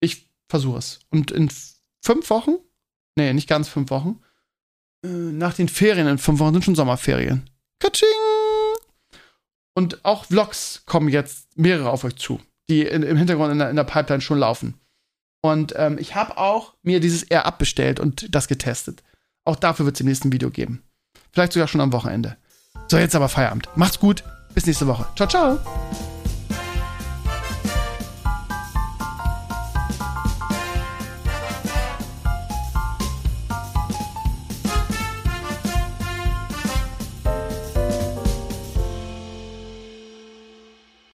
ich 0.00 0.28
versuche 0.48 0.78
es. 0.78 1.00
Und 1.10 1.30
in 1.30 1.50
fünf 2.02 2.30
Wochen, 2.30 2.56
nee, 3.16 3.32
nicht 3.32 3.48
ganz 3.48 3.68
fünf 3.68 3.90
Wochen, 3.90 4.20
äh, 5.04 5.08
nach 5.08 5.54
den 5.54 5.68
Ferien 5.68 6.08
in 6.08 6.18
fünf 6.18 6.40
Wochen 6.40 6.54
sind 6.54 6.64
schon 6.64 6.74
Sommerferien. 6.74 7.48
Katsching! 7.80 8.08
Und 9.74 10.04
auch 10.04 10.24
Vlogs 10.24 10.82
kommen 10.86 11.08
jetzt 11.08 11.56
mehrere 11.56 11.90
auf 11.90 12.02
euch 12.02 12.16
zu, 12.16 12.40
die 12.68 12.82
in, 12.82 13.04
im 13.04 13.16
Hintergrund 13.16 13.52
in 13.52 13.58
der, 13.58 13.70
in 13.70 13.76
der, 13.76 13.84
Pipeline 13.84 14.20
schon 14.20 14.38
laufen. 14.38 14.74
Und 15.40 15.72
ähm, 15.76 15.98
ich 15.98 16.16
habe 16.16 16.36
auch 16.36 16.74
mir 16.82 16.98
dieses 16.98 17.22
Air 17.22 17.46
abbestellt 17.46 18.00
und 18.00 18.34
das 18.34 18.48
getestet. 18.48 19.04
Auch 19.44 19.54
dafür 19.54 19.86
wird 19.86 19.94
es 19.96 20.00
im 20.00 20.08
nächsten 20.08 20.32
Video 20.32 20.50
geben. 20.50 20.82
Vielleicht 21.32 21.52
sogar 21.52 21.68
schon 21.68 21.80
am 21.80 21.92
Wochenende. 21.92 22.36
So, 22.90 22.98
jetzt 22.98 23.14
aber 23.14 23.28
Feierabend. 23.28 23.68
Macht's 23.76 24.00
gut. 24.00 24.24
Bis 24.54 24.66
nächste 24.66 24.86
Woche. 24.86 25.06
Ciao, 25.14 25.28
ciao. 25.28 25.58